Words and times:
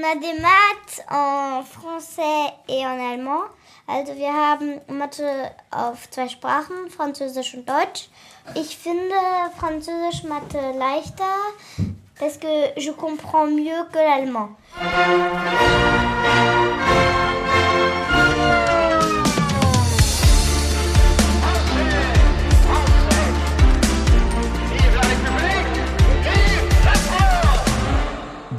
On 0.00 0.02
a 0.02 0.14
des 0.14 0.40
maths 0.40 1.02
en 1.10 1.62
français 1.62 2.54
et 2.68 2.86
en 2.86 2.98
allemand. 2.98 3.50
Also 3.86 4.14
wir 4.16 4.32
haben 4.32 4.80
Mathe 4.88 5.50
auf 5.70 6.08
zwei 6.10 6.28
Sprachen, 6.28 6.88
Französisch 6.88 7.52
und 7.54 7.68
Deutsch. 7.68 8.08
Ich 8.54 8.78
finde 8.78 9.14
Französisch 9.58 10.24
Mathe 10.24 10.72
leichter, 10.78 11.24
parce 12.18 12.38
que 12.38 12.72
je 12.76 12.92
comprends 12.92 13.46
mieux 13.46 13.84
que 13.92 13.98
l'allemand. 13.98 14.48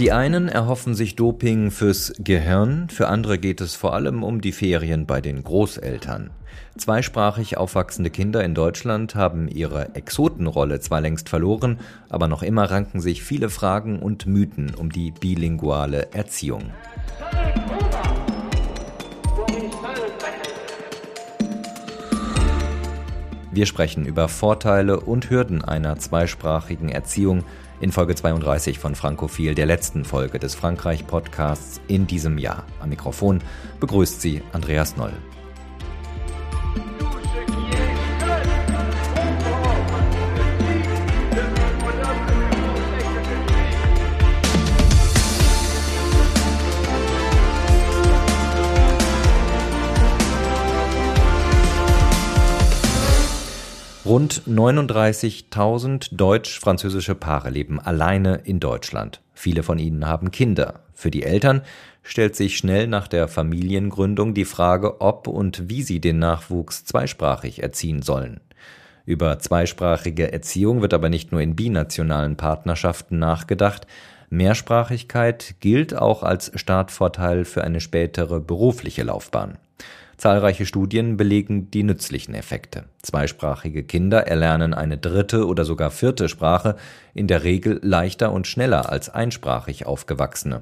Die 0.01 0.11
einen 0.11 0.47
erhoffen 0.47 0.95
sich 0.95 1.15
Doping 1.15 1.69
fürs 1.69 2.11
Gehirn, 2.17 2.89
für 2.89 3.07
andere 3.07 3.37
geht 3.37 3.61
es 3.61 3.75
vor 3.75 3.93
allem 3.93 4.23
um 4.23 4.41
die 4.41 4.51
Ferien 4.51 5.05
bei 5.05 5.21
den 5.21 5.43
Großeltern. 5.43 6.31
Zweisprachig 6.75 7.57
aufwachsende 7.57 8.09
Kinder 8.09 8.43
in 8.43 8.55
Deutschland 8.55 9.13
haben 9.13 9.47
ihre 9.47 9.93
Exotenrolle 9.93 10.79
zwar 10.79 11.01
längst 11.01 11.29
verloren, 11.29 11.77
aber 12.09 12.27
noch 12.27 12.41
immer 12.41 12.71
ranken 12.71 12.99
sich 12.99 13.21
viele 13.21 13.51
Fragen 13.51 13.99
und 13.99 14.25
Mythen 14.25 14.73
um 14.73 14.91
die 14.91 15.11
bilinguale 15.11 16.11
Erziehung. 16.13 16.71
Wir 23.53 23.65
sprechen 23.67 24.05
über 24.05 24.29
Vorteile 24.29 25.01
und 25.01 25.29
Hürden 25.29 25.61
einer 25.63 25.99
zweisprachigen 25.99 26.89
Erziehung 26.89 27.43
in 27.81 27.91
Folge 27.91 28.15
32 28.15 28.79
von 28.79 28.95
Frankophil, 28.95 29.55
der 29.55 29.65
letzten 29.65 30.05
Folge 30.05 30.39
des 30.39 30.55
Frankreich-Podcasts 30.55 31.81
in 31.87 32.07
diesem 32.07 32.37
Jahr. 32.37 32.65
Am 32.79 32.89
Mikrofon 32.89 33.39
begrüßt 33.79 34.21
sie 34.21 34.43
Andreas 34.53 34.95
Noll. 34.95 35.13
Rund 54.11 54.41
39.000 54.45 56.17
deutsch-französische 56.17 57.15
Paare 57.15 57.49
leben 57.49 57.79
alleine 57.79 58.41
in 58.43 58.59
Deutschland. 58.59 59.21
Viele 59.33 59.63
von 59.63 59.79
ihnen 59.79 60.05
haben 60.05 60.31
Kinder. 60.31 60.81
Für 60.93 61.09
die 61.09 61.23
Eltern 61.23 61.61
stellt 62.03 62.35
sich 62.35 62.57
schnell 62.57 62.87
nach 62.87 63.07
der 63.07 63.29
Familiengründung 63.29 64.33
die 64.33 64.43
Frage, 64.43 64.99
ob 64.99 65.29
und 65.29 65.69
wie 65.69 65.81
sie 65.81 66.01
den 66.01 66.19
Nachwuchs 66.19 66.83
zweisprachig 66.83 67.63
erziehen 67.63 68.01
sollen. 68.01 68.41
Über 69.05 69.39
zweisprachige 69.39 70.33
Erziehung 70.33 70.81
wird 70.81 70.93
aber 70.93 71.07
nicht 71.07 71.31
nur 71.31 71.39
in 71.39 71.55
binationalen 71.55 72.35
Partnerschaften 72.35 73.17
nachgedacht, 73.17 73.87
Mehrsprachigkeit 74.29 75.55
gilt 75.61 75.95
auch 75.95 76.23
als 76.23 76.51
Startvorteil 76.55 77.45
für 77.45 77.63
eine 77.63 77.79
spätere 77.79 78.41
berufliche 78.41 79.03
Laufbahn. 79.03 79.57
Zahlreiche 80.21 80.67
Studien 80.67 81.17
belegen 81.17 81.71
die 81.71 81.81
nützlichen 81.81 82.35
Effekte. 82.35 82.83
Zweisprachige 83.01 83.81
Kinder 83.81 84.27
erlernen 84.27 84.75
eine 84.75 84.99
dritte 84.99 85.47
oder 85.47 85.65
sogar 85.65 85.89
vierte 85.89 86.29
Sprache 86.29 86.75
in 87.15 87.25
der 87.25 87.43
Regel 87.43 87.79
leichter 87.81 88.31
und 88.31 88.45
schneller 88.45 88.91
als 88.91 89.09
einsprachig 89.09 89.87
aufgewachsene. 89.87 90.61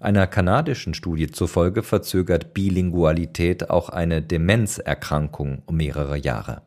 Einer 0.00 0.26
kanadischen 0.26 0.94
Studie 0.94 1.26
zufolge 1.26 1.82
verzögert 1.82 2.54
Bilingualität 2.54 3.68
auch 3.68 3.90
eine 3.90 4.22
Demenzerkrankung 4.22 5.60
um 5.66 5.76
mehrere 5.76 6.16
Jahre. 6.16 6.62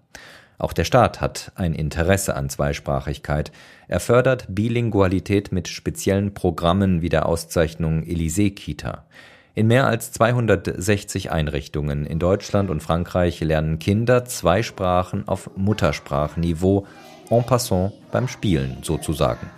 Auch 0.60 0.74
der 0.74 0.84
Staat 0.84 1.22
hat 1.22 1.52
ein 1.56 1.74
Interesse 1.74 2.36
an 2.36 2.50
Zweisprachigkeit. 2.50 3.52
Er 3.88 4.00
fördert 4.00 4.46
Bilingualität 4.48 5.52
mit 5.52 5.68
speziellen 5.68 6.36
Programmen 6.36 7.02
wie 7.02 7.10
der 7.10 7.26
Auszeichnung 7.26 8.04
Elysée 8.04 8.54
Kita. 8.54 9.06
In 9.54 9.68
mehr 9.68 9.86
als 9.86 10.14
260 10.14 11.30
Einrichtungen 11.30 12.06
in 12.06 12.20
Deutschland 12.20 12.70
und 12.70 12.82
Frankreich 12.82 13.42
lernen 13.42 13.80
Kinder 13.80 14.24
zwei 14.24 14.64
Sprachen 14.64 15.28
auf 15.28 15.50
Muttersprachniveau 15.58 16.86
en 17.30 17.44
passant 17.44 17.92
beim 18.12 18.30
Spielen 18.30 18.78
sozusagen. 18.82 19.50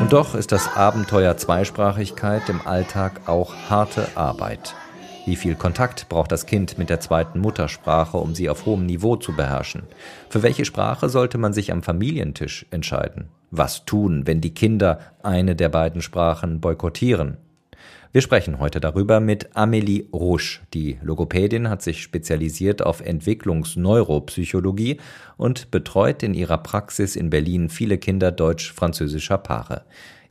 Und 0.00 0.12
doch 0.12 0.34
ist 0.34 0.50
das 0.50 0.76
Abenteuer 0.76 1.36
Zweisprachigkeit 1.36 2.48
im 2.48 2.60
Alltag 2.66 3.28
auch 3.28 3.54
harte 3.70 4.08
Arbeit. 4.16 4.74
Wie 5.26 5.36
viel 5.36 5.54
Kontakt 5.54 6.08
braucht 6.08 6.32
das 6.32 6.46
Kind 6.46 6.76
mit 6.76 6.90
der 6.90 6.98
zweiten 6.98 7.38
Muttersprache, 7.38 8.16
um 8.16 8.34
sie 8.34 8.50
auf 8.50 8.66
hohem 8.66 8.84
Niveau 8.84 9.14
zu 9.14 9.32
beherrschen? 9.32 9.84
Für 10.28 10.42
welche 10.42 10.64
Sprache 10.64 11.08
sollte 11.08 11.38
man 11.38 11.52
sich 11.52 11.70
am 11.70 11.84
Familientisch 11.84 12.66
entscheiden? 12.70 13.28
Was 13.56 13.84
tun, 13.84 14.26
wenn 14.26 14.40
die 14.40 14.52
Kinder 14.52 14.98
eine 15.22 15.54
der 15.54 15.68
beiden 15.68 16.02
Sprachen 16.02 16.60
boykottieren? 16.60 17.36
Wir 18.10 18.20
sprechen 18.20 18.58
heute 18.58 18.80
darüber 18.80 19.20
mit 19.20 19.54
Amélie 19.56 20.10
Rouche. 20.12 20.58
Die 20.74 20.98
Logopädin 21.02 21.68
hat 21.68 21.80
sich 21.80 22.02
spezialisiert 22.02 22.84
auf 22.84 23.00
Entwicklungsneuropsychologie 23.00 24.98
und 25.36 25.70
betreut 25.70 26.24
in 26.24 26.34
ihrer 26.34 26.58
Praxis 26.58 27.14
in 27.14 27.30
Berlin 27.30 27.68
viele 27.68 27.96
Kinder 27.96 28.32
deutsch-französischer 28.32 29.38
Paare. 29.38 29.84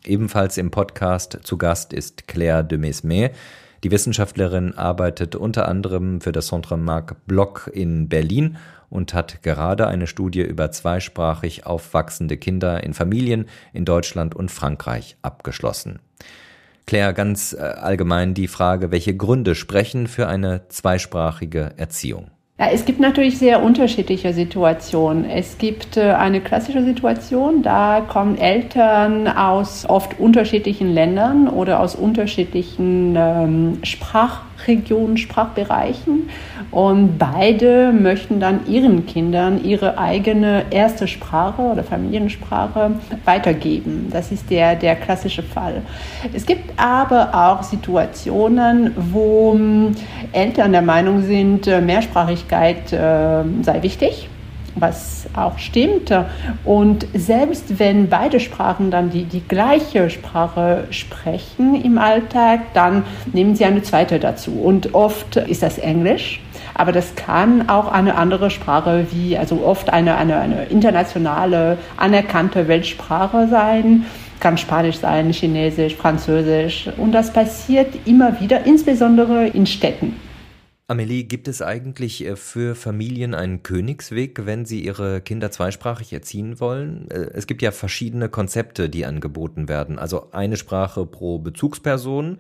Ebenfalls 0.05 0.57
im 0.57 0.69
Podcast 0.69 1.40
zu 1.44 1.57
Gast 1.57 1.94
ist 1.94 2.28
Claire 2.28 2.66
de 2.66 2.78
Mesmet. 2.78 3.31
Die 3.85 3.91
Wissenschaftlerin 3.91 4.73
arbeitet 4.78 5.38
unter 5.38 5.69
anderem 5.69 6.19
für 6.19 6.34
das 6.34 6.47
Centre 6.47 6.78
Marc 6.78 7.25
Bloch 7.25 7.67
in 7.67 8.09
Berlin 8.09 8.57
und 8.93 9.15
hat 9.15 9.41
gerade 9.41 9.87
eine 9.87 10.05
Studie 10.05 10.41
über 10.43 10.71
zweisprachig 10.71 11.65
aufwachsende 11.65 12.37
Kinder 12.37 12.83
in 12.83 12.93
Familien 12.93 13.47
in 13.73 13.85
Deutschland 13.85 14.35
und 14.35 14.51
Frankreich 14.51 15.17
abgeschlossen. 15.23 15.99
Claire, 16.85 17.13
ganz 17.13 17.53
äh, 17.53 17.61
allgemein 17.61 18.35
die 18.35 18.47
Frage, 18.47 18.91
welche 18.91 19.15
Gründe 19.15 19.55
sprechen 19.55 20.05
für 20.05 20.27
eine 20.27 20.67
zweisprachige 20.67 21.71
Erziehung? 21.77 22.29
Ja, 22.59 22.67
es 22.71 22.85
gibt 22.85 22.99
natürlich 22.99 23.39
sehr 23.39 23.63
unterschiedliche 23.63 24.31
Situationen. 24.31 25.25
Es 25.25 25.57
gibt 25.57 25.97
äh, 25.97 26.11
eine 26.11 26.39
klassische 26.39 26.83
Situation, 26.83 27.63
da 27.63 28.01
kommen 28.01 28.37
Eltern 28.37 29.27
aus 29.27 29.87
oft 29.89 30.19
unterschiedlichen 30.19 30.93
Ländern 30.93 31.47
oder 31.47 31.79
aus 31.79 31.95
unterschiedlichen 31.95 33.15
ähm, 33.17 33.79
Sprach 33.81 34.41
Regionen, 34.68 35.18
Sprachbereichen. 35.18 36.29
Und 36.72 37.18
beide 37.18 37.91
möchten 37.91 38.40
dann 38.40 38.66
ihren 38.68 39.06
Kindern 39.06 39.63
ihre 39.63 39.97
eigene 39.97 40.66
erste 40.72 41.07
Sprache 41.07 41.62
oder 41.62 41.84
Familiensprache 41.84 42.91
weitergeben. 43.25 44.09
Das 44.12 44.31
ist 44.31 44.50
der, 44.50 44.75
der 44.75 44.96
klassische 44.96 45.44
Fall. 45.44 45.81
Es 46.34 46.46
gibt 46.46 46.79
aber 46.79 47.34
auch 47.34 47.63
Situationen, 47.63 48.94
wo 49.12 49.53
hm, 49.53 49.91
Eltern 50.31 50.72
der 50.72 50.81
Meinung 50.81 51.22
sind, 51.23 51.68
äh, 51.68 51.81
Mehrsprachigkeit 51.81 52.91
äh, 52.91 53.44
sei 53.62 53.81
wichtig 53.81 54.29
was 54.75 55.28
auch 55.35 55.57
stimmt. 55.59 56.13
Und 56.63 57.07
selbst 57.13 57.79
wenn 57.79 58.09
beide 58.09 58.39
Sprachen 58.39 58.91
dann 58.91 59.09
die, 59.09 59.25
die 59.25 59.41
gleiche 59.41 60.09
Sprache 60.09 60.85
sprechen 60.89 61.81
im 61.81 61.97
Alltag, 61.97 62.73
dann 62.73 63.03
nehmen 63.31 63.56
sie 63.56 63.66
eine 63.66 63.84
zweite 63.84 64.19
dazu. 64.19 64.51
Und 64.51 64.94
oft 64.94 65.35
ist 65.35 65.63
das 65.63 65.78
Englisch. 65.78 66.41
Aber 66.75 66.91
das 66.91 67.16
kann 67.16 67.69
auch 67.69 67.91
eine 67.91 68.16
andere 68.16 68.50
Sprache 68.50 69.07
wie, 69.11 69.38
also 69.38 69.63
oft 69.63 69.91
eine, 69.91 70.17
eine, 70.17 70.38
eine 70.38 70.63
internationale, 70.66 71.78
anerkannte 71.97 72.67
Weltsprache 72.67 73.47
sein 73.47 74.05
kann 74.40 74.58
Spanisch 74.58 74.97
sein, 74.97 75.31
Chinesisch, 75.31 75.96
Französisch. 75.96 76.90
Und 76.97 77.14
das 77.14 77.31
passiert 77.31 77.96
immer 78.05 78.41
wieder, 78.41 78.66
insbesondere 78.66 79.47
in 79.47 79.66
Städten. 79.66 80.20
Amelie, 80.88 81.24
gibt 81.24 81.47
es 81.47 81.62
eigentlich 81.62 82.26
äh, 82.26 82.35
für 82.35 82.76
Familien 82.76 83.34
einen 83.34 83.64
Königsweg, 83.64 84.46
wenn 84.46 84.66
sie 84.66 84.84
ihre 84.84 85.22
Kinder 85.22 85.50
zweisprachig 85.50 86.12
erziehen 86.12 86.59
wollen? 86.59 87.09
Äh, 87.09 87.30
es 87.34 87.47
gibt 87.47 87.62
ja 87.62 87.72
verschiedene 87.72 88.28
Konzepte, 88.28 88.90
die 88.90 89.06
angeboten 89.06 89.70
werden. 89.70 89.97
Also 89.97 90.32
eine 90.32 90.58
Sprache 90.58 91.06
pro 91.06 91.40
Bezugsperson 91.40 92.40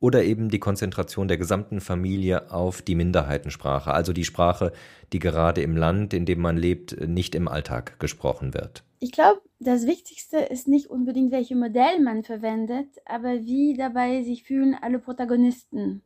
oder 0.00 0.24
eben 0.24 0.48
die 0.48 0.58
Konzentration 0.58 1.28
der 1.28 1.38
gesamten 1.38 1.80
Familie 1.80 2.50
auf 2.50 2.82
die 2.82 2.96
Minderheitensprache, 2.96 3.94
also 3.94 4.12
die 4.12 4.24
Sprache, 4.24 4.72
die 5.12 5.20
gerade 5.20 5.62
im 5.62 5.76
Land, 5.76 6.12
in 6.14 6.26
dem 6.26 6.40
man 6.40 6.56
lebt, 6.56 7.00
nicht 7.08 7.36
im 7.36 7.46
Alltag 7.46 8.00
gesprochen 8.00 8.54
wird. 8.54 8.82
Ich 8.98 9.12
glaube, 9.12 9.40
das 9.60 9.86
Wichtigste 9.86 10.38
ist 10.38 10.66
nicht 10.66 10.88
unbedingt, 10.88 11.30
welches 11.30 11.56
Modell 11.56 12.00
man 12.00 12.24
verwendet, 12.24 12.88
aber 13.06 13.44
wie 13.44 13.76
dabei 13.78 14.22
sich 14.24 14.42
fühlen 14.42 14.76
alle 14.78 14.98
Protagonisten 14.98 16.02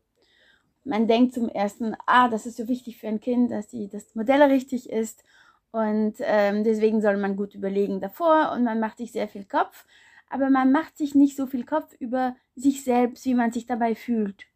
man 0.88 1.06
denkt 1.06 1.35
zum 1.35 1.49
ersten, 1.49 1.94
ah, 2.06 2.29
das 2.29 2.46
ist 2.46 2.56
so 2.56 2.67
wichtig 2.67 2.99
für 2.99 3.08
ein 3.08 3.20
Kind, 3.20 3.50
dass 3.50 3.69
die, 3.69 3.88
das 3.88 4.14
Modell 4.14 4.43
richtig 4.43 4.90
ist. 4.90 5.23
Und 5.70 6.14
ähm, 6.20 6.64
deswegen 6.64 7.02
soll 7.02 7.19
man 7.19 7.37
gut 7.37 7.55
überlegen 7.55 8.00
davor 8.00 8.52
und 8.52 8.64
man 8.64 8.81
macht 8.81 8.96
sich 8.96 9.12
sehr 9.12 9.29
viel 9.29 9.44
Kopf, 9.44 9.85
aber 10.31 10.49
man 10.49 10.73
macht 10.73 10.96
sich 10.96 11.14
nicht 11.14 11.37
so 11.37 11.46
viel 11.46 11.64
Kopf 11.64 11.94
über 11.99 12.37
sich 12.56 12.85
selbst, 12.85 13.25
wie 13.26 13.35
man 13.35 13.52
sich 13.52 13.67
dabei 13.67 13.94
fühlt. 13.94 14.46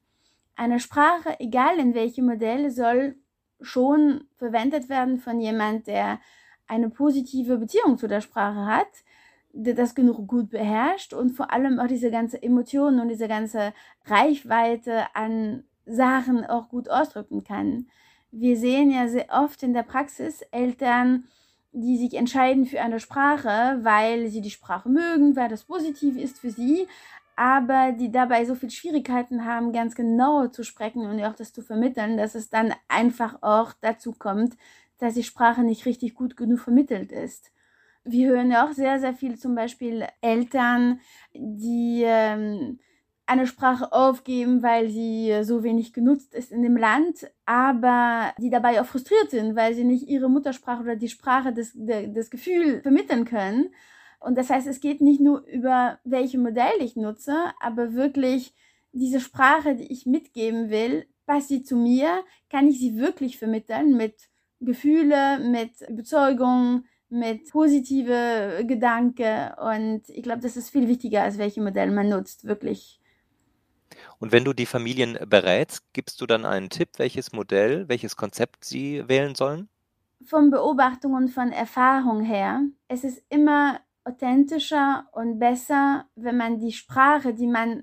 Eine 0.57 0.81
Sprache, 0.81 1.39
egal 1.39 1.79
in 1.79 1.95
welchem 1.95 2.27
Modell, 2.27 2.71
soll 2.71 3.15
schon 3.61 4.25
verwendet 4.39 4.89
werden 4.89 5.19
von 5.19 5.39
jemand, 5.39 5.87
der 5.87 6.19
eine 6.67 6.89
positive 6.89 7.59
Beziehung 7.59 7.99
zu 7.99 8.09
der 8.09 8.23
Sprache 8.23 8.67
hat, 8.67 8.89
der 9.53 9.75
das 9.75 9.95
genug 9.95 10.27
gut 10.27 10.49
beherrscht 10.49 11.13
und 11.13 11.31
vor 11.31 11.53
allem 11.53 11.79
auch 11.79 11.87
diese 11.87 12.11
ganze 12.11 12.43
Emotionen 12.43 13.01
und 13.01 13.09
diese 13.09 13.29
ganze 13.29 13.75
Reichweite 14.07 15.15
an 15.15 15.65
Sachen 15.87 16.45
auch 16.45 16.69
gut 16.69 16.89
ausdrücken 16.89 17.45
kann. 17.45 17.87
Wir 18.31 18.57
sehen 18.57 18.91
ja 18.91 19.09
sehr 19.09 19.27
oft 19.31 19.63
in 19.63 19.75
der 19.75 19.83
Praxis 19.83 20.43
Eltern, 20.51 21.25
die 21.73 21.97
sich 21.97 22.15
entscheiden 22.15 22.67
für 22.67 22.81
eine 22.81 23.01
Sprache, 23.01 23.79
weil 23.83 24.29
sie 24.29 24.41
die 24.41 24.51
Sprache 24.51 24.89
mögen, 24.89 25.37
weil 25.37 25.49
das 25.49 25.65
positiv 25.65 26.17
ist 26.17 26.39
für 26.39 26.51
sie, 26.51 26.87
aber 27.35 27.93
die 27.93 28.11
dabei 28.11 28.45
so 28.45 28.55
viele 28.55 28.73
Schwierigkeiten 28.73 29.45
haben, 29.45 29.73
ganz 29.73 29.95
genau 29.95 30.49
zu 30.49 30.65
sprechen 30.65 31.07
und 31.07 31.23
auch 31.25 31.35
das 31.35 31.53
zu 31.53 31.63
vermitteln, 31.63 32.17
dass 32.17 32.35
es 32.35 32.51
dann 32.51 32.75
einfach 32.89 33.43
auch 33.43 33.73
dazu 33.81 34.13
kommt, 34.13 34.57
dass 34.99 35.15
die 35.15 35.25
Sprache 35.25 35.63
nicht 35.63 35.87
richtig 35.87 36.15
gut 36.15 36.37
genug 36.37 36.61
vermittelt 36.61 37.11
ist. 37.11 37.51
Wir 38.05 38.29
hören 38.31 38.51
ja 38.51 38.67
auch 38.67 38.73
sehr, 38.73 39.01
sehr 39.01 39.15
viel 39.15 39.39
zum 39.39 39.55
Beispiel 39.55 40.07
Eltern, 40.21 41.01
die 41.35 42.03
ähm, 42.05 42.81
eine 43.33 43.47
Sprache 43.47 43.93
aufgeben, 43.93 44.63
weil 44.63 44.91
sie 44.91 45.43
so 45.43 45.63
wenig 45.63 45.93
genutzt 45.93 46.35
ist 46.35 46.53
in 46.53 46.63
dem 46.63 46.77
Land, 46.77 47.31
aber 47.47 48.33
die 48.39 48.51
dabei 48.51 48.81
auch 48.81 48.87
frustriert 48.87 49.31
sind, 49.31 49.57
weil 49.57 49.75
sie 49.75 49.85
nicht 49.85 50.09
ihre 50.09 50.31
Muttersprache 50.31 50.83
oder 50.83 50.97
die 50.97 51.09
Sprache 51.09 51.53
des, 51.53 51.73
des 51.75 52.31
Gefühls 52.31 52.83
vermitteln 52.83 53.25
können. 53.25 53.71
Und 54.21 54.39
das 54.39 54.51
heißt, 54.51 54.67
es 54.67 54.81
geht 54.81 55.01
nicht 55.01 55.21
nur 55.21 55.45
über 55.47 55.99
welche 56.05 56.39
Modell 56.39 56.81
ich 56.81 56.97
nutze, 56.97 57.35
aber 57.61 57.95
wirklich 57.95 58.55
diese 58.93 59.21
Sprache, 59.21 59.75
die 59.75 59.91
ich 59.91 60.07
mitgeben 60.07 60.71
will, 60.71 61.07
passt 61.27 61.49
sie 61.49 61.63
zu 61.63 61.77
mir, 61.77 62.25
kann 62.51 62.69
ich 62.69 62.79
sie 62.79 62.99
wirklich 62.99 63.39
vermitteln 63.39 63.97
mit 63.97 64.29
Gefühle, 64.61 65.39
mit 65.41 65.81
Überzeugung, 65.89 66.85
mit 67.09 67.51
positive 67.51 68.65
Gedanken. 68.67 69.53
Und 69.55 70.09
ich 70.09 70.23
glaube, 70.23 70.41
das 70.41 70.57
ist 70.57 70.71
viel 70.71 70.89
wichtiger, 70.89 71.23
als 71.23 71.39
welche 71.39 71.63
Modell 71.63 71.91
man 71.91 72.09
nutzt, 72.09 72.45
wirklich. 72.45 73.02
Und 74.23 74.31
wenn 74.31 74.45
du 74.45 74.53
die 74.53 74.67
Familien 74.67 75.19
berätst, 75.27 75.83
gibst 75.93 76.21
du 76.21 76.27
dann 76.27 76.45
einen 76.45 76.71
Tipp, 76.71 76.91
welches 76.99 77.33
Modell, 77.33 77.89
welches 77.89 78.15
Konzept 78.17 78.65
sie 78.65 79.03
wählen 79.09 79.35
sollen? 79.35 79.69
Von 80.25 80.53
Beobachtung 80.53 81.15
und 81.15 81.31
von 81.31 81.51
Erfahrung 81.51 82.23
her, 82.23 82.61
es 82.87 83.03
ist 83.03 83.21
immer 83.31 83.81
authentischer 84.05 85.09
und 85.11 85.41
besser, 85.41 86.07
wenn 86.15 86.37
man 86.37 86.61
die 86.61 86.71
Sprache, 86.71 87.35
die 87.35 87.49
man, 87.49 87.83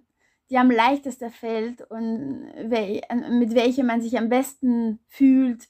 die 0.50 0.58
am 0.58 0.72
leichtesten 0.72 1.30
fällt 1.30 1.82
und 1.92 2.46
mit 2.56 3.54
welcher 3.54 3.84
man 3.84 4.02
sich 4.02 4.18
am 4.18 4.30
besten 4.30 5.00
fühlt, 5.10 5.68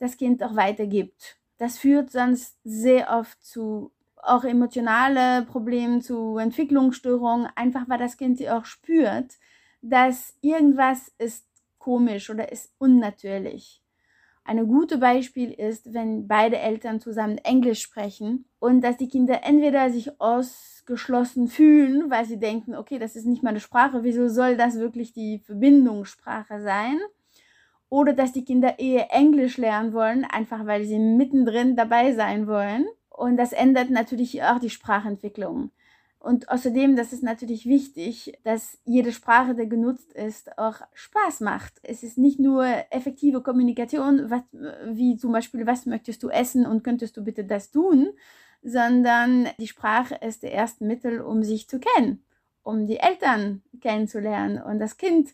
das 0.00 0.16
Kind 0.16 0.42
auch 0.42 0.56
weitergibt. 0.56 1.36
Das 1.58 1.78
führt 1.78 2.10
sonst 2.10 2.58
sehr 2.64 3.10
oft 3.16 3.40
zu 3.44 3.92
auch 4.16 4.42
emotionale 4.42 5.42
Problemen, 5.42 6.02
zu 6.02 6.38
Entwicklungsstörungen, 6.38 7.48
einfach 7.54 7.88
weil 7.88 7.98
das 7.98 8.16
Kind 8.16 8.38
sie 8.38 8.50
auch 8.50 8.64
spürt, 8.64 9.38
dass 9.82 10.36
irgendwas 10.40 11.12
ist 11.18 11.46
komisch 11.78 12.30
oder 12.30 12.50
ist 12.52 12.72
unnatürlich. 12.78 13.82
Ein 14.44 14.66
gutes 14.66 14.98
Beispiel 14.98 15.52
ist, 15.52 15.92
wenn 15.92 16.26
beide 16.26 16.58
Eltern 16.58 17.00
zusammen 17.00 17.36
Englisch 17.36 17.82
sprechen 17.82 18.46
und 18.58 18.80
dass 18.80 18.96
die 18.96 19.08
Kinder 19.08 19.44
entweder 19.44 19.90
sich 19.90 20.18
ausgeschlossen 20.22 21.48
fühlen, 21.48 22.10
weil 22.10 22.24
sie 22.24 22.38
denken, 22.38 22.74
okay, 22.74 22.98
das 22.98 23.14
ist 23.14 23.26
nicht 23.26 23.42
meine 23.42 23.60
Sprache, 23.60 24.04
wieso 24.04 24.28
soll 24.28 24.56
das 24.56 24.78
wirklich 24.78 25.12
die 25.12 25.40
Verbindungssprache 25.40 26.62
sein? 26.62 26.98
Oder 27.90 28.14
dass 28.14 28.32
die 28.32 28.44
Kinder 28.44 28.78
eher 28.78 29.12
Englisch 29.12 29.58
lernen 29.58 29.92
wollen, 29.92 30.24
einfach 30.24 30.64
weil 30.64 30.84
sie 30.84 30.98
mittendrin 30.98 31.76
dabei 31.76 32.14
sein 32.14 32.46
wollen. 32.46 32.86
Und 33.10 33.36
das 33.36 33.52
ändert 33.52 33.90
natürlich 33.90 34.42
auch 34.42 34.58
die 34.58 34.70
Sprachentwicklung. 34.70 35.72
Und 36.20 36.48
außerdem, 36.48 36.96
das 36.96 37.12
ist 37.12 37.22
natürlich 37.22 37.66
wichtig, 37.66 38.38
dass 38.42 38.78
jede 38.84 39.12
Sprache, 39.12 39.54
die 39.54 39.68
genutzt 39.68 40.12
ist, 40.12 40.58
auch 40.58 40.80
Spaß 40.92 41.40
macht. 41.40 41.74
Es 41.82 42.02
ist 42.02 42.18
nicht 42.18 42.40
nur 42.40 42.66
effektive 42.90 43.40
Kommunikation, 43.40 44.28
was, 44.28 44.42
wie 44.86 45.16
zum 45.16 45.32
Beispiel, 45.32 45.64
was 45.66 45.86
möchtest 45.86 46.22
du 46.24 46.28
essen 46.28 46.66
und 46.66 46.82
könntest 46.82 47.16
du 47.16 47.22
bitte 47.22 47.44
das 47.44 47.70
tun, 47.70 48.08
sondern 48.62 49.48
die 49.60 49.68
Sprache 49.68 50.16
ist 50.16 50.42
das 50.42 50.50
erste 50.50 50.84
Mittel, 50.84 51.20
um 51.20 51.44
sich 51.44 51.68
zu 51.68 51.78
kennen, 51.78 52.24
um 52.64 52.86
die 52.86 52.98
Eltern 52.98 53.62
kennenzulernen 53.80 54.60
und 54.60 54.80
das 54.80 54.96
Kind 54.96 55.30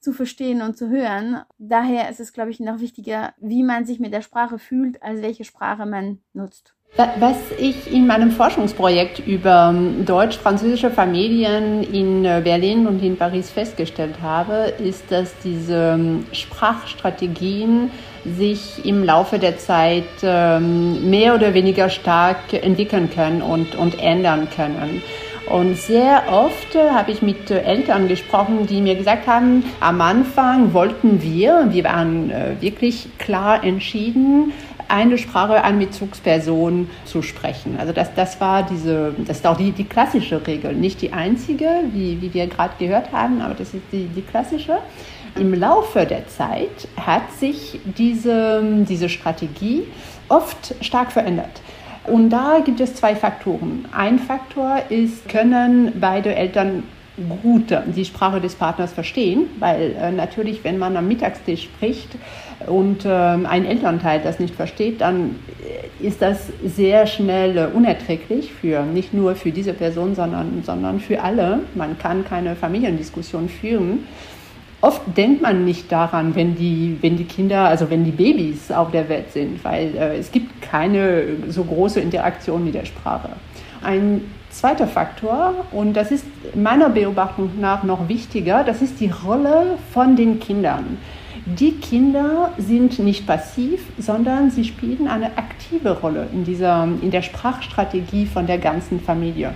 zu 0.00 0.12
verstehen 0.12 0.62
und 0.62 0.76
zu 0.76 0.88
hören. 0.88 1.42
Daher 1.58 2.08
ist 2.10 2.20
es, 2.20 2.32
glaube 2.32 2.50
ich, 2.50 2.60
noch 2.60 2.80
wichtiger, 2.80 3.34
wie 3.38 3.62
man 3.62 3.86
sich 3.86 4.00
mit 4.00 4.12
der 4.12 4.22
Sprache 4.22 4.58
fühlt, 4.58 5.02
als 5.02 5.22
welche 5.22 5.44
Sprache 5.44 5.86
man 5.86 6.18
nutzt. 6.32 6.76
Was 7.18 7.36
ich 7.58 7.92
in 7.92 8.06
meinem 8.06 8.30
Forschungsprojekt 8.30 9.18
über 9.26 9.70
ähm, 9.74 10.06
deutsch-französische 10.06 10.90
Familien 10.90 11.82
in 11.82 12.24
äh, 12.24 12.40
Berlin 12.42 12.86
und 12.86 13.02
in 13.02 13.18
Paris 13.18 13.50
festgestellt 13.50 14.14
habe, 14.22 14.72
ist, 14.82 15.12
dass 15.12 15.34
diese 15.44 15.92
ähm, 15.94 16.24
Sprachstrategien 16.32 17.90
sich 18.24 18.86
im 18.86 19.04
Laufe 19.04 19.38
der 19.38 19.58
Zeit 19.58 20.04
ähm, 20.22 21.10
mehr 21.10 21.34
oder 21.34 21.52
weniger 21.52 21.90
stark 21.90 22.54
entwickeln 22.54 23.10
können 23.10 23.42
und, 23.42 23.74
und 23.74 24.00
ändern 24.00 24.48
können. 24.48 25.02
Und 25.48 25.76
sehr 25.76 26.24
oft 26.30 26.74
äh, 26.74 26.90
habe 26.90 27.12
ich 27.12 27.22
mit 27.22 27.50
äh, 27.50 27.60
Eltern 27.60 28.08
gesprochen, 28.08 28.66
die 28.66 28.80
mir 28.80 28.96
gesagt 28.96 29.26
haben, 29.26 29.64
am 29.80 30.00
Anfang 30.00 30.72
wollten 30.72 31.22
wir, 31.22 31.68
wir 31.70 31.84
waren 31.84 32.32
wirklich 32.60 33.08
klar 33.18 33.62
entschieden, 33.62 34.52
eine 34.88 35.18
Sprache 35.18 35.62
an 35.64 35.78
Bezugsperson 35.78 36.88
zu 37.04 37.22
sprechen. 37.22 37.76
Also 37.78 37.92
das, 37.92 38.14
das 38.14 38.40
war 38.40 38.62
diese, 38.62 39.14
das 39.26 39.38
ist 39.38 39.46
auch 39.46 39.56
die, 39.56 39.72
die 39.72 39.84
klassische 39.84 40.46
Regel, 40.46 40.74
nicht 40.74 41.02
die 41.02 41.12
einzige, 41.12 41.68
wie, 41.92 42.20
wie 42.20 42.32
wir 42.32 42.46
gerade 42.46 42.74
gehört 42.78 43.12
haben, 43.12 43.40
aber 43.40 43.54
das 43.54 43.74
ist 43.74 43.82
die, 43.92 44.06
die 44.06 44.22
klassische. 44.22 44.78
Im 45.36 45.52
Laufe 45.54 46.06
der 46.06 46.26
Zeit 46.28 46.88
hat 46.96 47.30
sich 47.38 47.80
diese, 47.84 48.62
diese 48.88 49.08
Strategie 49.08 49.82
oft 50.28 50.74
stark 50.80 51.12
verändert. 51.12 51.60
Und 52.06 52.30
da 52.30 52.60
gibt 52.64 52.80
es 52.80 52.94
zwei 52.94 53.16
Faktoren. 53.16 53.86
Ein 53.96 54.18
Faktor 54.18 54.80
ist, 54.88 55.28
können 55.28 55.92
beide 56.00 56.34
Eltern 56.34 56.84
gut 57.42 57.74
die 57.94 58.04
Sprache 58.04 58.40
des 58.40 58.54
Partners 58.54 58.92
verstehen, 58.92 59.48
weil 59.58 59.96
äh, 59.98 60.12
natürlich, 60.12 60.64
wenn 60.64 60.78
man 60.78 60.96
am 60.96 61.08
Mittagstisch 61.08 61.64
spricht 61.64 62.10
und 62.66 63.06
äh, 63.06 63.08
ein 63.08 63.64
Elternteil 63.64 64.20
das 64.20 64.38
nicht 64.38 64.54
versteht, 64.54 65.00
dann 65.00 65.36
ist 66.00 66.20
das 66.20 66.48
sehr 66.64 67.06
schnell 67.06 67.56
äh, 67.56 67.66
unerträglich 67.72 68.52
für 68.52 68.82
nicht 68.82 69.14
nur 69.14 69.34
für 69.34 69.50
diese 69.50 69.72
Person, 69.72 70.14
sondern, 70.14 70.62
sondern 70.64 71.00
für 71.00 71.22
alle. 71.22 71.60
Man 71.74 71.98
kann 71.98 72.24
keine 72.24 72.54
Familiendiskussion 72.54 73.48
führen. 73.48 74.06
Oft 74.86 75.16
denkt 75.16 75.42
man 75.42 75.64
nicht 75.64 75.90
daran, 75.90 76.36
wenn 76.36 76.54
die, 76.54 76.96
wenn 77.00 77.16
die 77.16 77.24
Kinder, 77.24 77.62
also 77.62 77.90
wenn 77.90 78.04
die 78.04 78.12
Babys 78.12 78.70
auf 78.70 78.92
der 78.92 79.08
Welt 79.08 79.32
sind, 79.32 79.64
weil 79.64 79.92
äh, 79.96 80.16
es 80.16 80.30
gibt 80.30 80.62
keine 80.62 81.24
so 81.48 81.64
große 81.64 81.98
Interaktion 81.98 82.64
mit 82.64 82.74
der 82.74 82.84
Sprache. 82.84 83.30
Ein 83.82 84.20
Zweiter 84.48 84.86
Faktor, 84.86 85.54
und 85.72 85.94
das 85.94 86.12
ist 86.12 86.24
meiner 86.54 86.88
Beobachtung 86.88 87.50
nach 87.60 87.82
noch 87.82 88.08
wichtiger, 88.08 88.62
das 88.62 88.80
ist 88.80 89.00
die 89.00 89.10
Rolle 89.10 89.76
von 89.92 90.14
den 90.14 90.38
Kindern. 90.38 90.98
Die 91.44 91.72
Kinder 91.72 92.52
sind 92.56 93.00
nicht 93.00 93.26
passiv, 93.26 93.80
sondern 93.98 94.52
sie 94.52 94.64
spielen 94.64 95.08
eine 95.08 95.36
aktive 95.36 95.98
Rolle 96.00 96.28
in, 96.32 96.44
dieser, 96.44 96.84
in 97.02 97.10
der 97.10 97.22
Sprachstrategie 97.22 98.26
von 98.26 98.46
der 98.46 98.58
ganzen 98.58 99.00
Familie. 99.00 99.52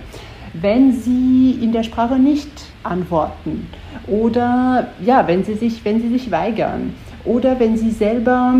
Wenn 0.53 0.91
sie 0.91 1.57
in 1.61 1.71
der 1.71 1.83
Sprache 1.83 2.15
nicht 2.15 2.49
antworten 2.83 3.67
oder 4.07 4.87
ja, 5.03 5.27
wenn 5.27 5.43
sie 5.43 5.55
sich, 5.55 5.83
wenn 5.83 6.01
sie 6.01 6.09
sich 6.09 6.31
weigern 6.31 6.93
oder 7.25 7.59
wenn 7.59 7.77
sie 7.77 7.91
selber 7.91 8.53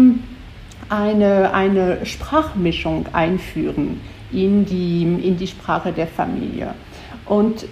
eine, 0.90 1.54
eine 1.54 2.06
Sprachmischung 2.06 3.06
einführen, 3.14 4.02
in 4.32 4.66
die, 4.66 5.04
in 5.04 5.38
die 5.38 5.48
Sprache 5.48 5.92
der 5.92 6.08
Familie. 6.08 6.74
Und 7.26 7.66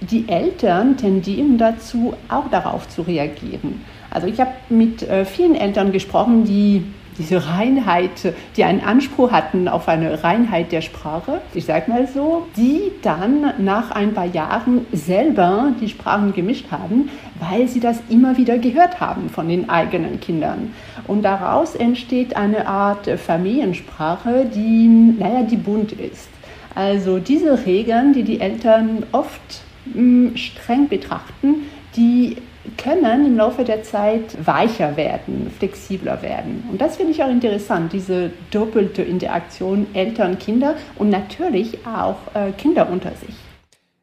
die 0.00 0.28
Eltern 0.28 0.96
tendieren 0.96 1.58
dazu, 1.58 2.14
auch 2.28 2.48
darauf 2.50 2.88
zu 2.88 3.02
reagieren. 3.02 3.84
Also 4.10 4.26
ich 4.26 4.40
habe 4.40 4.52
mit 4.68 5.02
äh, 5.02 5.24
vielen 5.24 5.54
Eltern 5.54 5.92
gesprochen, 5.92 6.44
die 6.44 6.84
diese 7.18 7.48
Reinheit, 7.48 8.34
die 8.56 8.64
einen 8.64 8.80
Anspruch 8.80 9.32
hatten 9.32 9.68
auf 9.68 9.88
eine 9.88 10.22
Reinheit 10.22 10.72
der 10.72 10.80
Sprache, 10.80 11.40
ich 11.54 11.64
sage 11.64 11.90
mal 11.90 12.06
so, 12.06 12.46
die 12.56 12.92
dann 13.02 13.54
nach 13.58 13.90
ein 13.90 14.14
paar 14.14 14.26
Jahren 14.26 14.86
selber 14.92 15.72
die 15.80 15.88
Sprachen 15.88 16.32
gemischt 16.32 16.70
haben, 16.70 17.10
weil 17.38 17.68
sie 17.68 17.80
das 17.80 17.98
immer 18.08 18.36
wieder 18.36 18.58
gehört 18.58 19.00
haben 19.00 19.28
von 19.28 19.48
den 19.48 19.68
eigenen 19.68 20.20
Kindern. 20.20 20.74
Und 21.06 21.22
daraus 21.22 21.74
entsteht 21.74 22.36
eine 22.36 22.66
Art 22.66 23.08
Familiensprache, 23.08 24.46
die, 24.54 24.88
naja, 24.88 25.42
die 25.42 25.56
bunt 25.56 25.92
ist. 25.92 26.28
Also 26.74 27.18
diese 27.18 27.64
Regeln, 27.64 28.12
die 28.12 28.22
die 28.22 28.40
Eltern 28.40 29.04
oft 29.12 29.62
mh, 29.86 29.94
hm, 29.94 30.36
streng 30.36 30.88
betrachten, 30.88 31.62
die 31.96 32.36
können 32.76 33.26
im 33.26 33.36
Laufe 33.36 33.64
der 33.64 33.82
Zeit 33.82 34.36
weicher 34.46 34.96
werden, 34.96 35.50
flexibler 35.58 36.22
werden. 36.22 36.64
Und 36.70 36.80
das 36.80 36.96
finde 36.96 37.12
ich 37.12 37.22
auch 37.22 37.30
interessant, 37.30 37.92
diese 37.92 38.30
doppelte 38.50 39.02
Interaktion 39.02 39.86
Eltern-Kinder 39.94 40.76
und 40.96 41.10
natürlich 41.10 41.86
auch 41.86 42.16
äh, 42.34 42.52
Kinder 42.52 42.88
unter 42.90 43.10
sich. 43.10 43.34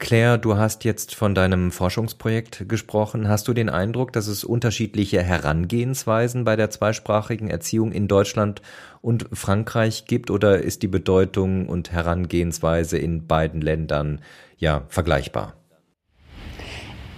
Claire, 0.03 0.37
du 0.37 0.57
hast 0.57 0.83
jetzt 0.83 1.15
von 1.15 1.33
deinem 1.33 1.71
Forschungsprojekt 1.71 2.67
gesprochen. 2.67 3.29
Hast 3.29 3.47
du 3.47 3.53
den 3.53 3.69
Eindruck, 3.69 4.11
dass 4.11 4.27
es 4.27 4.43
unterschiedliche 4.43 5.23
Herangehensweisen 5.23 6.43
bei 6.43 6.57
der 6.57 6.69
zweisprachigen 6.69 7.49
Erziehung 7.49 7.93
in 7.93 8.09
Deutschland 8.09 8.61
und 8.99 9.29
Frankreich 9.31 10.03
gibt 10.05 10.29
oder 10.29 10.59
ist 10.59 10.83
die 10.83 10.89
Bedeutung 10.89 11.69
und 11.69 11.93
Herangehensweise 11.93 12.97
in 12.97 13.27
beiden 13.27 13.61
Ländern 13.61 14.19
ja 14.57 14.83
vergleichbar? 14.89 15.53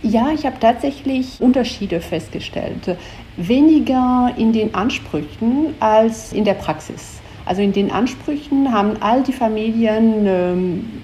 Ja, 0.02 0.30
ich 0.32 0.46
habe 0.46 0.60
tatsächlich 0.60 1.40
Unterschiede 1.40 2.00
festgestellt. 2.00 2.98
Weniger 3.38 4.32
in 4.38 4.54
den 4.54 4.76
Ansprüchen 4.76 5.74
als 5.80 6.32
in 6.32 6.46
der 6.46 6.54
Praxis. 6.54 7.20
Also 7.46 7.62
in 7.62 7.74
den 7.74 7.92
Ansprüchen 7.92 8.72
haben 8.72 8.98
all 9.02 9.24
die 9.24 9.34
Familien 9.34 10.26
ähm, 10.26 11.02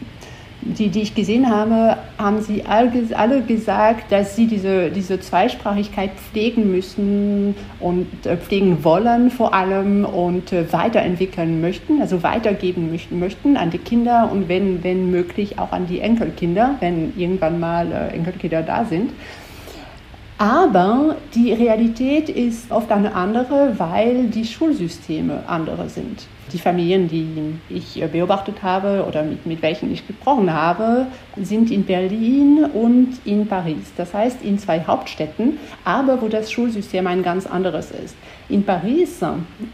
die, 0.62 0.89
die 0.89 1.01
ich 1.01 1.15
gesehen 1.15 1.50
habe, 1.50 1.98
haben 2.18 2.41
sie 2.41 2.63
alle 2.65 3.41
gesagt, 3.41 4.12
dass 4.12 4.36
sie 4.36 4.46
diese, 4.48 4.91
diese 4.91 5.20
Zweisprachigkeit 5.20 6.12
pflegen 6.15 6.72
müssen 6.72 7.56
und 7.80 8.08
äh, 8.25 8.38
pflegen 8.38 8.84
wollen 8.84 9.32
vor 9.32 9.53
allem 9.53 10.06
und 10.06 10.53
äh, 10.53 10.72
weiterentwickeln 10.72 11.62
möchten, 11.62 12.00
also 12.00 12.22
weitergeben 12.24 12.98
möchten 13.12 13.58
an 13.58 13.72
die 13.72 13.80
Kinder 13.80 14.30
und 14.32 14.50
wenn, 14.50 14.84
wenn 14.84 15.10
möglich 15.10 15.58
auch 15.58 15.72
an 15.72 15.88
die 15.88 16.00
Enkelkinder, 16.00 16.75
wenn 16.80 17.13
irgendwann 17.18 17.60
mal 17.60 17.91
äh, 17.91 18.15
Enkelkinder 18.15 18.62
da 18.62 18.86
sind. 18.86 19.12
Aber 20.38 21.18
die 21.36 21.53
Realität 21.53 22.27
ist 22.27 22.72
oft 22.72 22.91
eine 22.91 23.13
andere, 23.13 23.75
weil 23.77 24.25
die 24.25 24.46
Schulsysteme 24.46 25.44
andere 25.46 25.88
sind. 25.88 26.25
Die 26.53 26.58
Familien, 26.58 27.08
die 27.08 27.55
ich 27.70 28.03
beobachtet 28.12 28.62
habe 28.62 29.05
oder 29.08 29.24
mit, 29.24 29.46
mit 29.46 29.62
welchen 29.62 29.91
ich 29.91 30.05
gesprochen 30.05 30.53
habe, 30.53 31.08
sind 31.41 31.72
in 31.72 31.84
Berlin 31.84 32.65
und 32.74 33.20
in 33.25 33.48
Paris. 33.48 33.91
Das 33.96 34.13
heißt 34.13 34.41
in 34.43 34.60
zwei 34.60 34.84
Hauptstädten, 34.86 35.60
aber 35.86 36.22
wo 36.22 36.27
das 36.27 36.51
Schulsystem 36.51 37.08
ein 37.08 37.24
ganz 37.24 37.46
anderes 37.46 37.91
ist. 37.91 38.15
In 38.50 38.63
Paris 38.63 39.20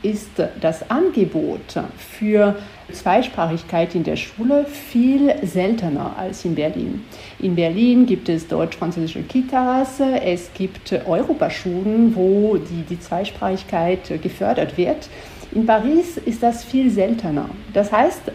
ist 0.03 0.29
das 0.61 0.89
Angebot 0.89 1.79
für 1.97 2.55
Zweisprachigkeit 2.91 3.95
in 3.95 4.03
der 4.03 4.15
Schule 4.15 4.65
viel 4.65 5.33
seltener 5.43 6.15
als 6.17 6.45
in 6.45 6.55
Berlin. 6.55 7.03
In 7.39 7.55
Berlin 7.55 8.05
gibt 8.05 8.29
es 8.29 8.47
deutsch-französische 8.47 9.23
Kitas, 9.23 9.99
es 9.99 10.51
gibt 10.53 10.93
Europaschulen, 11.05 12.15
wo 12.15 12.57
die, 12.57 12.83
die 12.89 12.99
Zweisprachigkeit 12.99 14.21
gefördert 14.21 14.77
wird. 14.77 15.09
In 15.57 15.65
Paris 15.65 16.17
ist 16.17 16.43
das 16.43 16.63
viel 16.63 16.91
seltener. 16.91 17.49
Das 17.73 17.91
heißt, 17.91 18.31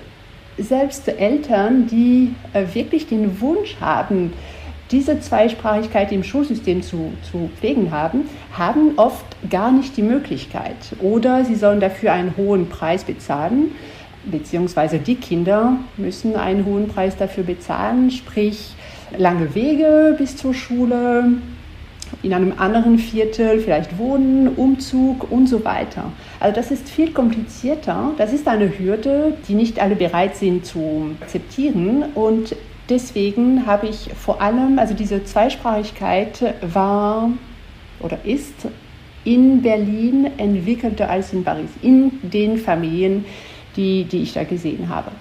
selbst 0.59 1.07
Eltern, 1.07 1.87
die 1.87 2.35
äh, 2.53 2.65
wirklich 2.75 3.07
den 3.07 3.41
Wunsch 3.41 3.77
haben, 3.81 4.33
diese 4.91 5.21
Zweisprachigkeit 5.21 6.11
im 6.11 6.25
Schulsystem 6.25 6.83
zu, 6.83 7.13
zu 7.31 7.49
pflegen 7.61 7.93
haben, 7.93 8.23
haben 8.53 8.95
oft 8.97 9.25
gar 9.49 9.71
nicht 9.71 9.97
die 9.97 10.03
Möglichkeit. 10.03 10.75
Oder 11.01 11.45
sie 11.45 11.55
sollen 11.55 11.79
dafür 11.79 12.13
einen 12.13 12.37
hohen 12.37 12.69
Preis 12.69 13.05
bezahlen, 13.05 13.71
beziehungsweise 14.25 14.99
die 14.99 15.15
Kinder 15.15 15.77
müssen 15.97 16.35
einen 16.35 16.65
hohen 16.65 16.89
Preis 16.89 17.17
dafür 17.17 17.45
bezahlen, 17.45 18.11
sprich 18.11 18.75
lange 19.17 19.55
Wege 19.55 20.17
bis 20.19 20.37
zur 20.37 20.55
Schule, 20.55 21.35
in 22.23 22.35
einem 22.35 22.55
anderen 22.59 22.99
Viertel 22.99 23.61
vielleicht 23.61 23.97
wohnen, 23.99 24.49
Umzug 24.49 25.31
und 25.31 25.47
so 25.47 25.65
weiter. 25.65 26.13
Also 26.43 26.57
das 26.57 26.73
ist 26.73 26.89
viel 26.89 27.13
komplizierter. 27.13 28.11
Das 28.19 28.33
ist 28.33 28.49
eine 28.49 28.77
Hürde, 28.77 29.37
die 29.47 29.55
nicht 29.55 29.81
alle 29.81 29.95
bereit 29.95 30.35
sind 30.35 30.67
zu 30.67 31.15
akzeptieren. 31.21 32.03
Und 32.17 32.57
deswegen 32.89 33.65
habe 33.65 33.87
ich 33.87 34.11
vor 34.15 34.43
allem, 34.43 34.81
also 34.81 34.93
diese 34.93 35.23
Zweisprachigkeit 35.23 36.55
war 36.61 37.31
oder 38.01 38.19
ist 38.25 38.67
in 39.25 39.63
Berlin 39.63 40.33
entwickelter 40.37 41.09
als 41.09 41.33
in 41.33 41.45
Paris, 41.45 41.71
in 41.81 42.11
den 42.23 42.59
Familien, 42.59 43.25
die, 43.77 44.03
die 44.03 44.23
ich 44.23 44.33
da 44.33 44.43
gesehen 44.43 44.89
habe. 44.89 45.13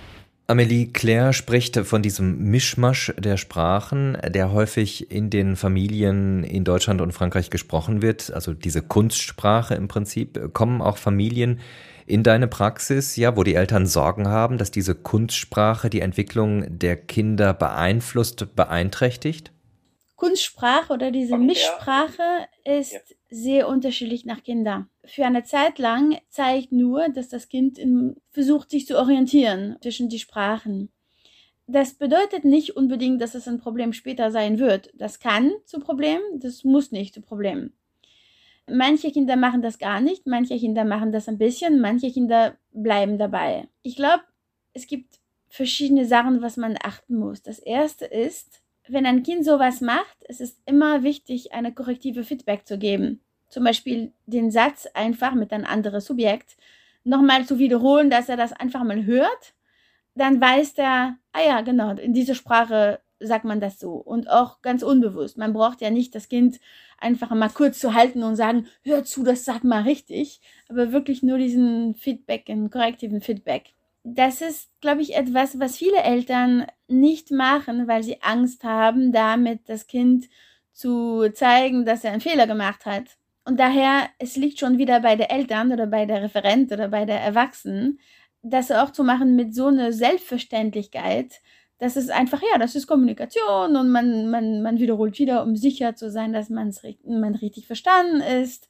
Amelie 0.51 0.87
Claire 0.87 1.31
spricht 1.31 1.77
von 1.77 2.01
diesem 2.01 2.51
Mischmasch 2.51 3.13
der 3.17 3.37
Sprachen, 3.37 4.17
der 4.27 4.51
häufig 4.51 5.09
in 5.09 5.29
den 5.29 5.55
Familien 5.55 6.43
in 6.43 6.65
Deutschland 6.65 6.99
und 6.99 7.13
Frankreich 7.13 7.49
gesprochen 7.49 8.01
wird, 8.01 8.33
also 8.33 8.53
diese 8.53 8.81
Kunstsprache 8.81 9.75
im 9.75 9.87
Prinzip. 9.87 10.53
Kommen 10.53 10.81
auch 10.81 10.97
Familien 10.97 11.61
in 12.05 12.23
deine 12.23 12.49
Praxis, 12.49 13.15
ja, 13.15 13.37
wo 13.37 13.43
die 13.43 13.55
Eltern 13.55 13.87
Sorgen 13.87 14.27
haben, 14.27 14.57
dass 14.57 14.71
diese 14.71 14.93
Kunstsprache 14.93 15.89
die 15.89 16.01
Entwicklung 16.01 16.65
der 16.77 16.97
Kinder 16.97 17.53
beeinflusst, 17.53 18.53
beeinträchtigt? 18.53 19.53
Kunstsprache 20.21 20.93
oder 20.93 21.09
diese 21.09 21.35
Mischsprache 21.35 22.47
ist 22.63 23.15
sehr 23.31 23.67
unterschiedlich 23.67 24.23
nach 24.23 24.43
Kindern. 24.43 24.87
Für 25.03 25.25
eine 25.25 25.43
Zeit 25.43 25.79
lang 25.79 26.19
zeigt 26.29 26.71
nur, 26.71 27.09
dass 27.09 27.27
das 27.27 27.49
Kind 27.49 27.79
versucht, 28.29 28.69
sich 28.69 28.85
zu 28.85 28.99
orientieren 28.99 29.77
zwischen 29.81 30.09
die 30.09 30.19
Sprachen. 30.19 30.91
Das 31.65 31.95
bedeutet 31.95 32.45
nicht 32.45 32.77
unbedingt, 32.77 33.19
dass 33.19 33.33
es 33.33 33.47
ein 33.47 33.57
Problem 33.57 33.93
später 33.93 34.29
sein 34.29 34.59
wird. 34.59 34.91
Das 34.93 35.19
kann 35.19 35.53
zu 35.65 35.79
Problem, 35.79 36.19
das 36.35 36.63
muss 36.63 36.91
nicht 36.91 37.15
zu 37.15 37.21
Problem. 37.21 37.73
Manche 38.69 39.11
Kinder 39.11 39.37
machen 39.37 39.63
das 39.63 39.79
gar 39.79 40.01
nicht, 40.01 40.27
manche 40.27 40.55
Kinder 40.59 40.85
machen 40.85 41.11
das 41.11 41.27
ein 41.29 41.39
bisschen, 41.39 41.81
manche 41.81 42.11
Kinder 42.11 42.59
bleiben 42.71 43.17
dabei. 43.17 43.69
Ich 43.81 43.95
glaube, 43.95 44.21
es 44.73 44.85
gibt 44.85 45.15
verschiedene 45.49 46.05
Sachen, 46.05 46.43
was 46.43 46.57
man 46.57 46.77
achten 46.79 47.15
muss. 47.15 47.41
Das 47.41 47.57
erste 47.57 48.05
ist, 48.05 48.60
wenn 48.91 49.05
ein 49.05 49.23
Kind 49.23 49.45
sowas 49.45 49.81
macht, 49.81 50.17
es 50.27 50.41
ist 50.41 50.59
immer 50.65 51.03
wichtig, 51.03 51.53
eine 51.53 51.73
korrektive 51.73 52.23
Feedback 52.23 52.65
zu 52.65 52.77
geben. 52.77 53.21
Zum 53.49 53.63
Beispiel 53.63 54.13
den 54.25 54.51
Satz 54.51 54.87
einfach 54.93 55.33
mit 55.33 55.51
einem 55.51 55.65
anderen 55.65 56.01
Subjekt 56.01 56.57
nochmal 57.03 57.45
zu 57.45 57.57
wiederholen, 57.59 58.09
dass 58.09 58.29
er 58.29 58.37
das 58.37 58.53
einfach 58.53 58.83
mal 58.83 59.05
hört. 59.05 59.53
Dann 60.15 60.39
weiß 60.39 60.73
der, 60.75 61.17
ah 61.33 61.41
ja, 61.45 61.61
genau, 61.61 61.91
in 61.91 62.13
dieser 62.13 62.35
Sprache 62.35 62.99
sagt 63.19 63.45
man 63.45 63.59
das 63.59 63.79
so. 63.79 63.93
Und 63.93 64.29
auch 64.29 64.61
ganz 64.61 64.83
unbewusst. 64.83 65.37
Man 65.37 65.53
braucht 65.53 65.81
ja 65.81 65.89
nicht 65.89 66.15
das 66.15 66.29
Kind 66.29 66.59
einfach 66.97 67.29
mal 67.31 67.49
kurz 67.49 67.79
zu 67.79 67.93
halten 67.93 68.23
und 68.23 68.35
sagen, 68.35 68.67
hör 68.83 69.03
zu, 69.03 69.23
das 69.23 69.45
sag 69.45 69.63
mal 69.63 69.83
richtig. 69.83 70.41
Aber 70.69 70.91
wirklich 70.91 71.23
nur 71.23 71.37
diesen 71.37 71.95
Feedback, 71.95 72.49
einen 72.49 72.69
korrektiven 72.69 73.21
Feedback 73.21 73.73
das 74.03 74.41
ist, 74.41 74.69
glaube 74.81 75.01
ich, 75.01 75.15
etwas, 75.15 75.59
was 75.59 75.77
viele 75.77 76.01
Eltern 76.01 76.65
nicht 76.87 77.31
machen, 77.31 77.87
weil 77.87 78.03
sie 78.03 78.21
Angst 78.21 78.63
haben, 78.63 79.11
damit 79.11 79.69
das 79.69 79.87
Kind 79.87 80.27
zu 80.73 81.29
zeigen, 81.33 81.85
dass 81.85 82.03
er 82.03 82.11
einen 82.11 82.21
Fehler 82.21 82.47
gemacht 82.47 82.85
hat. 82.85 83.17
Und 83.45 83.59
daher, 83.59 84.09
es 84.19 84.35
liegt 84.35 84.59
schon 84.59 84.77
wieder 84.77 84.99
bei 85.01 85.15
der 85.15 85.31
Eltern 85.31 85.71
oder 85.71 85.87
bei 85.87 86.05
der 86.05 86.21
Referent 86.21 86.71
oder 86.71 86.87
bei 86.87 87.05
der 87.05 87.21
Erwachsenen, 87.21 87.99
das 88.43 88.71
auch 88.71 88.91
zu 88.91 89.03
machen 89.03 89.35
mit 89.35 89.53
so 89.53 89.67
einer 89.67 89.93
Selbstverständlichkeit, 89.93 91.41
dass 91.77 91.95
es 91.95 92.09
einfach, 92.09 92.41
ja, 92.41 92.59
das 92.59 92.75
ist 92.75 92.87
Kommunikation 92.87 93.75
und 93.75 93.91
man, 93.91 94.29
man, 94.29 94.61
man 94.61 94.79
wiederholt 94.79 95.17
wieder, 95.19 95.43
um 95.43 95.55
sicher 95.55 95.95
zu 95.95 96.11
sein, 96.11 96.33
dass 96.33 96.49
man 96.49 96.71
richtig 97.35 97.65
verstanden 97.67 98.21
ist. 98.21 98.69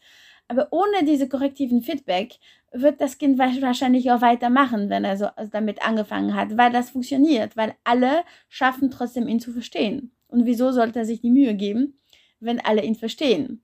Aber 0.51 0.67
ohne 0.71 1.05
diese 1.05 1.29
korrektiven 1.29 1.81
Feedback 1.81 2.33
wird 2.73 2.99
das 2.99 3.17
Kind 3.17 3.39
wahrscheinlich 3.39 4.11
auch 4.11 4.19
weitermachen, 4.19 4.89
wenn 4.89 5.05
er 5.05 5.15
so 5.15 5.27
damit 5.49 5.81
angefangen 5.81 6.35
hat, 6.35 6.57
weil 6.57 6.73
das 6.73 6.89
funktioniert, 6.89 7.55
weil 7.55 7.73
alle 7.85 8.23
schaffen 8.49 8.91
trotzdem 8.91 9.29
ihn 9.29 9.39
zu 9.39 9.53
verstehen. 9.53 10.11
Und 10.27 10.45
wieso 10.45 10.73
sollte 10.73 10.99
er 10.99 11.05
sich 11.05 11.21
die 11.21 11.31
Mühe 11.31 11.55
geben, 11.55 11.97
wenn 12.41 12.59
alle 12.59 12.83
ihn 12.83 12.95
verstehen? 12.95 13.63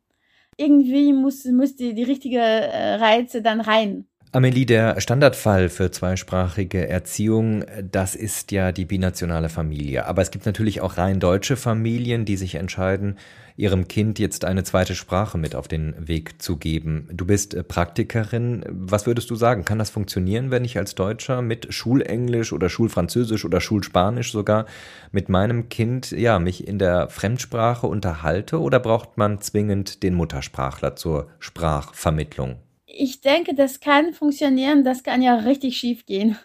Irgendwie 0.55 1.11
muss, 1.11 1.43
muss 1.43 1.75
die, 1.75 1.93
die 1.93 2.03
richtige 2.03 2.39
äh, 2.39 2.93
Reize 2.95 3.41
dann 3.41 3.59
rein. 3.59 4.07
Amelie, 4.33 4.65
der 4.65 4.99
Standardfall 4.99 5.69
für 5.69 5.89
zweisprachige 5.89 6.89
Erziehung, 6.89 7.63
das 7.89 8.13
ist 8.13 8.51
ja 8.51 8.73
die 8.73 8.83
binationale 8.83 9.47
Familie. 9.47 10.05
Aber 10.05 10.21
es 10.21 10.31
gibt 10.31 10.45
natürlich 10.45 10.81
auch 10.81 10.97
rein 10.97 11.21
deutsche 11.21 11.55
Familien, 11.55 12.25
die 12.25 12.35
sich 12.35 12.55
entscheiden, 12.55 13.17
ihrem 13.55 13.87
Kind 13.87 14.19
jetzt 14.19 14.43
eine 14.43 14.65
zweite 14.65 14.95
Sprache 14.95 15.37
mit 15.37 15.55
auf 15.55 15.69
den 15.69 15.95
Weg 15.97 16.41
zu 16.41 16.57
geben. 16.57 17.07
Du 17.11 17.25
bist 17.25 17.53
äh, 17.53 17.63
Praktikerin. 17.63 18.65
Was 18.69 19.07
würdest 19.07 19.29
du 19.29 19.35
sagen? 19.35 19.63
Kann 19.63 19.79
das 19.79 19.89
funktionieren, 19.89 20.51
wenn 20.51 20.65
ich 20.65 20.77
als 20.77 20.93
Deutscher 20.93 21.41
mit 21.41 21.73
Schulenglisch 21.73 22.51
oder 22.51 22.67
Schulfranzösisch 22.67 23.45
oder 23.45 23.61
Schulspanisch 23.61 24.33
sogar 24.33 24.65
mit 25.13 25.29
meinem 25.29 25.69
Kind, 25.69 26.11
ja, 26.11 26.37
mich 26.37 26.67
in 26.67 26.79
der 26.79 27.09
Fremdsprache 27.09 27.87
unterhalte? 27.87 28.59
Oder 28.59 28.81
braucht 28.81 29.17
man 29.17 29.39
zwingend 29.39 30.03
den 30.03 30.15
Muttersprachler 30.15 30.97
zur 30.97 31.29
Sprachvermittlung? 31.39 32.57
Ich 32.97 33.21
denke, 33.21 33.53
das 33.53 33.79
kann 33.79 34.13
funktionieren, 34.13 34.83
das 34.83 35.03
kann 35.03 35.21
ja 35.21 35.35
richtig 35.35 35.77
schief 35.77 36.05
gehen. 36.05 36.37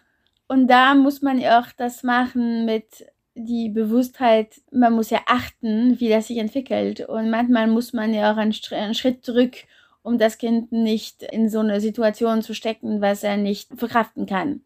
Und 0.49 0.69
da 0.69 0.95
muss 0.95 1.23
man 1.23 1.39
ja 1.39 1.61
auch 1.61 1.73
das 1.77 2.03
machen 2.03 2.65
mit 2.65 3.07
die 3.35 3.71
Bewusstheit, 3.71 4.61
man 4.71 4.93
muss 4.93 5.11
ja 5.11 5.21
achten, 5.27 5.99
wie 5.99 6.11
das 6.11 6.27
sich 6.27 6.39
entwickelt. 6.39 7.01
Und 7.01 7.31
manchmal 7.31 7.67
muss 7.67 7.93
man 7.93 8.13
ja 8.13 8.33
auch 8.33 8.37
einen, 8.37 8.53
Schritt 8.53 9.25
zurück, 9.25 9.57
um 10.03 10.19
das 10.19 10.37
Kind 10.37 10.73
nicht 10.73 11.23
in 11.23 11.49
so 11.49 11.61
eine 11.61 11.81
Situation 11.81 12.43
zu 12.43 12.55
stecken, 12.55 13.01
was 13.01 13.23
er 13.23 13.39
nicht 13.39 13.71
verkraften 13.75 14.27
kann. 14.27 14.61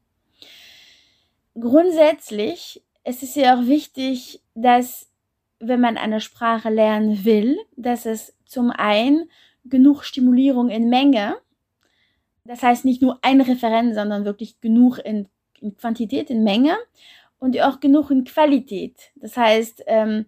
Grundsätzlich 1.55 2.83
es 3.09 3.23
ist 3.23 3.37
ja 3.37 3.57
auch 3.57 3.67
wichtig, 3.67 4.43
dass 4.55 5.09
wenn 5.61 5.81
man 5.81 5.97
eine 5.97 6.21
Sprache 6.21 6.71
lernen 6.71 7.25
will, 7.25 7.57
dass 7.77 8.05
es 8.05 8.35
zum 8.45 8.71
einen 8.71 9.31
genug 9.65 10.03
Stimulierung 10.03 10.71
in 10.71 10.89
Menge 10.89 11.37
das 12.47 12.63
heißt 12.63 12.85
nicht 12.85 13.03
nur 13.03 13.19
ein 13.23 13.41
Referent, 13.41 13.95
sondern 13.95 14.25
wirklich 14.25 14.61
genug 14.61 14.99
in, 14.99 15.29
in 15.61 15.77
Quantität, 15.77 16.31
in 16.31 16.45
Menge 16.45 16.77
und 17.39 17.61
auch 17.61 17.81
genug 17.81 18.11
in 18.11 18.25
Qualität. 18.25 18.97
Das 19.17 19.37
heißt, 19.37 19.85
ähm, 19.87 20.27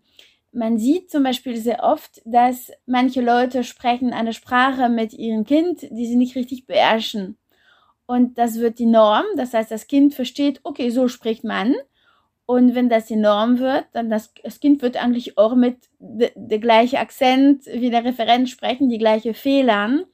man 0.52 0.78
sieht 0.78 1.10
zum 1.10 1.22
Beispiel 1.22 1.56
sehr 1.56 1.82
oft, 1.82 2.22
dass 2.24 2.72
manche 2.86 3.20
Leute 3.20 3.64
sprechen 3.64 4.12
eine 4.12 4.32
Sprache 4.32 4.88
mit 4.88 5.12
ihrem 5.12 5.44
Kind, 5.44 5.82
die 5.90 6.06
sie 6.06 6.16
nicht 6.16 6.36
richtig 6.36 6.66
beherrschen. 6.66 7.36
Und 8.06 8.38
das 8.38 8.58
wird 8.58 8.78
die 8.78 8.86
Norm. 8.86 9.24
Das 9.36 9.52
heißt, 9.52 9.70
das 9.70 9.86
Kind 9.86 10.14
versteht, 10.14 10.60
okay, 10.62 10.88
so 10.90 11.08
spricht 11.08 11.44
man. 11.44 11.74
Und 12.46 12.74
wenn 12.74 12.88
das 12.88 13.04
die 13.04 13.16
Norm 13.16 13.58
wird, 13.58 13.84
dann 13.92 14.08
das, 14.08 14.32
das 14.42 14.58
Kind 14.60 14.80
wird 14.80 14.96
eigentlich 14.96 15.36
auch 15.36 15.54
mit 15.54 15.76
der 15.98 16.58
gleiche 16.58 16.98
Akzent 16.98 17.66
wie 17.66 17.90
der 17.90 18.04
Referent 18.04 18.48
sprechen, 18.48 18.88
die 18.88 18.96
gleiche 18.96 19.34
Fehlern. 19.34 20.06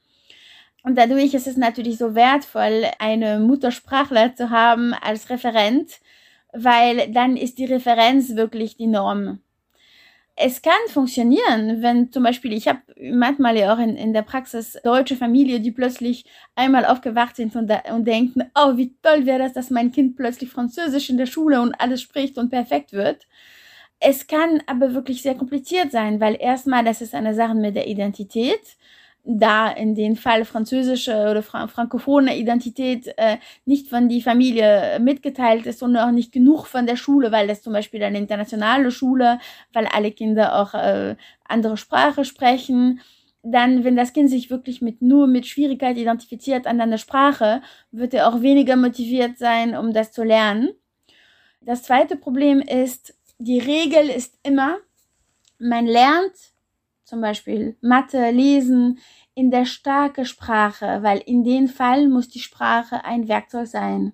Und 0.85 0.99
dadurch 0.99 1.33
ist 1.33 1.47
es 1.47 1.57
natürlich 1.57 1.97
so 1.97 2.13
wertvoll, 2.13 2.83
eine 2.99 3.39
Muttersprachler 3.39 4.35
zu 4.35 4.51
haben 4.51 4.93
als 4.93 5.31
Referent, 5.31 5.93
weil 6.53 7.11
dann 7.11 7.37
ist 7.37 7.57
die 7.57 7.65
Referenz 7.65 8.35
wirklich 8.35 8.77
die 8.77 8.85
Norm. 8.85 9.39
Es 10.35 10.61
kann 10.61 10.73
funktionieren, 10.89 11.81
wenn 11.81 12.11
zum 12.11 12.21
Beispiel, 12.21 12.53
ich 12.53 12.67
habe 12.67 12.81
manchmal 13.01 13.57
ja 13.57 13.73
auch 13.73 13.79
in, 13.79 13.95
in 13.95 14.13
der 14.13 14.21
Praxis 14.21 14.77
deutsche 14.83 15.15
Familie, 15.15 15.59
die 15.59 15.71
plötzlich 15.71 16.25
einmal 16.53 16.85
aufgewacht 16.85 17.35
sind 17.35 17.55
und, 17.55 17.67
da, 17.67 17.81
und 17.91 18.05
denken, 18.05 18.43
oh, 18.53 18.77
wie 18.77 18.93
toll 19.01 19.25
wäre 19.25 19.39
das, 19.39 19.53
dass 19.53 19.71
mein 19.71 19.91
Kind 19.91 20.15
plötzlich 20.15 20.51
Französisch 20.51 21.09
in 21.09 21.17
der 21.17 21.25
Schule 21.25 21.61
und 21.61 21.73
alles 21.73 22.03
spricht 22.03 22.37
und 22.37 22.51
perfekt 22.51 22.93
wird. 22.93 23.25
Es 23.99 24.27
kann 24.27 24.61
aber 24.67 24.93
wirklich 24.93 25.23
sehr 25.23 25.33
kompliziert 25.33 25.91
sein, 25.91 26.19
weil 26.19 26.37
erstmal, 26.39 26.83
das 26.83 27.01
ist 27.01 27.15
eine 27.15 27.33
Sache 27.33 27.55
mit 27.55 27.75
der 27.75 27.87
Identität 27.87 28.61
da 29.25 29.69
in 29.69 29.95
den 29.95 30.15
Fall 30.15 30.45
französische 30.45 31.29
oder 31.29 31.41
fra 31.41 31.67
frankophone 31.67 32.27
Identität 32.27 33.11
äh, 33.17 33.37
nicht 33.65 33.89
von 33.89 34.07
die 34.07 34.21
Familie 34.21 34.99
mitgeteilt 34.99 35.65
ist 35.65 35.81
und 35.81 35.97
auch 35.97 36.11
nicht 36.11 36.31
genug 36.31 36.67
von 36.67 36.85
der 36.85 36.95
Schule, 36.95 37.31
weil 37.31 37.47
das 37.47 37.63
zum 37.63 37.73
Beispiel 37.73 38.03
eine 38.03 38.19
internationale 38.19 38.91
Schule, 38.91 39.39
weil 39.73 39.87
alle 39.87 40.11
Kinder 40.11 40.61
auch 40.61 40.75
äh, 40.75 41.15
andere 41.43 41.75
Sprache 41.75 42.23
sprechen. 42.23 43.01
Dann, 43.41 43.83
wenn 43.83 43.95
das 43.95 44.13
Kind 44.13 44.29
sich 44.29 44.49
wirklich 44.49 44.81
mit 44.81 45.01
nur 45.01 45.27
mit 45.27 45.47
Schwierigkeit 45.47 45.97
identifiziert 45.97 46.67
an 46.67 46.79
einer 46.79 46.99
Sprache, 46.99 47.61
wird 47.91 48.13
er 48.13 48.27
auch 48.27 48.41
weniger 48.41 48.75
motiviert 48.75 49.37
sein, 49.37 49.75
um 49.75 49.91
das 49.91 50.11
zu 50.11 50.23
lernen. 50.23 50.69
Das 51.61 51.81
zweite 51.83 52.15
Problem 52.15 52.61
ist, 52.61 53.15
die 53.39 53.59
Regel 53.59 54.09
ist 54.09 54.37
immer, 54.43 54.77
man 55.57 55.87
lernt 55.87 56.33
zum 57.05 57.21
Beispiel 57.21 57.77
Mathe, 57.81 58.31
Lesen, 58.31 58.99
in 59.35 59.51
der 59.51 59.65
starke 59.65 60.25
Sprache, 60.25 60.99
weil 61.01 61.19
in 61.19 61.43
dem 61.43 61.67
Fall 61.67 62.09
muss 62.09 62.29
die 62.29 62.39
Sprache 62.39 63.05
ein 63.05 63.27
Werkzeug 63.27 63.67
sein. 63.67 64.13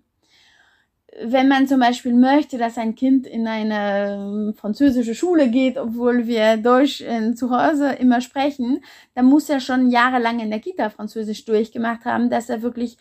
Wenn 1.23 1.47
man 1.47 1.67
zum 1.67 1.79
Beispiel 1.79 2.13
möchte, 2.13 2.57
dass 2.57 2.77
ein 2.77 2.95
Kind 2.95 3.27
in 3.27 3.45
eine 3.45 4.13
ähm, 4.15 4.53
französische 4.55 5.13
Schule 5.13 5.49
geht, 5.49 5.77
obwohl 5.77 6.25
wir 6.25 6.57
Deutsch 6.57 7.01
in, 7.01 7.35
zu 7.35 7.51
Hause 7.51 7.91
immer 7.93 8.21
sprechen, 8.21 8.81
dann 9.13 9.25
muss 9.25 9.49
er 9.49 9.59
schon 9.59 9.89
jahrelang 9.89 10.39
in 10.39 10.49
der 10.49 10.59
Kita 10.59 10.89
Französisch 10.89 11.43
durchgemacht 11.45 12.05
haben, 12.05 12.29
dass 12.29 12.49
er 12.49 12.61
wirklich 12.61 12.97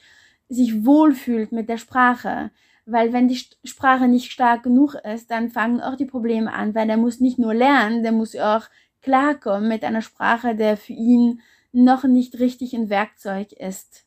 sich 0.48 0.84
wohlfühlt 0.84 1.52
mit 1.52 1.68
der 1.68 1.78
Sprache. 1.78 2.50
Weil 2.84 3.12
wenn 3.12 3.28
die 3.28 3.40
Sprache 3.64 4.08
nicht 4.08 4.32
stark 4.32 4.64
genug 4.64 4.96
ist, 5.04 5.30
dann 5.30 5.48
fangen 5.48 5.80
auch 5.80 5.94
die 5.94 6.06
Probleme 6.06 6.52
an, 6.52 6.74
weil 6.74 6.90
er 6.90 6.96
muss 6.96 7.20
nicht 7.20 7.38
nur 7.38 7.54
lernen, 7.54 8.02
der 8.02 8.12
muss 8.12 8.34
auch 8.36 8.64
klarkommen 9.02 9.68
mit 9.68 9.84
einer 9.84 10.02
Sprache, 10.02 10.54
der 10.54 10.76
für 10.76 10.92
ihn 10.92 11.40
noch 11.72 12.04
nicht 12.04 12.38
richtig 12.38 12.74
ein 12.74 12.90
Werkzeug 12.90 13.52
ist. 13.52 14.04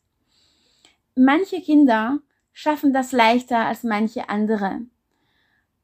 Manche 1.16 1.62
Kinder 1.62 2.20
schaffen 2.52 2.94
das 2.94 3.12
leichter 3.12 3.66
als 3.66 3.84
manche 3.84 4.30
andere. 4.30 4.82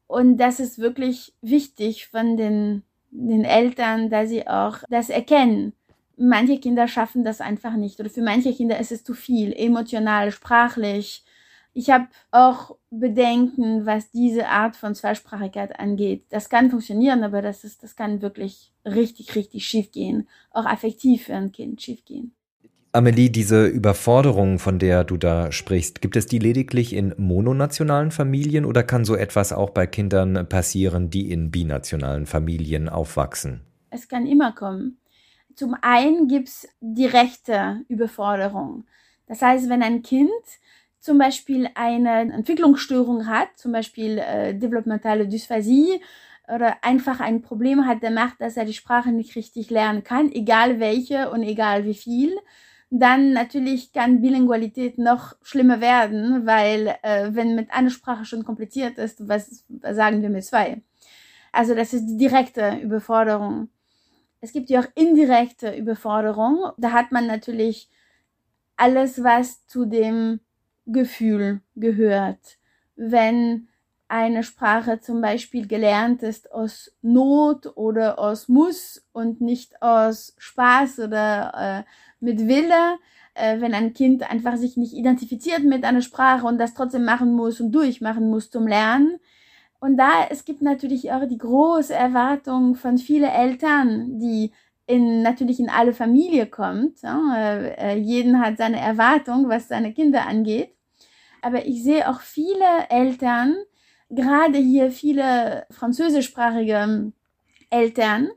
Und 0.07 0.37
das 0.37 0.59
ist 0.59 0.79
wirklich 0.79 1.33
wichtig 1.41 2.07
von 2.07 2.35
den, 2.35 2.83
den 3.11 3.45
Eltern, 3.45 4.09
dass 4.09 4.29
sie 4.29 4.47
auch 4.47 4.79
das 4.89 5.09
erkennen. 5.09 5.73
Manche 6.17 6.59
Kinder 6.59 6.87
schaffen 6.87 7.23
das 7.23 7.41
einfach 7.41 7.75
nicht 7.75 7.99
oder 7.99 8.09
für 8.09 8.21
manche 8.21 8.53
Kinder 8.53 8.79
ist 8.79 8.91
es 8.91 9.03
zu 9.03 9.13
viel, 9.13 9.53
emotional, 9.53 10.31
sprachlich, 10.31 11.23
ich 11.79 11.89
habe 11.89 12.07
auch 12.31 12.75
Bedenken, 12.91 13.85
was 13.85 14.11
diese 14.11 14.49
Art 14.49 14.75
von 14.75 14.95
Zweisprachigkeit 14.95 15.79
angeht. 15.79 16.25
Das 16.29 16.49
kann 16.49 16.69
funktionieren, 16.69 17.23
aber 17.23 17.41
das, 17.41 17.63
ist, 17.63 17.83
das 17.83 17.95
kann 17.95 18.21
wirklich 18.21 18.73
richtig, 18.85 19.35
richtig 19.35 19.65
schief 19.65 19.91
gehen. 19.91 20.27
Auch 20.51 20.65
affektiv 20.65 21.25
für 21.25 21.35
ein 21.35 21.53
Kind 21.53 21.81
schief 21.81 22.03
gehen. 22.03 22.33
Amelie, 22.91 23.29
diese 23.29 23.67
Überforderung, 23.67 24.59
von 24.59 24.77
der 24.77 25.05
du 25.05 25.15
da 25.15 25.53
sprichst, 25.53 26.01
gibt 26.01 26.17
es 26.17 26.25
die 26.25 26.39
lediglich 26.39 26.91
in 26.91 27.13
mononationalen 27.17 28.11
Familien 28.11 28.65
oder 28.65 28.83
kann 28.83 29.05
so 29.05 29.15
etwas 29.15 29.53
auch 29.53 29.69
bei 29.69 29.87
Kindern 29.87 30.49
passieren, 30.49 31.09
die 31.09 31.31
in 31.31 31.49
binationalen 31.49 32.25
Familien 32.25 32.89
aufwachsen? 32.89 33.61
Es 33.89 34.09
kann 34.09 34.25
immer 34.27 34.51
kommen. 34.51 34.97
Zum 35.55 35.75
einen 35.81 36.27
gibt 36.27 36.49
es 36.49 36.67
direkte 36.81 37.81
Überforderung. 37.87 38.85
Das 39.27 39.41
heißt, 39.41 39.69
wenn 39.69 39.83
ein 39.83 40.01
Kind 40.01 40.29
zum 40.99 41.17
Beispiel 41.17 41.69
eine 41.75 42.33
Entwicklungsstörung 42.33 43.27
hat, 43.27 43.49
zum 43.55 43.71
Beispiel 43.71 44.17
äh, 44.17 44.53
developmentale 44.53 45.27
Dysphasie 45.27 46.01
oder 46.47 46.83
einfach 46.83 47.19
ein 47.19 47.41
Problem 47.41 47.85
hat, 47.85 48.03
der 48.03 48.11
macht, 48.11 48.41
dass 48.41 48.57
er 48.57 48.65
die 48.65 48.73
Sprache 48.73 49.11
nicht 49.11 49.35
richtig 49.35 49.69
lernen 49.69 50.03
kann, 50.03 50.31
egal 50.31 50.79
welche 50.79 51.29
und 51.31 51.43
egal 51.43 51.85
wie 51.85 51.93
viel, 51.93 52.37
dann 52.89 53.33
natürlich 53.33 53.93
kann 53.93 54.21
Bilingualität 54.21 54.97
noch 54.97 55.35
schlimmer 55.43 55.79
werden, 55.79 56.45
weil 56.45 56.95
äh, 57.03 57.29
wenn 57.31 57.55
mit 57.55 57.71
einer 57.71 57.91
Sprache 57.91 58.25
schon 58.25 58.43
kompliziert 58.43 58.97
ist, 58.97 59.27
was, 59.27 59.63
was 59.69 59.95
sagen 59.95 60.21
wir 60.21 60.29
mit 60.29 60.43
zwei? 60.43 60.81
Also 61.51 61.75
das 61.75 61.93
ist 61.93 62.07
die 62.07 62.17
direkte 62.17 62.77
Überforderung. 62.81 63.69
Es 64.41 64.53
gibt 64.53 64.69
ja 64.69 64.81
auch 64.81 64.87
indirekte 64.95 65.75
Überforderung. 65.75 66.71
Da 66.77 66.91
hat 66.91 67.11
man 67.11 67.27
natürlich 67.27 67.89
alles, 68.75 69.23
was 69.23 69.65
zu 69.67 69.85
dem 69.85 70.39
Gefühl 70.91 71.61
gehört. 71.75 72.57
Wenn 72.95 73.67
eine 74.09 74.43
Sprache 74.43 74.99
zum 74.99 75.21
Beispiel 75.21 75.67
gelernt 75.67 76.23
ist 76.23 76.51
aus 76.51 76.91
Not 77.01 77.77
oder 77.77 78.17
aus 78.17 78.47
Muss 78.47 79.05
und 79.11 79.39
nicht 79.39 79.81
aus 79.81 80.33
Spaß 80.37 80.99
oder 80.99 81.85
äh, 81.85 81.89
mit 82.19 82.47
Wille, 82.47 82.97
äh, 83.35 83.61
wenn 83.61 83.75
ein 83.75 83.93
Kind 83.93 84.29
einfach 84.29 84.57
sich 84.57 84.77
nicht 84.77 84.93
identifiziert 84.93 85.63
mit 85.63 85.83
einer 85.83 86.01
Sprache 86.01 86.47
und 86.47 86.57
das 86.57 86.73
trotzdem 86.73 87.05
machen 87.05 87.33
muss 87.33 87.61
und 87.61 87.71
durchmachen 87.71 88.29
muss 88.29 88.49
zum 88.49 88.67
Lernen. 88.67 89.19
Und 89.79 89.97
da, 89.97 90.27
es 90.29 90.43
gibt 90.43 90.61
natürlich 90.61 91.11
auch 91.11 91.25
die 91.27 91.37
große 91.37 91.93
Erwartung 91.93 92.75
von 92.75 92.97
vielen 92.97 93.29
Eltern, 93.29 94.19
die 94.19 94.51
in, 94.87 95.21
natürlich 95.21 95.59
in 95.59 95.69
alle 95.69 95.93
Familie 95.93 96.47
kommt. 96.47 97.03
Ja? 97.03 97.21
Äh, 97.37 97.93
äh 97.93 97.97
jeden 97.97 98.41
hat 98.41 98.57
seine 98.57 98.79
Erwartung, 98.79 99.47
was 99.49 99.67
seine 99.67 99.93
Kinder 99.93 100.25
angeht. 100.27 100.75
Aber 101.41 101.65
ich 101.65 101.83
sehe 101.83 102.09
auch 102.09 102.21
viele 102.21 102.89
Eltern, 102.89 103.55
gerade 104.09 104.57
hier 104.57 104.91
viele 104.91 105.65
französischsprachige 105.71 107.11
Eltern, 107.69 108.29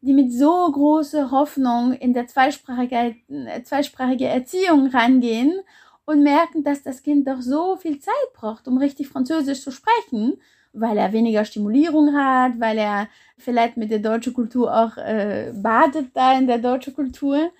die 0.00 0.12
mit 0.12 0.32
so 0.32 0.70
großer 0.70 1.30
Hoffnung 1.30 1.92
in 1.92 2.12
der 2.12 2.26
zweisprachige, 2.26 3.16
zweisprachige 3.64 4.26
Erziehung 4.26 4.88
rangehen 4.88 5.60
und 6.04 6.22
merken, 6.22 6.62
dass 6.62 6.82
das 6.82 7.02
Kind 7.02 7.26
doch 7.26 7.40
so 7.40 7.76
viel 7.76 7.98
Zeit 7.98 8.14
braucht, 8.34 8.68
um 8.68 8.78
richtig 8.78 9.08
Französisch 9.08 9.62
zu 9.62 9.72
sprechen, 9.72 10.40
weil 10.72 10.96
er 10.96 11.12
weniger 11.12 11.44
Stimulierung 11.44 12.14
hat, 12.14 12.60
weil 12.60 12.78
er 12.78 13.08
vielleicht 13.36 13.76
mit 13.76 13.90
der 13.90 13.98
deutschen 13.98 14.34
Kultur 14.34 14.74
auch 14.74 14.96
äh, 14.96 15.52
badet 15.54 16.10
da 16.14 16.38
in 16.38 16.46
der 16.46 16.58
deutschen 16.58 16.94
Kultur. 16.94 17.50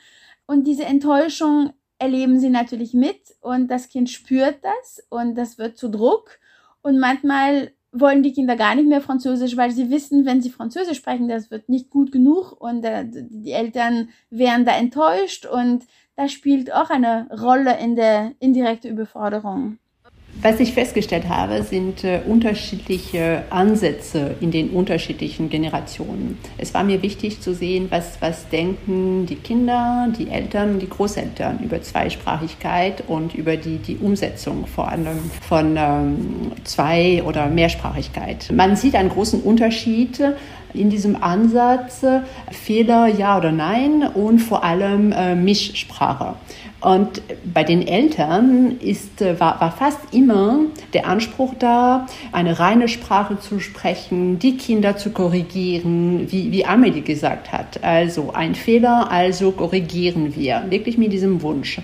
Und 0.46 0.66
diese 0.66 0.84
Enttäuschung 0.84 1.74
erleben 1.98 2.38
sie 2.38 2.50
natürlich 2.50 2.94
mit 2.94 3.36
und 3.40 3.68
das 3.68 3.88
Kind 3.88 4.10
spürt 4.10 4.58
das 4.62 5.04
und 5.08 5.34
das 5.36 5.58
wird 5.58 5.76
zu 5.76 5.88
Druck. 5.88 6.38
Und 6.82 6.98
manchmal 6.98 7.72
wollen 7.92 8.22
die 8.22 8.32
Kinder 8.32 8.56
gar 8.56 8.74
nicht 8.74 8.88
mehr 8.88 9.00
Französisch, 9.00 9.56
weil 9.56 9.70
sie 9.70 9.90
wissen, 9.90 10.26
wenn 10.26 10.42
sie 10.42 10.50
Französisch 10.50 10.98
sprechen, 10.98 11.28
das 11.28 11.50
wird 11.50 11.68
nicht 11.68 11.90
gut 11.90 12.12
genug 12.12 12.52
und 12.52 12.84
äh, 12.84 13.04
die 13.08 13.52
Eltern 13.52 14.10
wären 14.30 14.64
da 14.64 14.76
enttäuscht 14.76 15.46
und 15.46 15.84
das 16.16 16.32
spielt 16.32 16.72
auch 16.72 16.90
eine 16.90 17.28
Rolle 17.40 17.78
in 17.78 17.96
der 17.96 18.32
indirekten 18.40 18.90
Überforderung. 18.90 19.78
Was 20.40 20.60
ich 20.60 20.72
festgestellt 20.72 21.28
habe, 21.28 21.64
sind 21.64 22.04
äh, 22.04 22.20
unterschiedliche 22.24 23.42
Ansätze 23.50 24.36
in 24.40 24.52
den 24.52 24.70
unterschiedlichen 24.70 25.50
Generationen. 25.50 26.38
Es 26.58 26.72
war 26.74 26.84
mir 26.84 27.02
wichtig 27.02 27.40
zu 27.40 27.54
sehen, 27.54 27.88
was, 27.90 28.18
was 28.20 28.48
denken 28.48 29.26
die 29.26 29.34
Kinder, 29.34 30.08
die 30.16 30.30
Eltern 30.30 30.78
die 30.78 30.88
Großeltern 30.88 31.58
über 31.64 31.82
Zweisprachigkeit 31.82 33.02
und 33.08 33.34
über 33.34 33.56
die, 33.56 33.78
die 33.78 33.96
Umsetzung 33.96 34.66
vor 34.66 34.88
allem 34.88 35.18
von 35.40 35.76
ähm, 35.76 36.52
Zwei- 36.62 37.24
oder 37.24 37.48
Mehrsprachigkeit. 37.48 38.52
Man 38.52 38.76
sieht 38.76 38.94
einen 38.94 39.08
großen 39.08 39.42
Unterschied 39.42 40.22
in 40.74 40.90
diesem 40.90 41.22
Ansatz 41.22 42.04
Fehler 42.50 43.06
ja 43.06 43.38
oder 43.38 43.52
nein 43.52 44.02
und 44.02 44.38
vor 44.38 44.64
allem 44.64 45.12
äh, 45.12 45.34
Mischsprache. 45.34 46.34
Und 46.80 47.22
bei 47.52 47.64
den 47.64 47.86
Eltern 47.86 48.76
ist, 48.80 49.20
äh, 49.20 49.40
war, 49.40 49.60
war 49.60 49.72
fast 49.72 49.98
immer 50.12 50.60
der 50.94 51.08
Anspruch 51.08 51.54
da, 51.58 52.06
eine 52.30 52.60
reine 52.60 52.86
Sprache 52.86 53.40
zu 53.40 53.58
sprechen, 53.58 54.38
die 54.38 54.56
Kinder 54.56 54.96
zu 54.96 55.10
korrigieren, 55.10 56.30
wie, 56.30 56.52
wie 56.52 56.64
Amelie 56.64 57.02
gesagt 57.02 57.50
hat. 57.50 57.82
Also 57.82 58.32
ein 58.32 58.54
Fehler, 58.54 59.10
also 59.10 59.50
korrigieren 59.50 60.36
wir. 60.36 60.64
Wirklich 60.68 60.98
mit 60.98 61.12
diesem 61.12 61.42
Wunsch. 61.42 61.80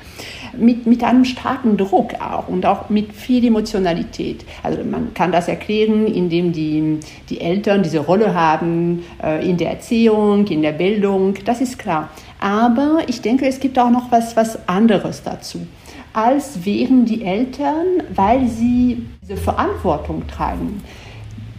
Mit, 0.59 0.87
mit 0.87 1.03
einem 1.03 1.25
starken 1.25 1.77
Druck 1.77 2.14
auch 2.21 2.49
und 2.49 2.67
auch 2.67 2.90
mit 2.90 3.12
viel 3.12 3.45
Emotionalität. 3.45 4.45
Also 4.62 4.85
man 4.85 5.14
kann 5.14 5.33
das 5.33 5.49
erklären, 5.49 6.07
indem 6.07 6.53
die, 6.53 7.01
die 7.29 7.40
Eltern 7.40 7.83
diese 7.83 8.01
Rolle 8.01 8.35
haben 8.35 9.05
äh, 9.23 9.49
in 9.49 9.57
der 9.57 9.71
Erziehung, 9.71 10.47
in 10.47 10.62
der 10.62 10.73
Bildung. 10.73 11.35
Das 11.45 11.61
ist 11.61 11.79
klar. 11.79 12.11
Aber 12.40 12.99
ich 13.07 13.23
denke, 13.23 13.47
es 13.47 13.61
gibt 13.61 13.79
auch 13.79 13.90
noch 13.90 14.11
was, 14.11 14.37
was 14.37 14.69
anderes 14.69 15.23
dazu. 15.23 15.67
Als 16.12 16.64
wären 16.64 17.05
die 17.05 17.25
Eltern, 17.25 18.03
weil 18.14 18.47
sie 18.47 19.07
diese 19.23 19.37
Verantwortung 19.37 20.27
tragen, 20.27 20.83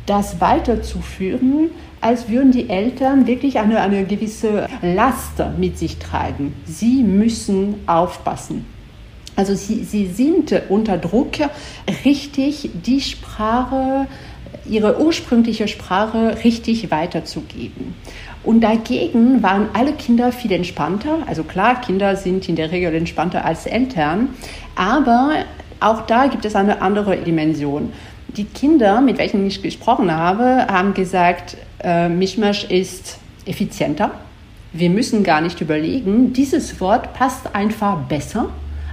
das 0.06 0.40
weiterzuführen, 0.40 1.72
als 2.02 2.30
würden 2.30 2.52
die 2.52 2.70
Eltern 2.70 3.26
wirklich 3.26 3.58
eine, 3.58 3.82
eine 3.82 4.06
gewisse 4.06 4.68
Last 4.82 5.42
mit 5.58 5.80
sich 5.80 5.98
tragen. 5.98 6.54
Sie 6.66 7.02
müssen 7.02 7.76
aufpassen. 7.88 8.66
Also 9.36 9.56
sie, 9.56 9.84
sie 9.84 10.08
sind 10.08 10.54
unter 10.70 10.98
Druck, 10.98 11.34
richtig 12.06 12.70
die 12.86 13.02
Sprache, 13.02 14.08
ihre 14.68 15.00
ursprüngliche 15.00 15.68
Sprache 15.68 16.38
richtig 16.44 16.90
weiterzugeben. 16.92 17.94
Und 18.44 18.62
dagegen 18.62 19.42
waren 19.44 19.70
alle 19.74 19.94
Kinder 19.94 20.32
viel 20.32 20.52
entspannter. 20.52 21.20
Also 21.26 21.44
klar, 21.44 21.82
Kinder 21.82 22.16
sind 22.16 22.48
in 22.48 22.56
der 22.56 22.72
Regel 22.72 22.94
entspannter 22.94 23.44
als 23.44 23.66
Eltern, 23.66 24.30
aber 24.76 25.46
auch 25.80 26.02
da 26.06 26.28
gibt 26.28 26.46
es 26.46 26.56
eine 26.56 26.82
andere 26.82 27.18
Dimension. 27.18 27.92
Die 28.38 28.46
Kinder, 28.46 29.02
mit 29.02 29.18
welchen 29.18 29.46
ich 29.46 29.62
gesprochen 29.62 30.12
habe, 30.12 30.68
haben 30.68 30.94
gesagt, 30.94 31.58
äh, 31.84 32.08
Mischmasch 32.08 32.66
ist 32.66 33.18
effizienter. 33.46 34.12
Wir 34.74 34.90
müssen 34.90 35.24
gar 35.24 35.42
nicht 35.42 35.62
überlegen, 35.62 36.34
dieses 36.34 36.80
Wort 36.82 37.14
passt 37.14 37.56
einfach 37.56 37.98
besser 38.08 38.50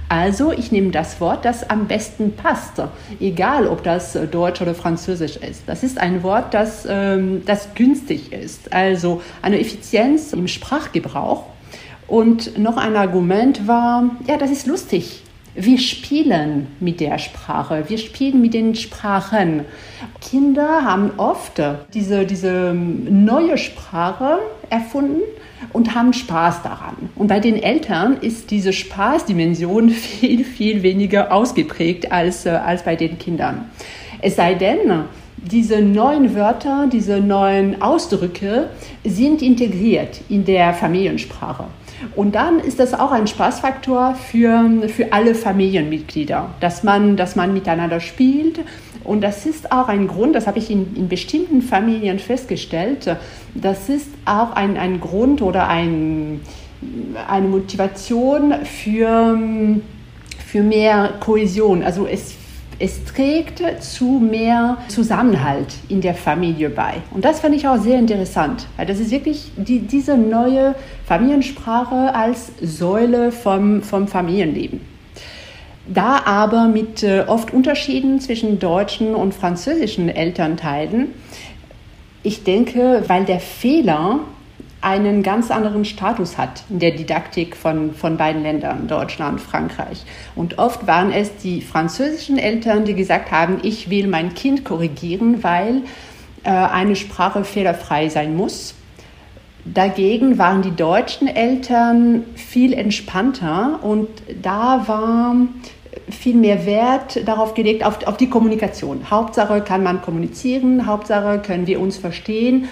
also 0.09 0.51
ich 0.51 0.71
nehme 0.71 0.91
das 0.91 1.19
Wort, 1.19 1.45
das 1.45 1.69
am 1.69 1.87
besten 1.87 2.33
passt, 2.35 2.81
egal 3.19 3.67
ob 3.67 3.83
das 3.83 4.17
Deutsch 4.31 4.61
oder 4.61 4.75
Französisch 4.75 5.37
ist. 5.37 5.63
Das 5.65 5.83
ist 5.83 5.97
ein 5.97 6.23
Wort, 6.23 6.53
das, 6.53 6.85
ähm, 6.89 7.43
das 7.45 7.73
günstig 7.75 8.31
ist, 8.31 8.71
also 8.73 9.21
eine 9.41 9.59
Effizienz 9.59 10.33
im 10.33 10.47
Sprachgebrauch. 10.47 11.45
Und 12.07 12.57
noch 12.59 12.77
ein 12.77 12.95
Argument 12.95 13.67
war, 13.67 14.11
ja, 14.27 14.37
das 14.37 14.51
ist 14.51 14.67
lustig. 14.67 15.23
Wir 15.55 15.77
spielen 15.77 16.67
mit 16.79 16.99
der 16.99 17.19
Sprache, 17.19 17.85
wir 17.87 17.97
spielen 17.97 18.41
mit 18.41 18.53
den 18.53 18.75
Sprachen. 18.75 19.65
Kinder 20.19 20.83
haben 20.83 21.11
oft 21.17 21.61
diese, 21.93 22.25
diese 22.25 22.73
neue 22.73 23.57
Sprache 23.57 24.39
erfunden 24.69 25.21
und 25.71 25.95
haben 25.95 26.13
Spaß 26.13 26.63
daran. 26.63 26.95
Und 27.15 27.27
bei 27.27 27.39
den 27.39 27.61
Eltern 27.61 28.17
ist 28.21 28.51
diese 28.51 28.73
Spaßdimension 28.73 29.89
viel, 29.91 30.43
viel 30.43 30.83
weniger 30.83 31.31
ausgeprägt 31.31 32.11
als, 32.11 32.45
äh, 32.45 32.49
als 32.49 32.83
bei 32.83 32.95
den 32.95 33.17
Kindern. 33.17 33.69
Es 34.21 34.35
sei 34.35 34.53
denn, 34.53 35.05
diese 35.37 35.81
neuen 35.81 36.35
Wörter, 36.35 36.87
diese 36.91 37.19
neuen 37.19 37.81
Ausdrücke 37.81 38.69
sind 39.03 39.41
integriert 39.41 40.21
in 40.29 40.45
der 40.45 40.73
Familiensprache. 40.73 41.65
Und 42.15 42.35
dann 42.35 42.59
ist 42.59 42.79
das 42.79 42.93
auch 42.93 43.11
ein 43.11 43.27
Spaßfaktor 43.27 44.15
für, 44.15 44.87
für 44.87 45.13
alle 45.13 45.35
Familienmitglieder, 45.35 46.49
dass 46.59 46.83
man, 46.83 47.17
dass 47.17 47.35
man 47.35 47.53
miteinander 47.53 47.99
spielt. 47.99 48.59
Und 49.03 49.21
das 49.21 49.45
ist 49.45 49.71
auch 49.71 49.87
ein 49.89 50.07
Grund, 50.07 50.35
das 50.35 50.47
habe 50.47 50.59
ich 50.59 50.71
in, 50.71 50.95
in 50.95 51.09
bestimmten 51.09 51.61
Familien 51.61 52.19
festgestellt, 52.19 53.17
das 53.53 53.89
ist 53.89 54.09
auch 54.25 54.53
ein, 54.53 54.77
ein 54.77 55.01
Grund 55.01 55.41
oder 55.41 55.67
ein, 55.67 56.39
eine 57.27 57.47
Motivation 57.47 58.53
für, 58.63 59.37
für 60.45 60.63
mehr 60.63 61.15
Kohäsion. 61.19 61.83
Also 61.83 62.07
es 62.07 62.35
es 62.83 63.05
trägt 63.05 63.63
zu 63.81 64.19
mehr 64.19 64.77
Zusammenhalt 64.89 65.73
in 65.87 66.01
der 66.01 66.13
Familie 66.13 66.69
bei. 66.69 66.95
Und 67.11 67.23
das 67.23 67.39
fand 67.39 67.55
ich 67.55 67.65
auch 67.65 67.77
sehr 67.77 67.97
interessant, 67.97 68.67
weil 68.75 68.85
das 68.85 68.99
ist 68.99 69.09
wirklich 69.09 69.51
die, 69.55 69.79
diese 69.79 70.17
neue 70.17 70.75
Familiensprache 71.05 72.13
als 72.13 72.51
Säule 72.61 73.31
vom, 73.31 73.83
vom 73.83 74.09
Familienleben. 74.09 74.81
Da 75.87 76.23
aber 76.25 76.67
mit 76.67 77.03
äh, 77.03 77.23
oft 77.25 77.53
Unterschieden 77.53 78.19
zwischen 78.19 78.59
deutschen 78.59 79.15
und 79.15 79.33
französischen 79.33 80.09
Elternteilen, 80.09 81.13
ich 82.21 82.43
denke, 82.43 83.05
weil 83.07 83.23
der 83.23 83.39
Fehler 83.39 84.19
einen 84.83 85.23
ganz 85.23 85.49
anderen 85.49 85.85
Status 85.85 86.37
hat 86.37 86.63
in 86.69 86.79
der 86.79 86.91
Didaktik 86.91 87.55
von, 87.55 87.93
von 87.93 88.17
beiden 88.17 88.43
Ländern, 88.43 88.87
Deutschland, 88.87 89.39
Frankreich. 89.39 90.03
Und 90.35 90.59
oft 90.59 90.85
waren 90.87 91.11
es 91.11 91.37
die 91.37 91.61
französischen 91.61 92.37
Eltern, 92.37 92.83
die 92.83 92.93
gesagt 92.93 93.31
haben, 93.31 93.59
ich 93.63 93.89
will 93.89 94.07
mein 94.07 94.33
Kind 94.33 94.65
korrigieren, 94.65 95.41
weil 95.43 95.83
äh, 96.43 96.49
eine 96.49 96.95
Sprache 96.95 97.45
fehlerfrei 97.45 98.09
sein 98.09 98.35
muss. 98.35 98.75
Dagegen 99.65 100.37
waren 100.37 100.61
die 100.61 100.75
deutschen 100.75 101.27
Eltern 101.27 102.25
viel 102.35 102.73
entspannter 102.73 103.79
und 103.81 104.09
da 104.41 104.83
war 104.87 105.35
viel 106.09 106.35
mehr 106.35 106.65
Wert 106.65 107.25
darauf 107.25 107.53
gelegt, 107.53 107.85
auf, 107.85 108.05
auf 108.05 108.17
die 108.17 108.29
Kommunikation. 108.29 109.09
Hauptsache 109.09 109.61
kann 109.61 109.83
man 109.83 110.01
kommunizieren, 110.01 110.85
Hauptsache 110.85 111.39
können 111.39 111.67
wir 111.67 111.79
uns 111.79 111.97
verstehen. 111.97 112.67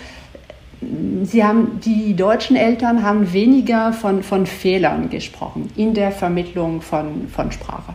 Sie 1.23 1.43
haben, 1.43 1.79
die 1.79 2.15
deutschen 2.15 2.55
Eltern 2.55 3.03
haben 3.03 3.33
weniger 3.33 3.93
von, 3.93 4.23
von 4.23 4.47
Fehlern 4.47 5.09
gesprochen 5.09 5.69
in 5.75 5.93
der 5.93 6.11
Vermittlung 6.11 6.81
von, 6.81 7.27
von 7.27 7.51
Sprache. 7.51 7.93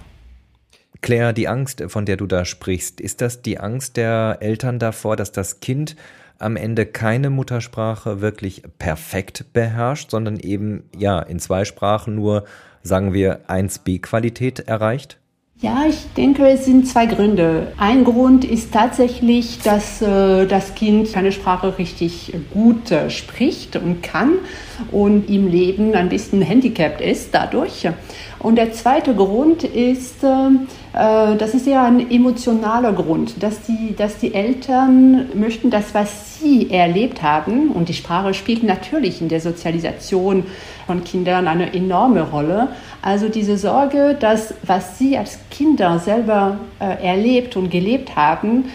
Claire, 1.02 1.32
die 1.32 1.48
Angst, 1.48 1.82
von 1.88 2.06
der 2.06 2.16
du 2.16 2.26
da 2.26 2.44
sprichst, 2.44 3.00
ist 3.00 3.20
das 3.20 3.42
die 3.42 3.58
Angst 3.58 3.96
der 3.96 4.38
Eltern 4.40 4.78
davor, 4.78 5.16
dass 5.16 5.32
das 5.32 5.60
Kind 5.60 5.96
am 6.38 6.56
Ende 6.56 6.86
keine 6.86 7.30
Muttersprache 7.30 8.20
wirklich 8.20 8.62
perfekt 8.78 9.46
beherrscht, 9.52 10.10
sondern 10.10 10.38
eben 10.38 10.84
ja 10.96 11.20
in 11.20 11.38
zwei 11.38 11.64
Sprachen 11.64 12.14
nur, 12.14 12.44
sagen 12.82 13.12
wir, 13.12 13.40
1b-Qualität 13.48 14.60
erreicht? 14.60 15.18
Ja, 15.62 15.84
ich 15.88 15.96
denke, 16.14 16.46
es 16.46 16.66
sind 16.66 16.86
zwei 16.86 17.06
Gründe. 17.06 17.72
Ein 17.78 18.04
Grund 18.04 18.44
ist 18.44 18.74
tatsächlich, 18.74 19.58
dass 19.62 20.02
äh, 20.02 20.44
das 20.44 20.74
Kind 20.74 21.10
keine 21.10 21.32
Sprache 21.32 21.78
richtig 21.78 22.34
gut 22.52 22.90
äh, 22.90 23.08
spricht 23.08 23.74
und 23.74 24.02
kann 24.02 24.32
und 24.92 25.30
im 25.30 25.48
Leben 25.48 25.94
ein 25.94 26.10
bisschen 26.10 26.42
handicapped 26.42 27.00
ist 27.00 27.34
dadurch. 27.34 27.88
Und 28.38 28.56
der 28.56 28.72
zweite 28.72 29.14
Grund 29.14 29.64
ist, 29.64 30.22
äh, 30.22 30.48
das 30.92 31.54
ist 31.54 31.66
ja 31.66 31.84
ein 31.84 32.10
emotionaler 32.10 32.92
Grund, 32.92 33.42
dass 33.42 33.62
die, 33.62 33.94
dass 33.96 34.18
die 34.18 34.34
Eltern 34.34 35.28
möchten, 35.34 35.70
dass 35.70 35.94
was 35.94 36.38
sie 36.38 36.70
erlebt 36.70 37.22
haben, 37.22 37.70
und 37.70 37.88
die 37.88 37.94
Sprache 37.94 38.34
spielt 38.34 38.62
natürlich 38.62 39.20
in 39.20 39.28
der 39.28 39.40
Sozialisation 39.40 40.44
von 40.86 41.02
Kindern 41.04 41.48
eine 41.48 41.74
enorme 41.74 42.22
Rolle. 42.22 42.68
Also 43.02 43.28
diese 43.28 43.56
Sorge, 43.56 44.16
dass 44.18 44.54
was 44.62 44.98
sie 44.98 45.16
als 45.16 45.38
Kinder 45.50 45.98
selber 45.98 46.58
äh, 46.78 47.04
erlebt 47.04 47.56
und 47.56 47.70
gelebt 47.70 48.16
haben, 48.16 48.66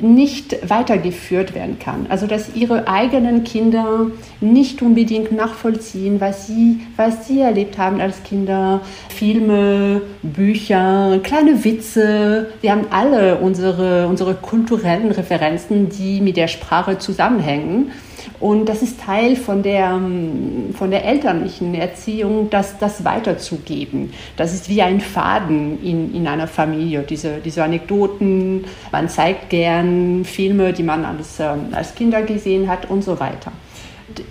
nicht 0.00 0.68
weitergeführt 0.68 1.54
werden 1.54 1.78
kann. 1.78 2.06
Also 2.08 2.26
dass 2.26 2.54
ihre 2.54 2.88
eigenen 2.88 3.44
Kinder 3.44 4.06
nicht 4.40 4.82
unbedingt 4.82 5.32
nachvollziehen, 5.32 6.20
was 6.20 6.46
sie, 6.46 6.80
was 6.96 7.28
sie 7.28 7.40
erlebt 7.40 7.78
haben 7.78 8.00
als 8.00 8.22
Kinder. 8.24 8.80
Filme, 9.08 10.02
Bücher, 10.22 11.20
kleine 11.22 11.64
Witze. 11.64 12.50
Wir 12.60 12.72
haben 12.72 12.86
alle 12.90 13.36
unsere, 13.36 14.08
unsere 14.08 14.34
kulturellen 14.34 15.12
Referenzen, 15.12 15.88
die 15.88 16.20
mit 16.20 16.36
der 16.36 16.48
Sprache 16.48 16.98
zusammenhängen. 16.98 17.92
Und 18.40 18.68
das 18.68 18.82
ist 18.82 19.00
Teil 19.00 19.36
von 19.36 19.62
der, 19.62 19.90
ähm, 19.90 20.74
von 20.76 20.90
der 20.90 21.04
elterlichen 21.04 21.74
Erziehung, 21.74 22.50
das, 22.50 22.78
das 22.78 23.04
weiterzugeben. 23.04 24.12
Das 24.36 24.54
ist 24.54 24.68
wie 24.68 24.82
ein 24.82 25.00
Faden 25.00 25.82
in, 25.82 26.14
in 26.14 26.26
einer 26.26 26.46
Familie, 26.46 27.02
diese, 27.02 27.38
diese 27.44 27.62
Anekdoten. 27.64 28.64
Man 28.92 29.08
zeigt 29.08 29.50
gern 29.50 30.24
Filme, 30.24 30.72
die 30.72 30.82
man 30.82 31.04
als, 31.04 31.40
ähm, 31.40 31.68
als 31.72 31.94
Kinder 31.94 32.22
gesehen 32.22 32.68
hat 32.68 32.90
und 32.90 33.02
so 33.02 33.18
weiter. 33.18 33.52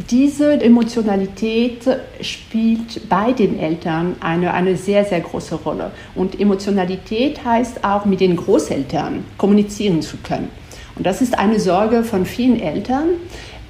Diese 0.10 0.62
Emotionalität 0.62 1.82
spielt 2.21 3.10
bei 3.10 3.32
den 3.32 3.60
Eltern 3.60 4.15
eine, 4.19 4.53
eine 4.53 4.77
sehr, 4.77 5.03
sehr 5.03 5.21
große 5.21 5.56
Rolle. 5.56 5.91
Und 6.13 6.39
Emotionalität 6.39 7.43
heißt 7.43 7.84
auch, 7.84 8.06
mit 8.06 8.19
den 8.19 8.36
Großeltern 8.36 9.25
kommunizieren 9.38 10.01
zu 10.03 10.17
können. 10.17 10.49
Und 10.95 11.08
das 11.08 11.21
ist 11.21 11.38
eine 11.38 11.60
Sorge 11.60 12.03
von 12.03 12.25
vielen 12.25 12.60
Eltern, 12.60 13.10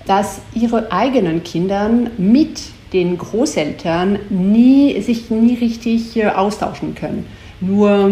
dass 0.05 0.41
ihre 0.53 0.91
eigenen 0.91 1.43
Kinder 1.43 1.89
mit 2.17 2.61
den 2.91 3.17
Großeltern 3.17 4.19
nie, 4.29 5.01
sich 5.01 5.29
nie 5.29 5.55
richtig 5.55 6.15
äh, 6.15 6.27
austauschen 6.27 6.95
können. 6.95 7.25
Nur, 7.59 8.11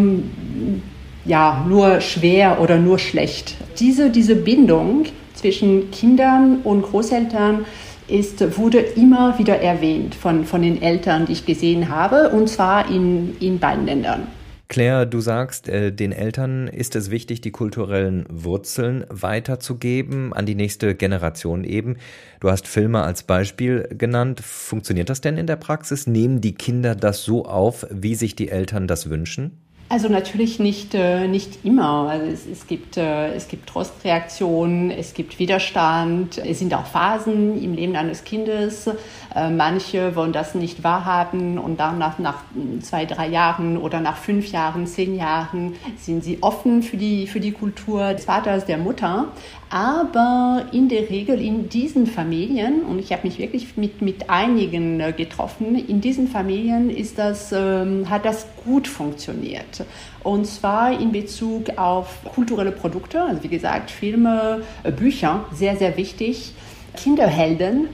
ja, 1.26 1.66
nur 1.68 2.02
schwer 2.02 2.60
oder 2.62 2.78
nur 2.78 2.98
schlecht. 2.98 3.56
Diese, 3.80 4.10
diese 4.10 4.36
Bindung 4.36 5.06
zwischen 5.36 5.92
Kindern 5.92 6.62
und 6.64 6.84
Großeltern 6.84 7.66
ist, 8.08 8.58
wurde 8.58 8.80
immer 8.80 9.38
wieder 9.38 9.60
erwähnt 9.60 10.16
von, 10.16 10.46
von 10.46 10.62
den 10.62 10.82
Eltern, 10.82 11.26
die 11.26 11.34
ich 11.34 11.46
gesehen 11.46 11.90
habe, 11.90 12.30
und 12.30 12.50
zwar 12.50 12.90
in, 12.90 13.36
in 13.40 13.60
beiden 13.60 13.86
Ländern. 13.86 14.28
Claire, 14.72 15.06
du 15.06 15.20
sagst, 15.20 15.68
äh, 15.68 15.92
den 15.92 16.14
Eltern 16.14 16.70
ist 16.70 16.96
es 16.96 17.12
wichtig, 17.12 17.42
die 17.42 17.52
kulturellen 17.52 18.26
Wurzeln 18.30 19.04
weiterzugeben 19.10 20.32
an 20.32 20.46
die 20.46 20.56
nächste 20.56 20.96
Generation 20.96 21.66
eben. 21.66 21.98
Du 22.40 22.50
hast 22.50 22.70
Filme 22.70 23.02
als 23.02 23.24
Beispiel 23.24 23.90
genannt. 23.98 24.40
Funktioniert 24.40 25.10
das 25.10 25.20
denn 25.20 25.36
in 25.36 25.46
der 25.46 25.58
Praxis? 25.58 26.08
Nehmen 26.08 26.40
die 26.40 26.56
Kinder 26.56 26.96
das 26.96 27.26
so 27.26 27.44
auf, 27.44 27.86
wie 27.90 28.16
sich 28.16 28.38
die 28.38 28.48
Eltern 28.48 28.88
das 28.88 29.10
wünschen? 29.10 29.58
Also 29.92 30.08
natürlich 30.08 30.58
nicht, 30.58 30.94
äh, 30.94 31.28
nicht 31.28 31.66
immer. 31.66 32.08
Also 32.10 32.26
es, 32.28 32.48
es, 32.48 32.66
gibt, 32.66 32.96
äh, 32.96 33.34
es 33.34 33.50
gibt 33.50 33.68
Trostreaktionen, 33.68 34.90
es 34.90 35.14
gibt 35.14 35.38
Widerstand, 35.38 36.38
es 36.38 36.60
sind 36.60 36.74
auch 36.74 36.86
Phasen 36.86 37.62
im 37.62 37.74
Leben 37.74 37.98
eines 37.98 38.24
Kindes. 38.24 38.88
Äh, 39.36 39.50
manche 39.50 40.16
wollen 40.16 40.32
das 40.32 40.56
nicht 40.56 40.86
wahrhaben 40.86 41.58
und 41.58 41.82
dann 41.82 41.98
nach, 41.98 42.20
nach 42.20 42.38
zwei, 42.82 43.06
drei 43.06 43.28
Jahren 43.28 43.76
oder 43.76 44.00
nach 44.00 44.16
fünf 44.16 44.50
Jahren, 44.54 44.88
zehn 44.88 45.14
Jahren 45.14 45.76
sind 45.98 46.24
sie 46.24 46.38
offen 46.42 46.84
für 46.84 46.96
die, 46.96 47.28
für 47.28 47.42
die 47.42 47.52
Kultur 47.52 48.14
des 48.14 48.24
Vaters, 48.24 48.66
der 48.66 48.78
Mutter. 48.78 49.28
Aber 49.74 50.66
in 50.74 50.90
der 50.90 51.10
Regel 51.10 51.42
in 51.42 51.70
diesen 51.70 52.06
Familien, 52.06 52.84
und 52.84 53.00
ich 53.00 53.14
habe 53.14 53.26
mich 53.26 53.40
wirklich 53.40 53.78
mit, 53.78 54.02
mit 54.02 54.30
einigen 54.30 55.00
äh, 55.00 55.14
getroffen, 55.14 55.76
in 55.76 56.02
diesen 56.02 56.28
Familien 56.28 56.90
ist 56.90 57.18
das, 57.18 57.54
ähm, 57.54 58.10
hat 58.10 58.26
das 58.26 58.48
gut 58.66 58.86
funktioniert. 58.90 59.86
Und 60.24 60.46
zwar 60.46 61.00
in 61.00 61.14
Bezug 61.14 61.78
auf 61.78 62.18
kulturelle 62.36 62.74
Produkte, 62.74 63.24
also 63.24 63.42
wie 63.44 63.48
gesagt, 63.48 63.92
Filme, 63.92 64.64
äh, 64.84 64.92
Bücher, 64.92 65.46
sehr, 65.54 65.78
sehr 65.78 65.96
wichtig. 65.96 66.52
Kinderhelden, 66.98 67.88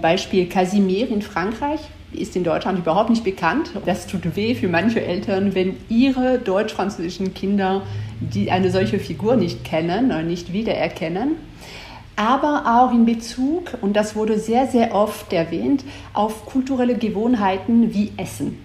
Beispiel 0.00 0.46
Casimir 0.46 1.08
in 1.08 1.22
Frankreich, 1.22 1.80
ist 2.12 2.36
in 2.36 2.44
Deutschland 2.44 2.78
überhaupt 2.78 3.10
nicht 3.10 3.24
bekannt. 3.24 3.70
Das 3.84 4.06
tut 4.06 4.36
weh 4.36 4.54
für 4.54 4.68
manche 4.68 5.04
Eltern, 5.04 5.54
wenn 5.54 5.76
ihre 5.88 6.38
deutsch-französischen 6.38 7.34
Kinder 7.34 7.82
die 8.20 8.50
eine 8.50 8.70
solche 8.70 8.98
Figur 8.98 9.36
nicht 9.36 9.64
kennen 9.64 10.06
oder 10.06 10.22
nicht 10.22 10.52
wiedererkennen. 10.52 11.36
Aber 12.16 12.64
auch 12.66 12.92
in 12.92 13.04
Bezug, 13.04 13.76
und 13.82 13.94
das 13.94 14.16
wurde 14.16 14.38
sehr, 14.38 14.66
sehr 14.66 14.94
oft 14.94 15.32
erwähnt, 15.32 15.84
auf 16.14 16.46
kulturelle 16.46 16.96
Gewohnheiten 16.96 17.92
wie 17.92 18.12
Essen. 18.16 18.58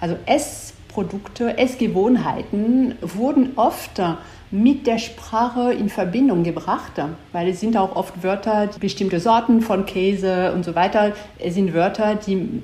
Also 0.00 0.16
Essprodukte, 0.26 1.56
Essgewohnheiten 1.56 2.96
wurden 3.00 3.52
oft 3.54 4.02
mit 4.50 4.86
der 4.86 4.98
Sprache 4.98 5.72
in 5.72 5.88
Verbindung 5.88 6.42
gebracht, 6.42 6.92
weil 7.32 7.48
es 7.48 7.60
sind 7.60 7.76
auch 7.76 7.94
oft 7.94 8.22
Wörter, 8.22 8.68
bestimmte 8.80 9.20
Sorten 9.20 9.60
von 9.62 9.86
Käse 9.86 10.52
und 10.52 10.64
so 10.64 10.74
weiter, 10.74 11.12
es 11.38 11.54
sind 11.54 11.72
Wörter, 11.72 12.16
die 12.16 12.62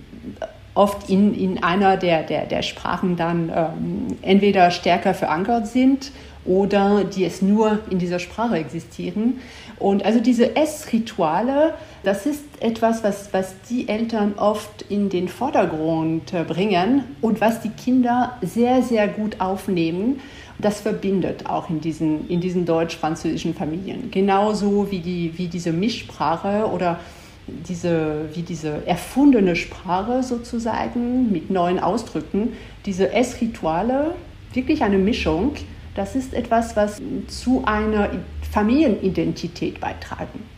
oft 0.75 1.09
in, 1.09 1.35
in 1.35 1.63
einer 1.63 1.97
der, 1.97 2.23
der, 2.23 2.45
der 2.47 2.63
Sprachen 2.63 3.17
dann 3.17 3.51
ähm, 3.55 4.19
entweder 4.23 4.71
stärker 4.71 5.15
verankert 5.15 5.67
sind 5.69 6.13
oder 6.45 7.05
die 7.05 7.25
es 7.25 7.43
nur 7.43 7.81
in 7.91 7.99
dieser 7.99 8.19
Sprache 8.19 8.57
existieren. 8.57 9.41
Und 9.79 10.05
also 10.05 10.21
diese 10.21 10.57
Essrituale, 10.57 11.75
das 12.03 12.25
ist 12.25 12.45
etwas, 12.61 13.03
was, 13.05 13.33
was 13.33 13.55
die 13.69 13.89
Eltern 13.89 14.35
oft 14.37 14.83
in 14.89 15.09
den 15.09 15.29
Vordergrund 15.29 16.33
äh, 16.33 16.45
bringen 16.45 17.05
und 17.21 17.41
was 17.41 17.61
die 17.61 17.71
Kinder 17.71 18.39
sehr, 18.43 18.83
sehr 18.83 19.09
gut 19.09 19.41
aufnehmen. 19.41 20.21
Das 20.59 20.81
verbindet 20.81 21.47
auch 21.47 21.69
in 21.69 21.81
diesen, 21.81 22.29
in 22.29 22.41
diesen 22.41 22.65
deutsch-französischen 22.65 23.55
Familien. 23.55 24.11
Genauso 24.11 24.91
wie, 24.91 25.01
die, 25.01 25.33
wie 25.37 25.49
diese 25.49 25.73
Mischsprache 25.73 26.67
oder 26.73 26.99
diese, 27.47 28.29
wie 28.35 28.43
diese 28.43 28.87
erfundene 28.87 29.55
Sprache 29.55 30.23
sozusagen 30.23 31.31
mit 31.31 31.51
neuen 31.51 31.79
Ausdrücken, 31.79 32.55
diese 32.87 33.13
Essrituale, 33.13 34.15
wirklich 34.53 34.83
eine 34.83 34.99
Mischung, 34.99 35.53
das 35.95 36.17
ist 36.17 36.35
etwas, 36.35 36.77
was 36.77 37.01
zu 37.29 37.63
einer 37.65 38.11
Familienidentität 38.51 39.81
beitragen. 39.81 40.56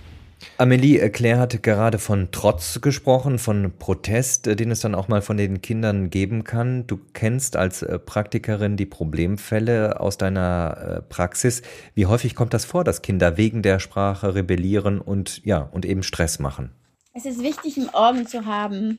Amelie 0.56 1.08
Claire 1.10 1.38
hat 1.40 1.62
gerade 1.62 1.98
von 1.98 2.28
Trotz 2.30 2.80
gesprochen, 2.80 3.38
von 3.38 3.72
Protest, 3.78 4.46
den 4.46 4.70
es 4.70 4.80
dann 4.80 4.94
auch 4.94 5.08
mal 5.08 5.22
von 5.22 5.36
den 5.36 5.62
Kindern 5.62 6.10
geben 6.10 6.44
kann. 6.44 6.86
Du 6.86 6.98
kennst 7.12 7.56
als 7.56 7.82
äh, 7.82 7.98
Praktikerin 7.98 8.76
die 8.76 8.86
Problemfälle 8.86 10.00
aus 10.00 10.18
deiner 10.18 10.76
äh, 10.78 11.02
Praxis. 11.02 11.62
Wie 11.94 12.06
häufig 12.06 12.34
kommt 12.34 12.54
das 12.54 12.64
vor, 12.64 12.84
dass 12.84 13.02
Kinder 13.02 13.36
wegen 13.36 13.62
der 13.62 13.78
Sprache 13.78 14.34
rebellieren 14.34 15.00
und 15.00 15.44
ja, 15.44 15.58
und 15.58 15.84
eben 15.84 16.02
Stress 16.02 16.38
machen? 16.38 16.70
Es 17.14 17.24
ist 17.24 17.42
wichtig 17.42 17.76
im 17.76 17.92
Augen 17.94 18.26
zu 18.26 18.46
haben, 18.46 18.98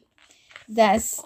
dass 0.67 1.23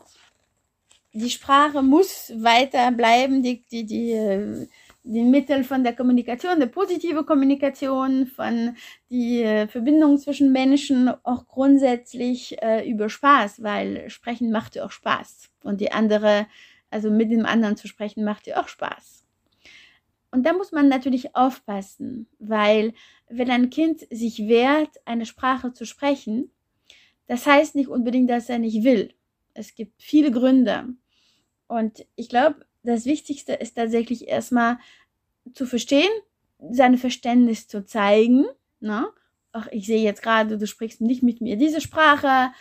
die 1.13 1.30
Sprache 1.30 1.82
muss 1.82 2.32
weiter 2.38 2.91
bleiben, 2.91 3.43
die, 3.43 3.63
die, 3.71 3.86
die, 3.86 4.12
äh, 4.12 4.67
die 5.03 5.23
Mittel 5.23 5.63
von 5.63 5.83
der 5.83 5.93
Kommunikation, 5.93 6.59
der 6.59 6.67
positive 6.67 7.25
Kommunikation, 7.25 8.25
von 8.25 8.75
die 9.09 9.43
äh, 9.43 9.67
Verbindung 9.67 10.17
zwischen 10.17 10.51
Menschen 10.51 11.09
auch 11.23 11.45
grundsätzlich 11.45 12.61
äh, 12.61 12.89
über 12.89 13.09
Spaß, 13.09 13.61
weil 13.61 14.09
sprechen 14.09 14.51
macht 14.51 14.75
ja 14.75 14.85
auch 14.85 14.91
Spaß 14.91 15.49
und 15.63 15.81
die 15.81 15.91
andere, 15.91 16.47
also 16.89 17.11
mit 17.11 17.31
dem 17.31 17.45
anderen 17.45 17.75
zu 17.75 17.87
sprechen 17.87 18.23
macht 18.23 18.47
ja 18.47 18.61
auch 18.61 18.69
Spaß. 18.69 19.23
Und 20.31 20.45
da 20.45 20.53
muss 20.53 20.71
man 20.71 20.87
natürlich 20.87 21.35
aufpassen, 21.35 22.27
weil 22.39 22.93
wenn 23.29 23.51
ein 23.51 23.69
Kind 23.69 24.07
sich 24.09 24.47
wehrt, 24.47 24.89
eine 25.05 25.25
Sprache 25.25 25.73
zu 25.73 25.85
sprechen, 25.85 26.49
das 27.27 27.45
heißt 27.45 27.75
nicht 27.75 27.89
unbedingt, 27.89 28.29
dass 28.29 28.49
er 28.49 28.57
nicht 28.57 28.83
will. 28.83 29.13
Es 29.53 29.75
gibt 29.75 30.01
viele 30.01 30.31
Gründe. 30.31 30.87
Und 31.67 32.05
ich 32.15 32.29
glaube, 32.29 32.65
das 32.84 33.06
Wichtigste 33.06 33.54
ist 33.54 33.76
tatsächlich 33.76 34.28
erstmal 34.28 34.78
zu 35.54 35.65
verstehen, 35.65 36.12
sein 36.72 36.98
Verständnis 36.98 37.67
zu 37.67 37.86
zeigen. 37.86 38.46
Ne? 38.80 39.08
Ach, 39.52 39.67
ich 39.72 39.86
sehe 39.86 40.04
jetzt 40.04 40.22
gerade, 40.22 40.58
du 40.58 40.67
sprichst 40.67 41.02
nicht 41.02 41.24
mit 41.24 41.41
mir 41.41 41.58
diese 41.58 41.82
Sprache. 41.82 42.52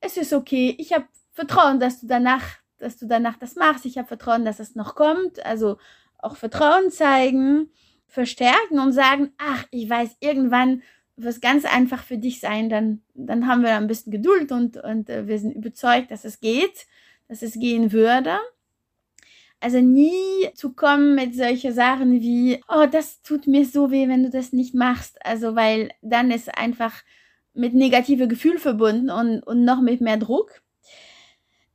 Es 0.00 0.16
ist 0.16 0.32
okay. 0.32 0.74
Ich 0.78 0.92
habe 0.92 1.06
Vertrauen, 1.32 1.80
dass 1.80 2.00
du 2.00 2.06
danach, 2.06 2.44
dass 2.78 2.98
du 2.98 3.06
danach 3.06 3.36
das 3.36 3.56
machst. 3.56 3.84
Ich 3.84 3.98
habe 3.98 4.08
Vertrauen, 4.08 4.44
dass 4.44 4.60
es 4.60 4.74
noch 4.74 4.94
kommt. 4.94 5.44
Also 5.44 5.78
auch 6.18 6.36
Vertrauen 6.36 6.90
zeigen, 6.90 7.70
verstärken 8.06 8.78
und 8.78 8.92
sagen, 8.92 9.32
ach, 9.38 9.64
ich 9.70 9.88
weiß, 9.88 10.16
irgendwann 10.20 10.82
wird 11.16 11.34
es 11.34 11.40
ganz 11.40 11.64
einfach 11.64 12.02
für 12.02 12.16
dich 12.16 12.40
sein, 12.40 12.70
dann, 12.70 13.02
dann 13.14 13.46
haben 13.46 13.62
wir 13.62 13.76
ein 13.76 13.86
bisschen 13.86 14.10
Geduld 14.10 14.52
und, 14.52 14.78
und 14.78 15.10
äh, 15.10 15.26
wir 15.26 15.38
sind 15.38 15.52
überzeugt, 15.52 16.10
dass 16.10 16.24
es 16.24 16.40
geht. 16.40 16.86
dass 17.30 17.42
es 17.42 17.54
gehen 17.54 17.92
würde. 17.92 18.38
Also 19.60 19.80
nie 19.80 20.48
zu 20.54 20.72
kommen 20.72 21.14
mit 21.14 21.34
solchen 21.34 21.72
Sachen 21.72 22.20
wie, 22.20 22.62
oh, 22.68 22.86
das 22.90 23.22
tut 23.22 23.46
mir 23.46 23.66
so 23.66 23.90
weh, 23.90 24.08
wenn 24.08 24.22
du 24.22 24.30
das 24.30 24.52
nicht 24.52 24.74
machst. 24.74 25.18
Also, 25.24 25.54
weil 25.54 25.90
dann 26.00 26.30
ist 26.30 26.56
einfach 26.56 27.02
mit 27.52 27.74
negative 27.74 28.26
Gefühl 28.26 28.58
verbunden 28.58 29.10
und, 29.10 29.40
und 29.40 29.64
noch 29.64 29.82
mit 29.82 30.00
mehr 30.00 30.16
Druck. 30.16 30.62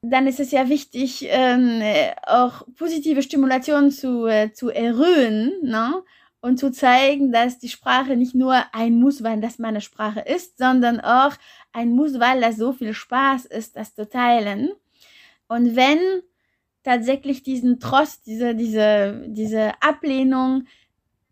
Dann 0.01 0.27
ist 0.27 0.39
es 0.39 0.51
ja 0.51 0.69
wichtig, 0.69 1.27
ähm, 1.29 1.81
auch 2.25 2.65
positive 2.75 3.21
Stimulation 3.21 3.91
zu, 3.91 4.25
äh, 4.25 4.51
zu 4.51 4.69
erhöhen, 4.69 5.53
ne? 5.61 6.03
und 6.45 6.59
zu 6.59 6.71
zeigen, 6.71 7.31
dass 7.31 7.57
die 7.57 7.69
Sprache 7.69 8.15
nicht 8.15 8.35
nur 8.35 8.63
ein 8.71 8.99
Muss, 8.99 9.23
weil 9.23 9.41
das 9.41 9.57
meine 9.57 9.81
Sprache 9.81 10.19
ist, 10.19 10.59
sondern 10.59 10.99
auch 10.99 11.33
ein 11.73 11.89
Muss, 11.89 12.19
weil 12.19 12.39
das 12.39 12.57
so 12.57 12.71
viel 12.71 12.93
Spaß 12.93 13.45
ist, 13.45 13.75
das 13.75 13.95
zu 13.95 14.07
teilen. 14.07 14.69
Und 15.47 15.75
wenn 15.75 15.97
tatsächlich 16.85 17.43
diesen 17.43 17.79
Trost, 17.79 18.27
diese, 18.27 18.55
diese, 18.55 19.25
diese 19.27 19.73
Ablehnung 19.81 20.67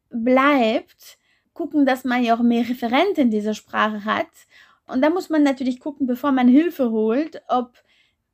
bleibt, 0.10 1.18
gucken, 1.54 1.86
dass 1.86 2.04
man 2.04 2.24
ja 2.24 2.36
auch 2.36 2.42
mehr 2.42 2.68
Referenten 2.68 3.26
in 3.26 3.32
dieser 3.32 3.54
Sprache 3.54 4.04
hat. 4.04 4.28
Und 4.88 5.02
da 5.02 5.10
muss 5.10 5.30
man 5.30 5.44
natürlich 5.44 5.80
gucken, 5.80 6.08
bevor 6.08 6.32
man 6.32 6.48
Hilfe 6.48 6.90
holt, 6.92 7.42
ob 7.48 7.84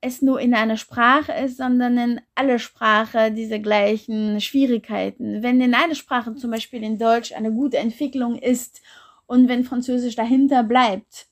es 0.02 0.22
nur 0.22 0.40
in 0.40 0.54
einer 0.54 0.78
Sprache 0.78 1.34
ist, 1.34 1.58
sondern 1.58 1.98
in 1.98 2.22
alle 2.36 2.58
Sprachen 2.58 3.36
diese 3.36 3.60
gleichen 3.60 4.40
Schwierigkeiten. 4.40 5.44
Wenn 5.44 5.60
in 5.60 5.74
einer 5.74 5.96
Sprache, 5.96 6.34
zum 6.36 6.52
Beispiel 6.52 6.82
in 6.84 6.98
Deutsch, 6.98 7.34
eine 7.34 7.52
gute 7.52 7.78
Entwicklung 7.78 8.38
ist 8.38 8.82
und 9.28 9.50
wenn 9.50 9.66
Französisch 9.66 10.16
dahinter 10.16 10.64
bleibt, 10.64 11.28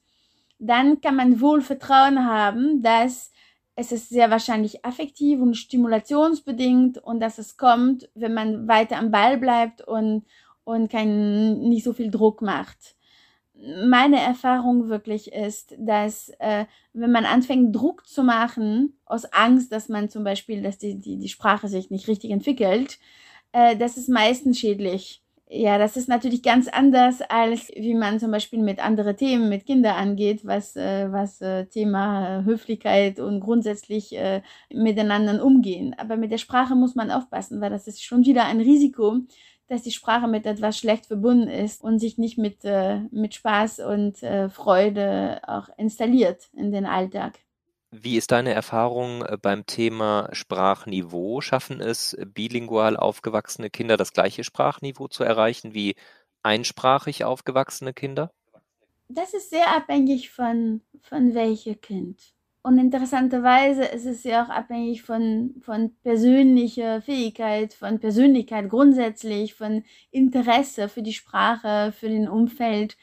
dann 0.60 1.00
kann 1.00 1.16
man 1.16 1.40
wohl 1.40 1.62
Vertrauen 1.62 2.26
haben, 2.26 2.82
dass 2.82 3.32
es 3.78 3.94
ist 3.94 4.10
sehr 4.10 4.30
wahrscheinlich 4.30 4.84
affektiv 4.84 5.40
und 5.40 5.56
stimulationsbedingt 5.56 6.98
und 6.98 7.22
dass 7.22 7.38
es 7.38 7.56
kommt, 7.56 8.10
wenn 8.16 8.34
man 8.34 8.68
weiter 8.68 8.98
am 8.98 9.12
Ball 9.12 9.38
bleibt 9.38 9.82
und, 9.82 10.26
und 10.66 10.92
kein, 10.92 11.60
nicht 11.60 11.86
so 11.86 11.94
viel 11.94 12.12
Druck 12.12 12.42
macht 12.42 12.98
meine 13.86 14.20
Erfahrung 14.20 14.90
wirklich 14.90 15.32
ist, 15.34 15.76
dass 15.78 16.30
äh, 16.40 16.66
wenn 16.94 17.12
man 17.12 17.26
anfängt, 17.26 17.76
Druck 17.76 18.08
zu 18.08 18.24
machen, 18.24 18.98
aus 19.06 19.26
Angst, 19.26 19.72
dass 19.72 19.90
man 19.90 20.10
zum 20.10 20.24
Beispiel, 20.24 20.62
dass 20.62 20.78
die, 20.78 21.00
die, 21.00 21.18
die 21.18 21.30
Sprache 21.30 21.68
sich 21.68 21.90
nicht 21.90 22.08
richtig 22.08 22.32
entwickelt, 22.32 23.00
äh, 23.52 23.76
das 23.76 23.98
ist 23.98 24.10
meistens 24.10 24.60
schädlich. 24.60 25.24
Ja, 25.50 25.78
das 25.78 25.96
ist 25.96 26.10
natürlich 26.10 26.44
ganz 26.44 26.68
anders, 26.68 27.22
als 27.22 27.70
wie 27.74 27.94
man 27.94 28.20
zum 28.20 28.32
Beispiel 28.32 28.62
mit 28.62 28.84
anderen 28.84 29.16
Themen, 29.16 29.48
mit 29.48 29.66
Kindern 29.66 29.96
angeht, 29.96 30.46
was, 30.46 30.76
äh, 30.76 31.10
was 31.10 31.40
äh, 31.40 31.66
Thema 31.68 32.44
Höflichkeit 32.44 33.22
und 33.22 33.40
grundsätzlich 33.40 34.14
äh, 34.14 34.42
miteinander 34.74 35.42
umgehen. 35.44 35.96
Aber 35.98 36.18
mit 36.18 36.32
der 36.34 36.38
Sprache 36.38 36.76
muss 36.76 36.96
man 36.96 37.12
aufpassen, 37.12 37.62
weil 37.62 37.70
das 37.70 37.88
ist 37.88 38.04
schon 38.04 38.26
wieder 38.26 38.44
ein 38.44 38.60
Risiko, 38.60 39.20
dass 39.68 39.84
die 39.84 39.92
Sprache 39.92 40.28
mit 40.28 40.46
etwas 40.46 40.78
schlecht 40.78 41.06
verbunden 41.06 41.48
ist 41.48 41.82
und 41.82 42.00
sich 42.00 42.18
nicht 42.18 42.38
mit, 42.38 42.66
äh, 42.66 43.00
mit 43.12 43.34
Spaß 43.34 43.80
und 43.80 44.22
äh, 44.24 44.50
Freude 44.50 45.40
auch 45.48 45.70
installiert 45.78 46.50
in 46.54 46.72
den 46.74 46.86
Alltag. 46.86 47.40
Wie 47.92 48.18
ist 48.18 48.32
deine 48.32 48.54
Erfahrung 48.54 49.24
äh, 49.24 49.38
beim 49.42 49.66
Thema 49.66 50.30
Sprachniveau? 50.34 51.40
Schaffen 51.40 51.80
es 51.80 52.18
bilingual 52.34 52.98
aufgewachsene 52.98 53.70
Kinder 53.70 53.96
das 53.96 54.12
gleiche 54.12 54.44
Sprachniveau 54.44 55.08
zu 55.08 55.24
erreichen 55.24 55.74
wie 55.74 55.96
einsprachig 56.44 57.24
aufgewachsene 57.24 57.94
Kinder? 57.94 58.32
Das 59.08 59.34
ist 59.34 59.52
sehr 59.52 59.74
abhängig 59.74 60.32
von, 60.32 60.82
von 61.02 61.34
welchem 61.34 61.80
Kind. 61.80 62.34
Und 62.62 62.78
interessanterweise 62.78 63.86
ist 63.86 64.06
es 64.06 64.26
ja 64.26 64.44
auch 64.44 64.50
abhängig 64.50 65.04
von, 65.04 65.56
von 65.62 65.96
persönlicher 66.04 67.02
Fähigkeit, 67.02 67.74
von 67.74 68.00
Persönlichkeit 68.02 68.70
grundsätzlich, 68.70 69.54
von 69.54 69.86
Interesse 70.12 70.90
für 70.90 71.02
die 71.02 71.14
Sprache, 71.14 71.94
für 71.98 72.10
den 72.10 72.28
Umfeld. 72.28 72.98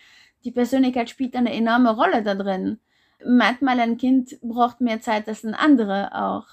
Die 0.45 0.51
Persönlichkeit 0.51 1.09
spielt 1.09 1.35
eine 1.35 1.55
enorme 1.55 1.97
Rolle 1.97 2.23
da 2.23 2.35
drin. 2.35 2.79
Manchmal 3.27 3.81
ein 3.81 3.97
Kind 3.97 4.39
braucht 4.43 4.81
mehr 4.81 5.01
Zeit 5.01 5.29
als 5.29 5.45
ein 5.45 5.55
andere 5.55 6.15
auch. 6.15 6.47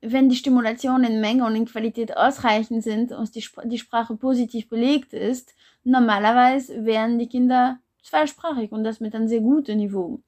Wenn 0.00 0.28
die 0.28 0.36
Stimulation 0.36 1.04
in 1.04 1.20
Menge 1.20 1.44
und 1.44 1.54
in 1.54 1.66
Qualität 1.66 2.16
ausreichend 2.16 2.82
sind 2.82 3.12
und 3.12 3.34
die, 3.34 3.44
die 3.64 3.78
Sprache 3.78 4.16
positiv 4.16 4.68
belegt 4.68 5.12
ist, 5.12 5.54
normalerweise 5.84 6.84
wären 6.84 7.18
die 7.18 7.28
Kinder 7.28 7.78
zweisprachig 8.02 8.72
und 8.72 8.84
das 8.84 9.00
mit 9.00 9.14
einem 9.14 9.28
sehr 9.28 9.40
guten 9.40 9.78
Niveau. 9.78 10.20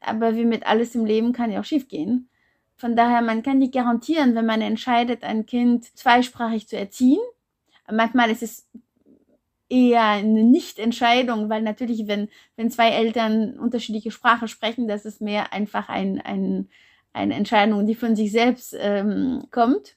Aber 0.00 0.34
wie 0.34 0.44
mit 0.44 0.66
alles 0.66 0.94
im 0.94 1.04
Leben 1.04 1.32
kann 1.32 1.52
ja 1.52 1.60
auch 1.60 1.64
schief 1.64 1.88
gehen. 1.88 2.28
Von 2.76 2.96
daher, 2.96 3.20
man 3.22 3.42
kann 3.42 3.58
nicht 3.58 3.74
garantieren, 3.74 4.34
wenn 4.34 4.46
man 4.46 4.62
entscheidet, 4.62 5.22
ein 5.22 5.46
Kind 5.46 5.84
zweisprachig 5.96 6.66
zu 6.66 6.76
erziehen. 6.76 7.20
Manchmal 7.90 8.30
ist 8.30 8.42
es 8.42 8.66
eher 9.70 10.04
eine 10.04 10.42
Nicht-Entscheidung, 10.44 11.48
weil 11.48 11.62
natürlich, 11.62 12.06
wenn, 12.06 12.28
wenn 12.56 12.70
zwei 12.70 12.90
Eltern 12.90 13.58
unterschiedliche 13.58 14.10
Sprachen 14.10 14.48
sprechen, 14.48 14.88
das 14.88 15.06
ist 15.06 15.22
mehr 15.22 15.52
einfach 15.52 15.88
ein, 15.88 16.20
ein, 16.20 16.68
eine 17.12 17.34
Entscheidung, 17.34 17.86
die 17.86 17.94
von 17.94 18.16
sich 18.16 18.32
selbst 18.32 18.76
ähm, 18.78 19.44
kommt. 19.50 19.96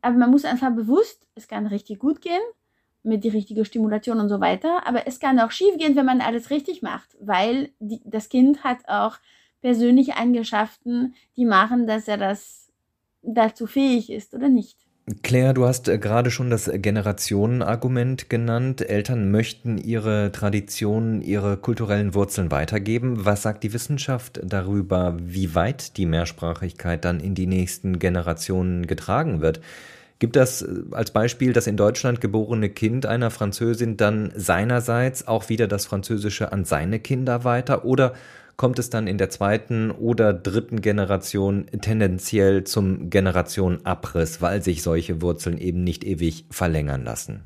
Aber 0.00 0.16
man 0.16 0.30
muss 0.30 0.44
einfach 0.44 0.74
bewusst, 0.74 1.26
es 1.34 1.46
kann 1.46 1.66
richtig 1.66 1.98
gut 1.98 2.20
gehen 2.20 2.40
mit 3.02 3.22
die 3.22 3.28
richtige 3.28 3.64
Stimulation 3.64 4.18
und 4.18 4.28
so 4.28 4.40
weiter. 4.40 4.86
Aber 4.86 5.06
es 5.06 5.20
kann 5.20 5.38
auch 5.38 5.50
schief 5.50 5.76
gehen, 5.78 5.94
wenn 5.94 6.06
man 6.06 6.20
alles 6.20 6.50
richtig 6.50 6.82
macht, 6.82 7.16
weil 7.20 7.70
die, 7.78 8.00
das 8.04 8.28
Kind 8.28 8.64
hat 8.64 8.88
auch 8.88 9.18
persönliche 9.60 10.16
Eigenschaften, 10.16 11.14
die 11.36 11.44
machen, 11.44 11.86
dass 11.86 12.08
er 12.08 12.16
das 12.16 12.72
dazu 13.22 13.66
fähig 13.66 14.10
ist 14.10 14.34
oder 14.34 14.48
nicht. 14.48 14.85
Claire, 15.22 15.54
du 15.54 15.66
hast 15.66 15.86
äh, 15.86 15.98
gerade 15.98 16.32
schon 16.32 16.50
das 16.50 16.68
Generationenargument 16.72 18.28
genannt. 18.28 18.80
Eltern 18.88 19.30
möchten 19.30 19.78
ihre 19.78 20.32
Traditionen, 20.32 21.22
ihre 21.22 21.56
kulturellen 21.56 22.12
Wurzeln 22.14 22.50
weitergeben. 22.50 23.24
Was 23.24 23.42
sagt 23.42 23.62
die 23.62 23.72
Wissenschaft 23.72 24.40
darüber, 24.42 25.16
wie 25.20 25.54
weit 25.54 25.96
die 25.96 26.06
Mehrsprachigkeit 26.06 27.04
dann 27.04 27.20
in 27.20 27.36
die 27.36 27.46
nächsten 27.46 28.00
Generationen 28.00 28.88
getragen 28.88 29.40
wird? 29.40 29.60
Gibt 30.18 30.34
das 30.34 30.62
äh, 30.62 30.82
als 30.90 31.12
Beispiel 31.12 31.52
das 31.52 31.68
in 31.68 31.76
Deutschland 31.76 32.20
geborene 32.20 32.68
Kind 32.68 33.06
einer 33.06 33.30
Französin 33.30 33.96
dann 33.96 34.32
seinerseits 34.34 35.28
auch 35.28 35.48
wieder 35.48 35.68
das 35.68 35.86
Französische 35.86 36.50
an 36.50 36.64
seine 36.64 36.98
Kinder 36.98 37.44
weiter 37.44 37.84
oder 37.84 38.14
kommt 38.56 38.78
es 38.78 38.90
dann 38.90 39.06
in 39.06 39.18
der 39.18 39.30
zweiten 39.30 39.90
oder 39.90 40.32
dritten 40.32 40.80
Generation 40.80 41.66
tendenziell 41.80 42.64
zum 42.64 43.10
Generationenabriss, 43.10 44.40
weil 44.40 44.62
sich 44.62 44.82
solche 44.82 45.20
Wurzeln 45.20 45.58
eben 45.58 45.84
nicht 45.84 46.04
ewig 46.04 46.44
verlängern 46.50 47.04
lassen? 47.04 47.42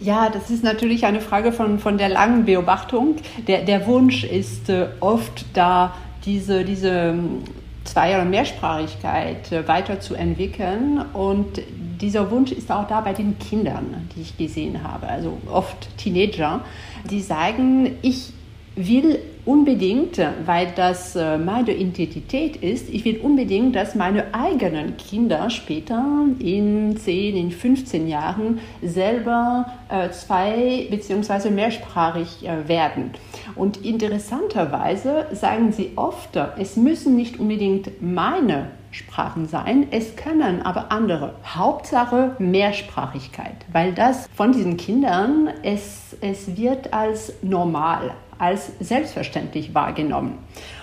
Ja, 0.00 0.28
das 0.28 0.50
ist 0.50 0.64
natürlich 0.64 1.04
eine 1.06 1.20
Frage 1.20 1.52
von, 1.52 1.78
von 1.78 1.98
der 1.98 2.08
langen 2.08 2.44
Beobachtung. 2.44 3.16
Der, 3.46 3.62
der 3.64 3.86
Wunsch 3.86 4.24
ist 4.24 4.68
äh, 4.68 4.88
oft 5.00 5.46
da, 5.54 5.94
diese, 6.24 6.64
diese 6.64 6.88
ähm, 6.88 7.42
Zwei- 7.84 8.14
oder 8.14 8.24
Mehrsprachigkeit 8.24 9.52
äh, 9.52 9.68
weiterzuentwickeln. 9.68 11.04
Und 11.12 11.60
dieser 12.00 12.30
Wunsch 12.30 12.50
ist 12.50 12.70
auch 12.72 12.88
da 12.88 13.02
bei 13.02 13.12
den 13.12 13.38
Kindern, 13.38 14.08
die 14.16 14.22
ich 14.22 14.36
gesehen 14.36 14.82
habe, 14.82 15.06
also 15.06 15.38
oft 15.50 15.96
Teenager, 15.96 16.62
die 17.10 17.20
sagen, 17.20 17.98
ich 18.02 18.32
will 18.76 19.18
unbedingt, 19.44 20.18
weil 20.46 20.68
das 20.74 21.16
äh, 21.16 21.38
meine 21.38 21.72
Identität 21.72 22.56
ist, 22.56 22.88
ich 22.88 23.04
will 23.04 23.18
unbedingt, 23.18 23.76
dass 23.76 23.94
meine 23.94 24.32
eigenen 24.32 24.96
Kinder 24.96 25.50
später 25.50 26.02
in 26.38 26.96
10, 26.96 27.36
in 27.36 27.50
15 27.50 28.08
Jahren 28.08 28.60
selber 28.82 29.66
äh, 29.88 30.10
zwei- 30.10 30.86
bzw. 30.90 31.50
mehrsprachig 31.50 32.46
äh, 32.46 32.66
werden. 32.68 33.10
Und 33.54 33.84
interessanterweise 33.84 35.26
sagen 35.32 35.72
sie 35.72 35.92
oft, 35.96 36.36
es 36.58 36.76
müssen 36.76 37.14
nicht 37.16 37.38
unbedingt 37.38 38.02
meine 38.02 38.70
Sprachen 38.90 39.46
sein. 39.46 39.88
Es 39.90 40.16
können 40.16 40.62
aber 40.62 40.90
andere. 40.90 41.34
Hauptsache 41.44 42.36
Mehrsprachigkeit, 42.38 43.56
weil 43.72 43.92
das 43.92 44.28
von 44.34 44.52
diesen 44.52 44.76
Kindern, 44.76 45.50
es, 45.62 46.16
es 46.20 46.56
wird 46.56 46.92
als 46.92 47.34
normal, 47.42 48.14
als 48.38 48.72
selbstverständlich 48.80 49.74
wahrgenommen. 49.74 50.38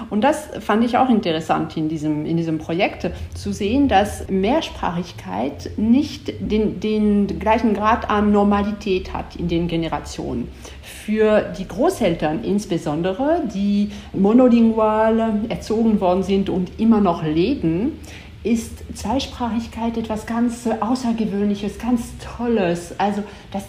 Und 0.09 0.23
das 0.23 0.49
fand 0.59 0.83
ich 0.83 0.97
auch 0.97 1.09
interessant 1.09 1.75
in 1.77 1.89
diesem, 1.89 2.25
in 2.25 2.37
diesem 2.37 2.57
Projekt, 2.57 3.09
zu 3.33 3.53
sehen, 3.53 3.87
dass 3.87 4.29
Mehrsprachigkeit 4.29 5.71
nicht 5.77 6.33
den, 6.39 6.79
den 6.79 7.39
gleichen 7.39 7.73
Grad 7.73 8.09
an 8.09 8.31
Normalität 8.31 9.13
hat 9.13 9.35
in 9.35 9.47
den 9.47 9.67
Generationen. 9.67 10.47
Für 10.81 11.53
die 11.57 11.67
Großeltern 11.67 12.43
insbesondere, 12.43 13.43
die 13.53 13.91
monolingual 14.13 15.41
erzogen 15.49 15.99
worden 15.99 16.23
sind 16.23 16.49
und 16.49 16.79
immer 16.79 17.01
noch 17.01 17.23
leben, 17.23 17.99
ist 18.43 18.83
Zweisprachigkeit 18.95 19.97
etwas 19.97 20.25
ganz 20.25 20.67
Außergewöhnliches, 20.79 21.77
ganz 21.77 22.09
Tolles. 22.37 22.95
Also 22.97 23.23
das, 23.51 23.65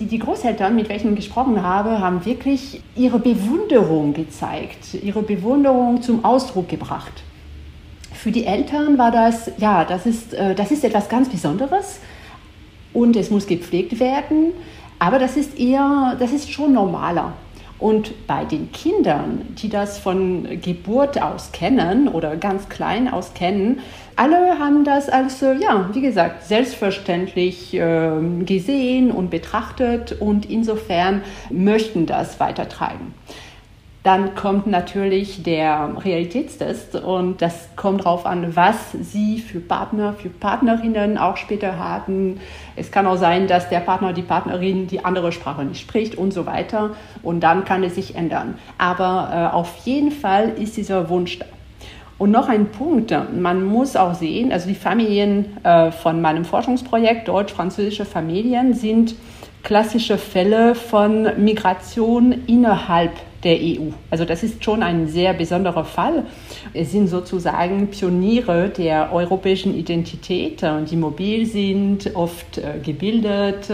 die, 0.00 0.06
die 0.06 0.18
Großeltern, 0.18 0.74
mit 0.74 0.88
welchen 0.88 1.10
ich 1.10 1.26
gesprochen 1.26 1.62
habe, 1.62 2.00
haben 2.00 2.24
wirklich 2.24 2.82
ihre 2.96 3.20
Bewunderung 3.20 4.12
gezeigt, 4.12 4.94
ihre 4.94 5.22
Bewunderung 5.22 6.02
zum 6.02 6.24
Ausdruck 6.24 6.68
gebracht 6.68 7.12
Für 8.12 8.32
die 8.32 8.46
Eltern 8.46 8.98
war 8.98 9.12
das, 9.12 9.52
ja, 9.58 9.84
das 9.84 10.06
ist, 10.06 10.34
äh, 10.34 10.56
das 10.56 10.72
ist 10.72 10.82
etwas 10.82 11.08
ganz 11.08 11.28
Besonderes 11.28 12.00
und 12.92 13.14
es 13.14 13.30
muss 13.30 13.46
gepflegt 13.46 14.00
werden, 14.00 14.52
aber 14.98 15.20
das 15.20 15.36
ist 15.36 15.56
eher, 15.56 16.16
das 16.18 16.32
ist 16.32 16.50
schon 16.50 16.72
normaler. 16.72 17.32
Und 17.80 18.26
bei 18.26 18.44
den 18.44 18.70
Kindern, 18.72 19.54
die 19.56 19.70
das 19.70 19.98
von 19.98 20.60
Geburt 20.60 21.20
aus 21.20 21.50
kennen 21.50 22.08
oder 22.08 22.36
ganz 22.36 22.68
klein 22.68 23.08
aus 23.08 23.32
kennen, 23.32 23.80
alle 24.16 24.58
haben 24.58 24.84
das 24.84 25.08
als, 25.08 25.40
ja, 25.40 25.88
wie 25.94 26.02
gesagt, 26.02 26.44
selbstverständlich 26.44 27.72
äh, 27.72 28.10
gesehen 28.44 29.10
und 29.10 29.30
betrachtet 29.30 30.20
und 30.20 30.44
insofern 30.44 31.22
möchten 31.48 32.04
das 32.04 32.38
weitertreiben. 32.38 33.14
Dann 34.02 34.34
kommt 34.34 34.66
natürlich 34.66 35.42
der 35.42 35.90
Realitätstest 36.02 36.94
und 36.94 37.42
das 37.42 37.68
kommt 37.76 38.00
darauf 38.06 38.24
an, 38.24 38.56
was 38.56 38.92
Sie 38.92 39.38
für 39.38 39.60
Partner, 39.60 40.14
für 40.14 40.30
Partnerinnen 40.30 41.18
auch 41.18 41.36
später 41.36 41.76
haben. 41.78 42.40
Es 42.76 42.90
kann 42.90 43.06
auch 43.06 43.18
sein, 43.18 43.46
dass 43.46 43.68
der 43.68 43.80
Partner, 43.80 44.14
die 44.14 44.22
Partnerin 44.22 44.86
die 44.86 45.04
andere 45.04 45.32
Sprache 45.32 45.64
nicht 45.64 45.82
spricht 45.82 46.16
und 46.16 46.32
so 46.32 46.46
weiter 46.46 46.90
und 47.22 47.40
dann 47.40 47.66
kann 47.66 47.84
es 47.84 47.94
sich 47.94 48.14
ändern. 48.14 48.56
Aber 48.78 49.50
äh, 49.52 49.54
auf 49.54 49.76
jeden 49.84 50.12
Fall 50.12 50.48
ist 50.58 50.78
dieser 50.78 51.10
Wunsch 51.10 51.38
da. 51.38 51.46
Und 52.16 52.30
noch 52.30 52.48
ein 52.48 52.66
Punkt, 52.66 53.14
man 53.34 53.64
muss 53.64 53.96
auch 53.96 54.14
sehen, 54.14 54.52
also 54.52 54.68
die 54.68 54.74
Familien 54.74 55.56
äh, 55.64 55.90
von 55.90 56.20
meinem 56.20 56.44
Forschungsprojekt 56.46 57.28
Deutsch-Französische 57.28 58.04
Familien 58.04 58.72
sind 58.74 59.14
klassische 59.62 60.18
Fälle 60.18 60.74
von 60.74 61.28
Migration 61.42 62.32
innerhalb 62.46 63.12
der 63.44 63.56
EU. 63.56 63.90
Also 64.10 64.24
das 64.24 64.42
ist 64.42 64.64
schon 64.64 64.82
ein 64.82 65.08
sehr 65.08 65.32
besonderer 65.32 65.84
Fall. 65.84 66.24
Es 66.74 66.92
sind 66.92 67.08
sozusagen 67.08 67.88
Pioniere 67.88 68.68
der 68.68 69.12
europäischen 69.12 69.76
Identität, 69.76 70.62
die 70.90 70.96
mobil 70.96 71.46
sind, 71.46 72.14
oft 72.14 72.58
äh, 72.58 72.78
gebildet, 72.84 73.70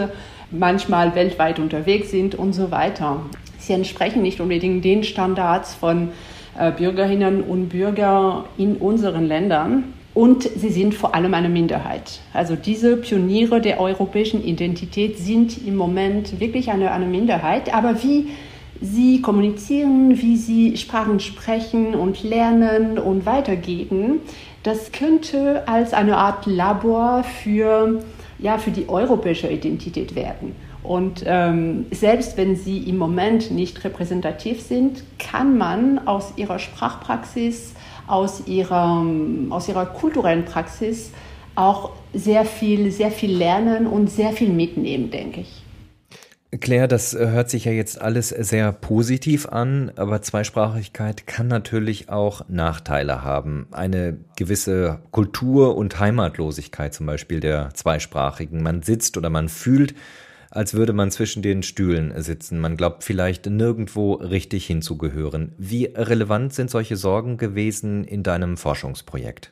manchmal 0.51 1.15
weltweit 1.15 1.59
unterwegs 1.59 2.11
sind 2.11 2.35
und 2.35 2.53
so 2.53 2.71
weiter. 2.71 3.21
Sie 3.59 3.73
entsprechen 3.73 4.21
nicht 4.21 4.39
unbedingt 4.39 4.85
den 4.85 5.03
Standards 5.03 5.73
von 5.73 6.09
äh, 6.57 6.71
Bürgerinnen 6.71 7.41
und 7.41 7.69
Bürgern 7.69 8.45
in 8.57 8.77
unseren 8.77 9.25
Ländern. 9.27 9.93
Und 10.13 10.43
sie 10.43 10.69
sind 10.69 10.95
vor 10.95 11.13
allem 11.13 11.35
eine 11.35 11.49
Minderheit. 11.49 12.21
Also 12.33 12.55
diese 12.55 12.97
Pioniere 12.97 13.61
der 13.61 13.79
europäischen 13.79 14.43
Identität 14.43 15.19
sind 15.19 15.67
im 15.67 15.75
Moment 15.75 16.39
wirklich 16.39 16.71
eine, 16.71 16.91
eine 16.91 17.05
Minderheit. 17.05 17.71
Aber 17.71 18.01
wie 18.01 18.29
sie 18.81 19.21
kommunizieren, 19.21 20.21
wie 20.21 20.37
sie 20.37 20.77
Sprachen 20.77 21.19
sprechen 21.19 21.95
und 21.95 22.23
lernen 22.23 22.97
und 22.97 23.25
weitergeben, 23.25 24.21
das 24.63 24.91
könnte 24.91 25.67
als 25.67 25.93
eine 25.93 26.17
Art 26.17 26.45
Labor 26.45 27.23
für, 27.23 28.03
ja, 28.39 28.57
für 28.57 28.71
die 28.71 28.89
europäische 28.89 29.47
Identität 29.47 30.15
werden. 30.15 30.55
Und 30.83 31.23
ähm, 31.25 31.85
selbst 31.91 32.37
wenn 32.37 32.55
sie 32.55 32.77
im 32.79 32.97
Moment 32.97 33.51
nicht 33.51 33.83
repräsentativ 33.83 34.61
sind, 34.61 35.03
kann 35.19 35.57
man 35.57 36.07
aus 36.07 36.33
ihrer 36.37 36.59
Sprachpraxis 36.59 37.73
aus 38.07 38.47
ihrer, 38.47 39.05
aus 39.49 39.67
ihrer 39.67 39.85
kulturellen 39.85 40.45
Praxis 40.45 41.11
auch 41.55 41.91
sehr 42.13 42.45
viel, 42.45 42.91
sehr 42.91 43.11
viel 43.11 43.35
lernen 43.35 43.85
und 43.85 44.09
sehr 44.09 44.31
viel 44.31 44.49
mitnehmen, 44.49 45.11
denke 45.11 45.41
ich. 45.41 45.66
Claire, 46.51 46.87
das 46.87 47.13
äh, 47.13 47.27
hört 47.27 47.49
sich 47.49 47.65
ja 47.65 47.73
jetzt 47.73 47.99
alles 48.01 48.29
sehr 48.29 48.71
positiv 48.71 49.47
an, 49.47 49.91
aber 49.97 50.21
Zweisprachigkeit 50.21 51.27
kann 51.27 51.47
natürlich 51.47 52.09
auch 52.09 52.47
Nachteile 52.47 53.23
haben. 53.23 53.67
Eine 53.71 54.17
gewisse 54.37 54.99
Kultur- 55.11 55.75
und 55.75 55.99
Heimatlosigkeit 55.99 56.93
zum 56.93 57.05
Beispiel 57.05 57.41
der 57.41 57.73
Zweisprachigen. 57.73 58.63
Man 58.63 58.81
sitzt 58.81 59.17
oder 59.17 59.29
man 59.29 59.49
fühlt 59.49 59.93
als 60.49 60.73
würde 60.73 60.93
man 60.93 61.11
zwischen 61.11 61.41
den 61.41 61.61
Stühlen 61.61 62.13
sitzen. 62.21 62.59
Man 62.59 62.77
glaubt 62.77 63.03
vielleicht 63.03 63.45
nirgendwo 63.45 64.13
richtig 64.13 64.65
hinzugehören. 64.65 65.53
Wie 65.57 65.85
relevant 65.85 66.53
sind 66.53 66.71
solche 66.71 66.95
Sorgen 66.95 67.37
gewesen 67.37 68.03
in 68.05 68.23
deinem 68.23 68.57
Forschungsprojekt? 68.57 69.51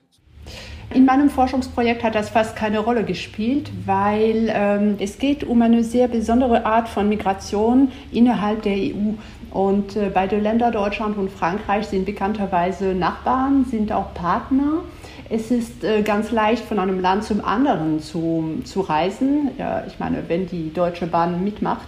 In 0.93 1.05
meinem 1.05 1.29
Forschungsprojekt 1.29 2.03
hat 2.03 2.15
das 2.15 2.29
fast 2.29 2.55
keine 2.55 2.79
Rolle 2.79 3.03
gespielt, 3.03 3.71
weil 3.85 4.49
ähm, 4.53 4.95
es 4.99 5.17
geht 5.17 5.43
um 5.43 5.61
eine 5.61 5.83
sehr 5.83 6.07
besondere 6.07 6.65
Art 6.65 6.87
von 6.87 7.09
Migration 7.09 7.91
innerhalb 8.11 8.61
der 8.61 8.75
EU. 8.75 9.13
Und 9.51 9.95
äh, 9.95 10.11
beide 10.13 10.37
Länder, 10.37 10.71
Deutschland 10.71 11.17
und 11.17 11.31
Frankreich, 11.31 11.87
sind 11.87 12.05
bekannterweise 12.05 12.93
Nachbarn, 12.93 13.65
sind 13.65 13.91
auch 13.91 14.13
Partner. 14.13 14.83
Es 15.29 15.49
ist 15.49 15.83
äh, 15.83 16.03
ganz 16.03 16.31
leicht, 16.31 16.63
von 16.63 16.77
einem 16.77 16.99
Land 16.99 17.23
zum 17.23 17.43
anderen 17.43 17.99
zu, 17.99 18.61
zu 18.63 18.81
reisen. 18.81 19.49
Ja, 19.57 19.83
ich 19.87 19.97
meine, 19.99 20.23
wenn 20.27 20.45
die 20.47 20.71
Deutsche 20.71 21.07
Bahn 21.07 21.43
mitmacht. 21.43 21.87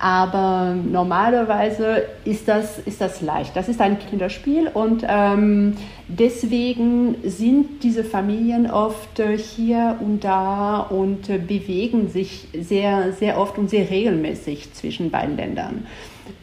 Aber 0.00 0.76
normalerweise 0.76 2.04
ist 2.24 2.46
das, 2.46 2.78
ist 2.78 3.00
das 3.00 3.20
leicht. 3.20 3.56
Das 3.56 3.68
ist 3.68 3.80
ein 3.80 3.98
Kinderspiel 3.98 4.68
und 4.68 5.04
ähm, 5.08 5.76
deswegen 6.06 7.16
sind 7.24 7.82
diese 7.82 8.04
Familien 8.04 8.70
oft 8.70 9.18
äh, 9.18 9.36
hier 9.36 9.96
und 10.00 10.22
da 10.22 10.78
und 10.78 11.28
äh, 11.28 11.38
bewegen 11.38 12.08
sich 12.10 12.46
sehr, 12.56 13.12
sehr 13.12 13.38
oft 13.38 13.58
und 13.58 13.70
sehr 13.70 13.90
regelmäßig 13.90 14.72
zwischen 14.72 15.10
beiden 15.10 15.36
Ländern. 15.36 15.86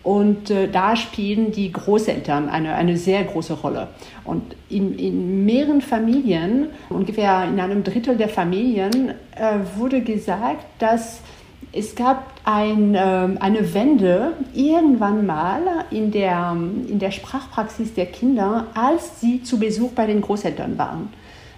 Und 0.04 0.50
äh, 0.50 0.68
da 0.68 0.96
spielen 0.96 1.52
die 1.52 1.72
Großeltern 1.72 2.50
eine, 2.50 2.76
eine 2.76 2.98
sehr 2.98 3.24
große 3.24 3.54
Rolle. 3.54 3.88
Und 4.24 4.56
in, 4.70 5.00
in 5.00 5.46
mehreren 5.46 5.82
Familien, 5.82 6.68
ungefähr 6.90 7.46
in 7.46 7.60
einem 7.60 7.84
Drittel 7.84 8.18
der 8.18 8.30
Familien, 8.30 9.12
äh, 9.36 9.60
wurde 9.78 10.02
gesagt, 10.02 10.66
dass 10.80 11.22
es 11.76 11.96
gab 11.96 12.32
ein, 12.46 12.96
äh, 12.96 12.98
eine 12.98 13.74
Wende 13.74 14.34
irgendwann 14.54 15.26
mal 15.26 15.62
in 15.92 16.12
der, 16.12 16.56
in 16.88 17.00
der 17.00 17.12
Sprachpraxis 17.12 17.94
der 17.94 18.06
Kinder, 18.06 18.68
als 18.74 19.20
sie 19.20 19.44
zu 19.44 19.60
Besuch 19.60 19.92
bei 19.92 20.06
den 20.06 20.22
Großeltern 20.22 20.78
waren. 20.78 21.14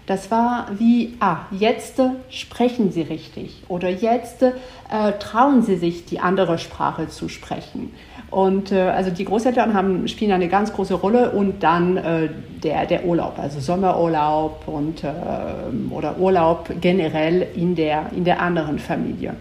Das 0.07 0.31
war 0.31 0.67
wie, 0.79 1.15
ah, 1.19 1.39
jetzt 1.51 2.01
sprechen 2.29 2.91
sie 2.91 3.01
richtig 3.01 3.63
oder 3.67 3.89
jetzt 3.89 4.41
äh, 4.41 4.53
trauen 5.19 5.63
sie 5.63 5.75
sich, 5.75 6.05
die 6.05 6.19
andere 6.19 6.57
Sprache 6.57 7.09
zu 7.09 7.27
sprechen. 7.27 7.91
Und 8.31 8.71
äh, 8.71 8.79
also 8.79 9.11
die 9.11 9.25
Großeltern 9.25 9.73
haben, 9.73 10.07
spielen 10.07 10.31
eine 10.31 10.47
ganz 10.47 10.73
große 10.73 10.95
Rolle 10.95 11.31
und 11.31 11.61
dann 11.61 11.97
äh, 11.97 12.29
der, 12.63 12.85
der 12.85 13.05
Urlaub, 13.05 13.37
also 13.37 13.59
Sommerurlaub 13.59 14.67
und, 14.67 15.03
äh, 15.03 15.09
oder 15.91 16.17
Urlaub 16.17 16.69
generell 16.81 17.45
in 17.55 17.75
der, 17.75 18.09
in 18.15 18.23
der 18.23 18.41
anderen 18.41 18.79
Familie. 18.79 19.35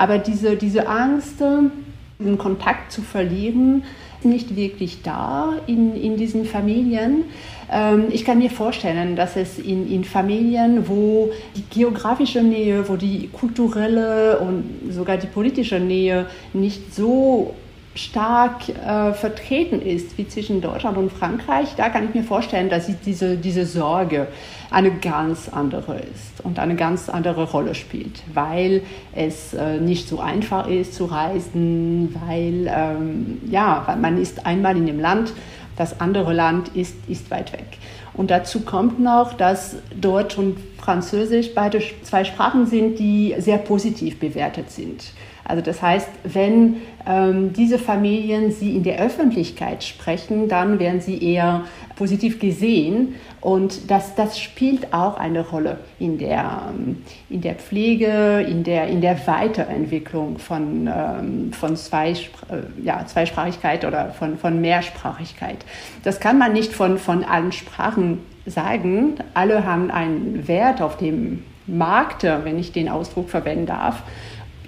Aber 0.00 0.16
diese, 0.16 0.56
diese 0.56 0.88
Angst, 0.88 1.40
den 1.40 2.38
Kontakt 2.38 2.90
zu 2.90 3.02
verlieren, 3.02 3.82
nicht 4.22 4.56
wirklich 4.56 5.02
da 5.02 5.56
in, 5.66 5.94
in 5.94 6.16
diesen 6.16 6.46
Familien. 6.46 7.24
Ähm, 7.70 8.06
ich 8.10 8.24
kann 8.24 8.38
mir 8.38 8.48
vorstellen, 8.48 9.14
dass 9.14 9.36
es 9.36 9.58
in, 9.58 9.92
in 9.92 10.04
Familien, 10.04 10.88
wo 10.88 11.32
die 11.54 11.64
geografische 11.68 12.42
Nähe, 12.42 12.88
wo 12.88 12.96
die 12.96 13.28
kulturelle 13.30 14.38
und 14.38 14.64
sogar 14.88 15.18
die 15.18 15.26
politische 15.26 15.78
Nähe 15.78 16.24
nicht 16.54 16.94
so 16.94 17.54
stark 17.94 18.68
äh, 18.68 19.12
vertreten 19.12 19.82
ist 19.82 20.16
wie 20.16 20.28
zwischen 20.28 20.60
Deutschland 20.60 20.96
und 20.96 21.12
Frankreich, 21.12 21.74
da 21.76 21.88
kann 21.88 22.04
ich 22.04 22.14
mir 22.14 22.22
vorstellen, 22.22 22.70
dass 22.70 22.88
diese, 23.04 23.36
diese 23.36 23.66
Sorge 23.66 24.28
eine 24.70 24.92
ganz 24.92 25.48
andere 25.48 25.98
ist 25.98 26.44
und 26.44 26.60
eine 26.60 26.76
ganz 26.76 27.08
andere 27.08 27.50
Rolle 27.50 27.74
spielt, 27.74 28.22
weil 28.32 28.82
es 29.14 29.54
äh, 29.54 29.78
nicht 29.78 30.08
so 30.08 30.20
einfach 30.20 30.68
ist 30.68 30.94
zu 30.94 31.06
reisen, 31.06 32.14
weil 32.26 32.70
ähm, 32.72 33.40
ja, 33.50 33.96
man 34.00 34.20
ist 34.20 34.46
einmal 34.46 34.76
in 34.76 34.86
dem 34.86 35.00
Land, 35.00 35.32
das 35.76 36.00
andere 36.00 36.32
Land 36.32 36.68
ist, 36.76 36.94
ist 37.08 37.30
weit 37.30 37.52
weg. 37.52 37.78
Und 38.12 38.30
dazu 38.30 38.60
kommt 38.60 39.00
noch, 39.00 39.32
dass 39.32 39.76
Deutsch 39.98 40.36
und 40.36 40.58
Französisch 40.78 41.54
beide 41.54 41.82
zwei 42.02 42.24
Sprachen 42.24 42.66
sind, 42.66 42.98
die 42.98 43.34
sehr 43.38 43.58
positiv 43.58 44.20
bewertet 44.20 44.70
sind. 44.70 45.12
Also 45.50 45.62
das 45.62 45.82
heißt, 45.82 46.08
wenn 46.22 46.76
ähm, 47.06 47.52
diese 47.52 47.78
Familien 47.78 48.52
sie 48.52 48.76
in 48.76 48.84
der 48.84 49.00
Öffentlichkeit 49.00 49.82
sprechen, 49.82 50.48
dann 50.48 50.78
werden 50.78 51.00
sie 51.00 51.20
eher 51.20 51.64
positiv 51.96 52.38
gesehen 52.38 53.16
und 53.40 53.90
das, 53.90 54.14
das 54.14 54.38
spielt 54.38 54.94
auch 54.94 55.16
eine 55.16 55.40
Rolle 55.48 55.78
in 55.98 56.18
der, 56.18 56.70
ähm, 56.70 56.98
in 57.28 57.40
der 57.40 57.56
Pflege, 57.56 58.46
in 58.48 58.62
der, 58.62 58.86
in 58.86 59.00
der 59.00 59.26
Weiterentwicklung 59.26 60.38
von, 60.38 60.86
ähm, 60.86 61.52
von 61.52 61.74
Zweispr 61.74 62.54
äh, 62.54 62.84
ja, 62.84 63.04
Zweisprachigkeit 63.04 63.84
oder 63.84 64.10
von, 64.10 64.38
von 64.38 64.60
Mehrsprachigkeit. 64.60 65.58
Das 66.04 66.20
kann 66.20 66.38
man 66.38 66.52
nicht 66.52 66.72
von, 66.72 66.96
von 66.96 67.24
allen 67.24 67.50
Sprachen 67.50 68.18
sagen. 68.46 69.14
Alle 69.34 69.66
haben 69.66 69.90
einen 69.90 70.46
Wert 70.46 70.80
auf 70.80 70.96
dem 70.96 71.42
Markt, 71.66 72.24
wenn 72.24 72.58
ich 72.58 72.72
den 72.72 72.88
Ausdruck 72.88 73.30
verwenden 73.30 73.66
darf. 73.66 74.02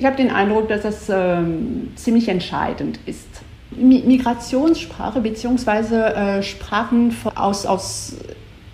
Ich 0.03 0.07
habe 0.07 0.17
den 0.17 0.33
Eindruck, 0.33 0.67
dass 0.67 0.83
das 0.83 1.09
ähm, 1.11 1.93
ziemlich 1.95 2.29
entscheidend 2.29 2.99
ist. 3.07 3.29
Migrationssprache 3.71 5.21
bzw. 5.21 5.95
Äh, 5.95 6.43
Sprachen 6.43 7.15
aus, 7.37 7.67
aus 7.67 8.17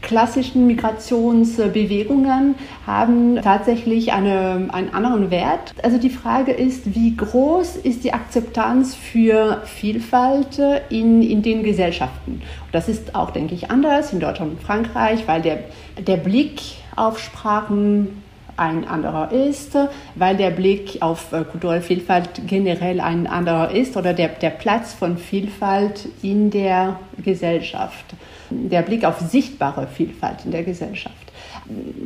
klassischen 0.01 0.67
Migrationsbewegungen 0.67 2.55
haben 2.87 3.43
tatsächlich 3.43 4.11
eine, 4.15 4.71
einen 4.73 4.95
anderen 4.95 5.31
Wert. 5.31 5.75
Also 5.83 5.99
die 5.99 6.09
Frage 6.09 6.53
ist, 6.53 6.95
wie 6.95 7.15
groß 7.15 7.77
ist 7.77 8.05
die 8.05 8.15
Akzeptanz 8.15 8.95
für 8.95 9.61
Vielfalt 9.67 10.59
in, 10.89 11.21
in 11.21 11.43
den 11.43 11.63
Gesellschaften? 11.63 12.41
Das 12.73 12.89
ist 12.89 13.15
auch, 13.15 13.33
denke 13.33 13.55
ich, 13.55 13.71
anders 13.71 14.15
in 14.15 14.21
Deutschland 14.21 14.53
und 14.53 14.63
Frankreich, 14.63 15.29
weil 15.29 15.43
der, 15.43 15.59
der 15.99 16.17
Blick 16.17 16.63
auf 16.97 17.19
Sprachen 17.19 18.23
ein 18.59 18.87
anderer 18.87 19.33
ist, 19.33 19.77
weil 20.15 20.37
der 20.37 20.51
Blick 20.51 20.99
auf 21.01 21.33
äh, 21.33 21.45
kulturelle 21.45 21.83
Vielfalt 21.83 22.43
generell 22.47 23.01
ein 23.01 23.27
anderer 23.27 23.71
ist 23.71 23.97
oder 23.97 24.13
der, 24.13 24.29
der 24.29 24.51
Platz 24.51 24.95
von 24.95 25.17
Vielfalt 25.17 26.09
in 26.23 26.51
der 26.51 26.99
Gesellschaft, 27.19 28.05
der 28.51 28.83
Blick 28.83 29.05
auf 29.05 29.21
sichtbare 29.21 29.87
Vielfalt 29.87 30.45
in 30.45 30.51
der 30.51 30.65
Gesellschaft. 30.65 31.17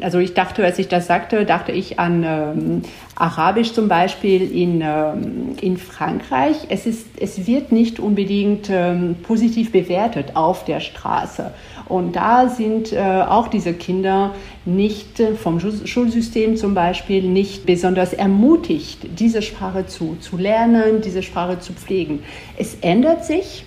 Also 0.00 0.18
ich 0.18 0.34
dachte, 0.34 0.64
als 0.64 0.78
ich 0.78 0.88
das 0.88 1.06
sagte, 1.06 1.44
dachte 1.44 1.70
ich 1.70 2.00
an 2.00 2.24
ähm, 2.24 2.82
Arabisch 3.14 3.72
zum 3.72 3.86
Beispiel 3.86 4.50
in, 4.50 4.80
ähm, 4.80 5.56
in 5.60 5.76
Frankreich. 5.76 6.56
Es, 6.68 6.86
ist, 6.86 7.06
es 7.20 7.46
wird 7.46 7.70
nicht 7.70 8.00
unbedingt 8.00 8.68
ähm, 8.70 9.16
positiv 9.22 9.70
bewertet 9.70 10.34
auf 10.34 10.64
der 10.64 10.80
Straße. 10.80 11.52
Und 11.88 12.16
da 12.16 12.48
sind 12.48 12.92
äh, 12.92 12.98
auch 12.98 13.48
diese 13.48 13.74
Kinder 13.74 14.34
nicht 14.64 15.20
äh, 15.20 15.34
vom 15.34 15.60
Schulsystem 15.60 16.56
zum 16.56 16.74
Beispiel 16.74 17.28
nicht 17.28 17.66
besonders 17.66 18.12
ermutigt, 18.12 19.00
diese 19.18 19.42
Sprache 19.42 19.86
zu, 19.86 20.16
zu 20.20 20.36
lernen, 20.36 21.00
diese 21.02 21.22
Sprache 21.22 21.58
zu 21.60 21.72
pflegen. 21.72 22.20
Es 22.56 22.76
ändert 22.80 23.24
sich 23.24 23.64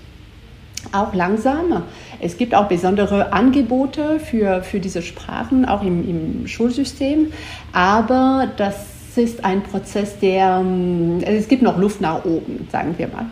auch 0.91 1.13
langsam. 1.13 1.84
Es 2.20 2.38
gibt 2.38 2.55
auch 2.55 2.68
besondere 2.68 3.34
Angebote 3.34 4.20
für, 4.20 4.61
für 4.61 4.80
diese 4.80 5.01
Sprachen, 5.01 5.66
auch 5.66 5.84
im, 5.84 6.07
im 6.07 6.47
Schulsystem. 6.47 7.32
Aber 7.74 8.47
das 8.57 8.76
ist 9.16 9.43
ein 9.45 9.63
Prozess, 9.63 10.20
der, 10.20 10.61
ähm, 10.61 11.22
also 11.26 11.38
es 11.38 11.47
gibt 11.47 11.61
noch 11.61 11.78
Luft 11.78 12.01
nach 12.01 12.26
oben, 12.26 12.68
sagen 12.72 12.95
wir 12.97 13.07
mal. 13.07 13.26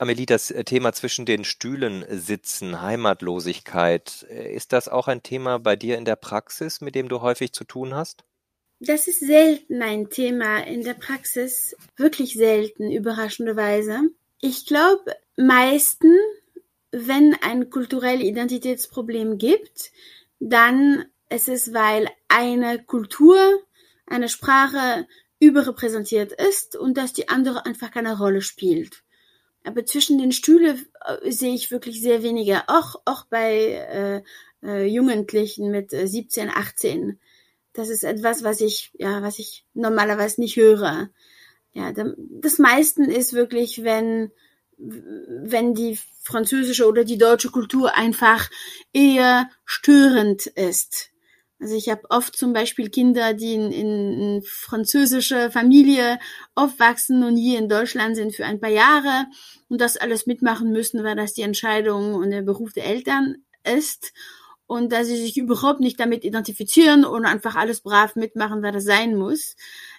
Amelie, 0.00 0.24
das 0.24 0.50
äh, 0.50 0.64
Thema 0.64 0.94
zwischen 0.94 1.26
den 1.26 1.44
Stühlen 1.44 2.06
sitzen, 2.08 2.80
Heimatlosigkeit, 2.80 4.26
äh, 4.30 4.54
ist 4.54 4.72
das 4.72 4.88
auch 4.88 5.08
ein 5.08 5.22
Thema 5.22 5.58
bei 5.58 5.76
dir 5.76 5.98
in 5.98 6.06
der 6.06 6.16
Praxis, 6.16 6.80
mit 6.80 6.94
dem 6.94 7.10
du 7.10 7.20
häufig 7.20 7.52
zu 7.52 7.64
tun 7.64 7.92
hast? 7.92 8.24
Das 8.78 9.08
ist 9.08 9.20
selten 9.20 9.82
ein 9.82 10.08
Thema 10.08 10.60
in 10.60 10.82
der 10.84 10.94
Praxis, 10.94 11.76
wirklich 11.96 12.32
selten, 12.32 12.90
überraschenderweise. 12.90 14.00
Ich 14.40 14.64
glaube, 14.64 15.14
meisten, 15.36 16.16
wenn 16.92 17.36
ein 17.42 17.68
kulturelles 17.68 18.24
Identitätsproblem 18.24 19.36
gibt, 19.36 19.92
dann 20.38 21.04
ist 21.28 21.50
es, 21.50 21.74
weil 21.74 22.08
eine 22.28 22.82
Kultur, 22.82 23.38
eine 24.06 24.30
Sprache 24.30 25.06
überrepräsentiert 25.40 26.32
ist 26.32 26.74
und 26.74 26.96
dass 26.96 27.12
die 27.12 27.28
andere 27.28 27.66
einfach 27.66 27.90
keine 27.90 28.16
Rolle 28.16 28.40
spielt. 28.40 29.02
Aber 29.64 29.84
zwischen 29.84 30.18
den 30.18 30.32
Stühlen 30.32 30.86
äh, 31.04 31.30
sehe 31.30 31.54
ich 31.54 31.70
wirklich 31.70 32.00
sehr 32.00 32.22
wenige, 32.22 32.68
auch, 32.68 32.96
auch 33.04 33.26
bei 33.26 34.22
äh, 34.62 34.66
äh, 34.66 34.86
Jugendlichen 34.86 35.70
mit 35.70 35.92
äh, 35.92 36.06
17, 36.06 36.50
18. 36.50 37.18
Das 37.72 37.88
ist 37.88 38.02
etwas, 38.04 38.42
was 38.42 38.60
ich, 38.60 38.90
ja, 38.94 39.22
was 39.22 39.38
ich 39.38 39.64
normalerweise 39.74 40.40
nicht 40.40 40.56
höre. 40.56 41.10
Ja, 41.72 41.92
das 41.92 42.58
meisten 42.58 43.04
ist 43.04 43.32
wirklich, 43.32 43.84
wenn, 43.84 44.32
wenn 44.76 45.74
die 45.74 45.98
französische 46.22 46.88
oder 46.88 47.04
die 47.04 47.18
deutsche 47.18 47.50
Kultur 47.50 47.96
einfach 47.96 48.50
eher 48.92 49.48
störend 49.64 50.46
ist. 50.46 51.09
Also 51.60 51.74
ich 51.74 51.90
habe 51.90 52.02
oft 52.08 52.34
zum 52.34 52.54
Beispiel 52.54 52.88
Kinder, 52.88 53.34
die 53.34 53.52
in, 53.52 53.70
in 53.70 54.42
französischer 54.42 55.50
Familie 55.50 56.18
aufwachsen 56.54 57.22
und 57.22 57.36
hier 57.36 57.58
in 57.58 57.68
Deutschland 57.68 58.16
sind 58.16 58.34
für 58.34 58.46
ein 58.46 58.60
paar 58.60 58.70
Jahre 58.70 59.26
und 59.68 59.78
das 59.78 59.98
alles 59.98 60.26
mitmachen 60.26 60.72
müssen, 60.72 61.04
weil 61.04 61.16
das 61.16 61.34
die 61.34 61.42
Entscheidung 61.42 62.14
und 62.14 62.30
der 62.30 62.40
Beruf 62.40 62.72
der 62.72 62.86
Eltern 62.86 63.44
ist 63.62 64.14
und 64.66 64.90
dass 64.90 65.08
sie 65.08 65.16
sich 65.16 65.36
überhaupt 65.36 65.80
nicht 65.80 66.00
damit 66.00 66.24
identifizieren 66.24 67.04
und 67.04 67.26
einfach 67.26 67.56
alles 67.56 67.82
brav 67.82 68.16
mitmachen, 68.16 68.62
weil 68.62 68.72
das 68.72 68.84
sein 68.84 69.14
muss. 69.14 69.54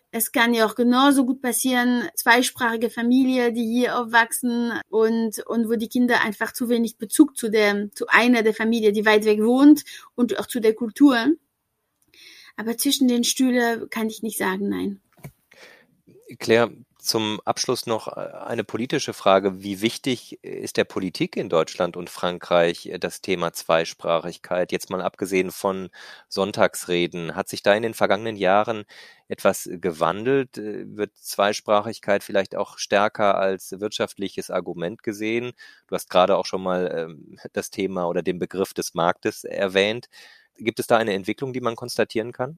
Es 0.09 0.31
kann 0.31 0.53
ja 0.55 0.65
auch 0.65 0.75
genauso 0.75 1.25
gut 1.25 1.41
passieren, 1.41 2.09
zweisprachige 2.15 2.89
Familie, 2.89 3.53
die 3.53 3.65
hier 3.65 3.99
aufwachsen 3.99 4.73
und, 4.89 5.39
und 5.45 5.69
wo 5.69 5.75
die 5.75 5.89
Kinder 5.89 6.21
einfach 6.21 6.53
zu 6.53 6.69
wenig 6.69 6.97
Bezug 6.97 7.37
zu 7.37 7.49
der, 7.49 7.91
zu 7.91 8.07
einer 8.07 8.41
der 8.41 8.53
Familie, 8.53 8.93
die 8.93 9.05
weit 9.05 9.25
weg 9.25 9.43
wohnt 9.43 9.83
und 10.15 10.39
auch 10.39 10.47
zu 10.47 10.59
der 10.59 10.73
Kultur 10.73 11.27
aber 12.55 12.77
zwischen 12.77 13.07
den 13.07 13.23
Stühle 13.23 13.87
kann 13.89 14.09
ich 14.09 14.23
nicht 14.23 14.37
sagen, 14.37 14.69
nein. 14.69 15.01
Claire, 16.39 16.71
zum 17.01 17.41
Abschluss 17.45 17.87
noch 17.87 18.07
äh, 18.07 18.21
eine 18.45 18.63
politische 18.63 19.13
Frage. 19.13 19.63
Wie 19.63 19.81
wichtig 19.81 20.43
ist 20.43 20.77
der 20.77 20.83
Politik 20.83 21.35
in 21.35 21.49
Deutschland 21.49 21.97
und 21.97 22.09
Frankreich 22.09 22.85
äh, 22.85 22.99
das 22.99 23.21
Thema 23.21 23.53
Zweisprachigkeit? 23.53 24.71
Jetzt 24.71 24.91
mal 24.91 25.01
abgesehen 25.01 25.51
von 25.51 25.89
Sonntagsreden. 26.29 27.35
Hat 27.35 27.49
sich 27.49 27.63
da 27.63 27.73
in 27.73 27.83
den 27.83 27.95
vergangenen 27.95 28.35
Jahren 28.35 28.85
etwas 29.27 29.67
gewandelt? 29.71 30.59
Äh, 30.59 30.95
wird 30.95 31.17
Zweisprachigkeit 31.17 32.23
vielleicht 32.23 32.55
auch 32.55 32.77
stärker 32.77 33.35
als 33.37 33.79
wirtschaftliches 33.79 34.51
Argument 34.51 35.01
gesehen? 35.01 35.53
Du 35.87 35.95
hast 35.95 36.09
gerade 36.09 36.37
auch 36.37 36.45
schon 36.45 36.61
mal 36.61 36.91
ähm, 36.95 37.39
das 37.53 37.71
Thema 37.71 38.07
oder 38.07 38.21
den 38.21 38.37
Begriff 38.37 38.75
des 38.75 38.93
Marktes 38.93 39.43
erwähnt. 39.43 40.07
Gibt 40.57 40.79
es 40.79 40.87
da 40.87 40.97
eine 40.97 41.13
Entwicklung, 41.13 41.53
die 41.53 41.61
man 41.61 41.75
konstatieren 41.75 42.31
kann? 42.31 42.57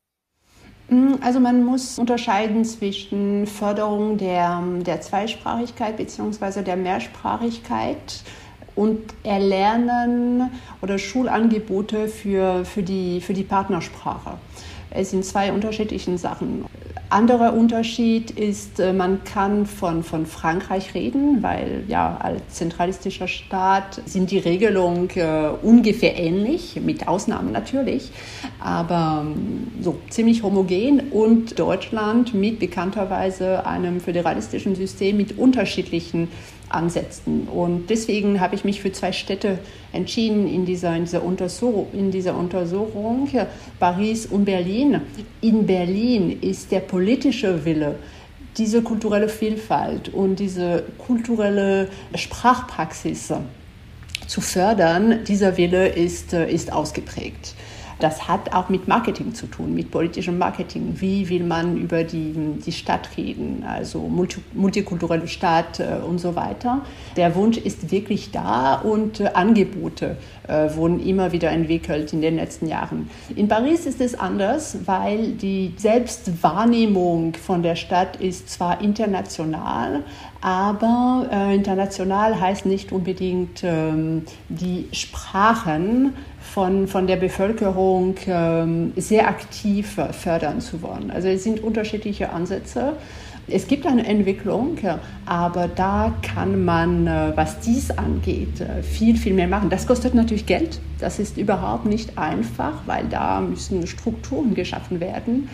Mm, 0.90 1.16
also 1.22 1.40
man 1.40 1.64
muss 1.64 1.98
unterscheiden 1.98 2.66
zwischen 2.66 3.48
Förderung 3.48 4.18
der, 4.18 4.62
der 4.86 5.02
Zweisprachigkeit 5.02 5.98
bzw. 5.98 6.62
der 6.62 6.76
Mehrsprachigkeit 6.76 8.24
und 8.76 9.14
Erlernen 9.24 10.52
oder 10.82 10.98
Schulangebote 10.98 12.08
für, 12.08 12.66
für, 12.66 12.84
die, 12.84 13.22
für 13.22 13.34
die 13.34 13.44
Partnersprache. 13.44 14.38
Es 14.90 15.12
sind 15.12 15.26
zwei 15.26 15.52
unterschiedliche 15.52 16.18
Sachen. 16.18 16.66
Anderer 17.14 17.54
Unterschied 17.54 18.32
ist, 18.32 18.80
äh, 18.80 18.92
man 18.92 19.24
kann 19.24 19.68
von, 19.68 20.04
von 20.04 20.26
Frankreich 20.26 20.96
reden, 20.96 21.44
weil 21.44 21.84
ja 21.88 22.18
als 22.20 22.42
zentralistischer 22.50 23.28
Staat 23.28 24.02
sind 24.08 24.32
die 24.32 24.40
Regelungen 24.40 25.08
äh, 25.12 25.50
ungefähr 25.62 26.18
ähnlich, 26.18 26.82
mit 26.84 27.08
Ausnahmen 27.08 27.52
natürlich, 27.52 28.12
aber 28.60 29.28
ähm, 29.28 29.68
so 29.80 30.00
ziemlich 30.10 30.42
homogen 30.42 31.12
und 31.12 31.60
Deutschland 31.60 32.34
mit 32.34 32.58
bekannterweise 32.58 33.68
einem 33.68 34.02
föderalistischen 34.02 34.76
System 34.76 35.18
mit 35.18 35.38
unterschiedlichen 35.38 36.30
ansetzen. 36.74 37.48
Und 37.48 37.90
deswegen 37.90 38.40
habe 38.40 38.56
ich 38.56 38.64
mich 38.64 38.82
für 38.82 38.92
zwei 38.92 39.12
Städte 39.12 39.60
entschieden 39.92 40.48
in 40.48 40.66
dieser, 40.66 40.96
in 40.96 41.06
dieser, 41.06 41.24
Untersuchung, 41.24 41.88
in 41.94 42.12
dieser 42.12 42.36
Untersuchung, 42.36 43.30
Paris 43.80 44.26
und 44.26 44.46
Berlin. 44.46 45.02
In 45.42 45.66
Berlin 45.66 46.40
ist 46.42 46.72
der 46.72 46.80
politische 46.80 47.66
Wille, 47.66 47.96
diese 48.58 48.82
kulturelle 48.82 49.30
Vielfalt 49.30 50.10
und 50.10 50.38
diese 50.38 50.84
kulturelle 50.98 51.90
Sprachpraxis 52.16 53.34
zu 54.28 54.42
fördern, 54.42 55.24
dieser 55.28 55.58
Wille 55.58 55.88
ist, 55.88 56.34
ist 56.34 56.72
ausgeprägt. 56.72 57.56
Das 58.00 58.28
hat 58.28 58.54
auch 58.54 58.70
mit 58.70 58.88
Marketing 58.88 59.34
zu 59.34 59.48
tun, 59.48 59.74
mit 59.74 59.92
politischem 59.92 60.38
Marketing. 60.38 60.96
Wie 61.00 61.30
will 61.30 61.44
man 61.44 61.78
über 61.78 62.04
die, 62.04 62.34
die 62.66 62.72
Stadt 62.72 63.10
reden, 63.18 63.64
also 63.68 64.00
multi, 64.00 64.42
multikulturelle 64.54 65.28
Stadt 65.28 65.80
äh, 65.80 66.00
und 66.06 66.20
so 66.20 66.36
weiter. 66.36 66.82
Der 67.16 67.36
Wunsch 67.36 67.58
ist 67.58 67.92
wirklich 67.92 68.32
da 68.32 68.76
und 68.76 69.20
äh, 69.20 69.30
Angebote 69.34 70.18
äh, 70.48 70.76
wurden 70.76 71.00
immer 71.06 71.32
wieder 71.32 71.50
entwickelt 71.50 72.14
in 72.14 72.22
den 72.22 72.36
letzten 72.36 72.68
Jahren. 72.68 73.10
In 73.36 73.48
Paris 73.48 73.86
ist 73.86 74.02
es 74.02 74.16
anders, 74.16 74.78
weil 74.86 75.32
die 75.34 75.74
Selbstwahrnehmung 75.78 77.36
von 77.36 77.64
der 77.64 77.76
Stadt 77.76 78.18
ist 78.18 78.50
zwar 78.50 78.82
international, 78.82 80.04
aber 80.42 81.30
international 81.54 82.40
heißt 82.40 82.66
nicht 82.66 82.92
unbedingt 82.92 83.64
ähm, 83.64 84.24
die 84.50 84.90
Sprachen 84.92 86.14
von, 86.52 86.88
von 86.88 87.08
der 87.08 87.16
Bevölkerung 87.16 88.16
ähm, 88.28 88.94
sehr 88.96 89.28
aktiv 89.28 89.98
fördern 90.12 90.62
zu 90.62 90.82
wollen. 90.82 91.10
Also 91.12 91.28
es 91.30 91.44
sind 91.44 91.64
unterschiedliche 91.64 92.32
Ansätze. 92.32 92.94
Es 93.48 93.68
gibt 93.68 93.86
eine 93.86 94.06
Entwicklung, 94.06 94.78
aber 95.26 95.68
da 95.68 96.14
kann 96.22 96.64
man, 96.64 97.08
äh, 97.08 97.34
was 97.36 97.60
dies 97.60 97.92
angeht, 97.92 98.62
äh, 98.62 98.82
viel, 98.84 99.18
viel 99.18 99.34
mehr 99.34 99.48
machen. 99.48 99.70
Das 99.70 99.86
kostet 99.86 100.14
natürlich 100.14 100.46
Geld. 100.46 100.80
Das 101.00 101.20
ist 101.20 101.38
überhaupt 101.38 101.86
nicht 101.86 102.18
einfach, 102.18 102.74
weil 102.86 103.06
da 103.10 103.42
müssen 103.42 103.86
Strukturen 103.86 104.56
geschaffen 104.56 105.02
werden. 105.02 105.50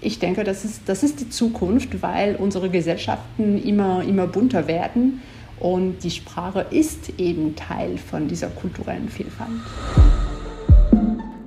Ich 0.00 0.18
denke, 0.20 0.44
das 0.44 0.64
ist, 0.64 0.82
das 0.86 1.02
ist 1.02 1.20
die 1.20 1.28
Zukunft, 1.28 2.02
weil 2.02 2.36
unsere 2.36 2.70
Gesellschaften 2.70 3.62
immer, 3.62 4.02
immer 4.02 4.26
bunter 4.26 4.66
werden 4.66 5.20
und 5.60 6.02
die 6.02 6.10
Sprache 6.10 6.66
ist 6.70 7.18
eben 7.18 7.56
Teil 7.56 7.98
von 7.98 8.28
dieser 8.28 8.48
kulturellen 8.48 9.08
Vielfalt. 9.08 9.50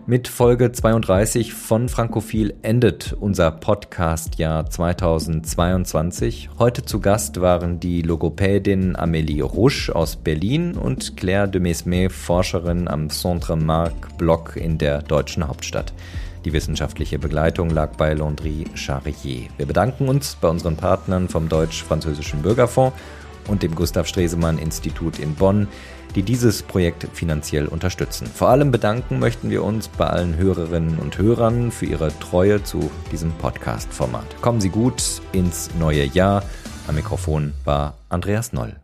Mit 0.10 0.30
Folge 0.30 0.72
32 0.72 1.54
von 1.54 1.90
Frankophil 1.90 2.54
endet 2.62 3.12
unser 3.20 3.52
Podcast-Jahr 3.52 4.70
2022. 4.70 6.50
Heute 6.58 6.86
zu 6.86 7.02
Gast 7.02 7.42
waren 7.42 7.82
die 7.82 8.04
Logopädin 8.04 8.96
Amélie 8.96 9.44
Rouche 9.44 9.94
aus 9.94 10.16
Berlin 10.16 10.78
und 10.78 11.18
Claire 11.18 11.50
de 11.50 11.60
Mesmet, 11.60 12.14
Forscherin 12.14 12.88
am 12.88 13.10
Centre 13.10 13.58
Marc 13.58 14.18
Bloch 14.18 14.56
in 14.56 14.78
der 14.78 15.02
deutschen 15.02 15.46
Hauptstadt. 15.46 15.92
Die 16.46 16.54
wissenschaftliche 16.54 17.20
Begleitung 17.20 17.70
lag 17.70 17.98
bei 17.98 18.14
Landry 18.14 18.64
Charrier. 18.76 19.50
Wir 19.58 19.66
bedanken 19.66 20.08
uns 20.08 20.38
bei 20.40 20.48
unseren 20.48 20.78
Partnern 20.78 21.28
vom 21.28 21.50
Deutsch-Französischen 21.50 22.44
Bürgerfonds 22.44 22.96
und 23.50 23.62
dem 23.62 23.76
Gustav 23.76 24.08
Stresemann 24.08 24.58
Institut 24.58 25.20
in 25.20 25.36
Bonn 25.36 25.68
die 26.18 26.24
dieses 26.24 26.64
Projekt 26.64 27.08
finanziell 27.14 27.68
unterstützen. 27.68 28.26
Vor 28.26 28.50
allem 28.50 28.72
bedanken 28.72 29.20
möchten 29.20 29.52
wir 29.52 29.64
uns 29.64 29.88
bei 29.88 30.08
allen 30.08 30.36
Hörerinnen 30.36 30.98
und 30.98 31.20
Hörern 31.20 31.70
für 31.70 31.86
ihre 31.86 32.12
Treue 32.20 32.64
zu 32.64 32.90
diesem 33.12 33.32
Podcast-Format. 33.34 34.42
Kommen 34.42 34.60
Sie 34.60 34.70
gut 34.70 35.22
ins 35.32 35.70
neue 35.80 36.06
Jahr. 36.06 36.44
Am 36.88 36.96
Mikrofon 36.96 37.54
war 37.66 38.00
Andreas 38.10 38.52
Noll. 38.52 38.78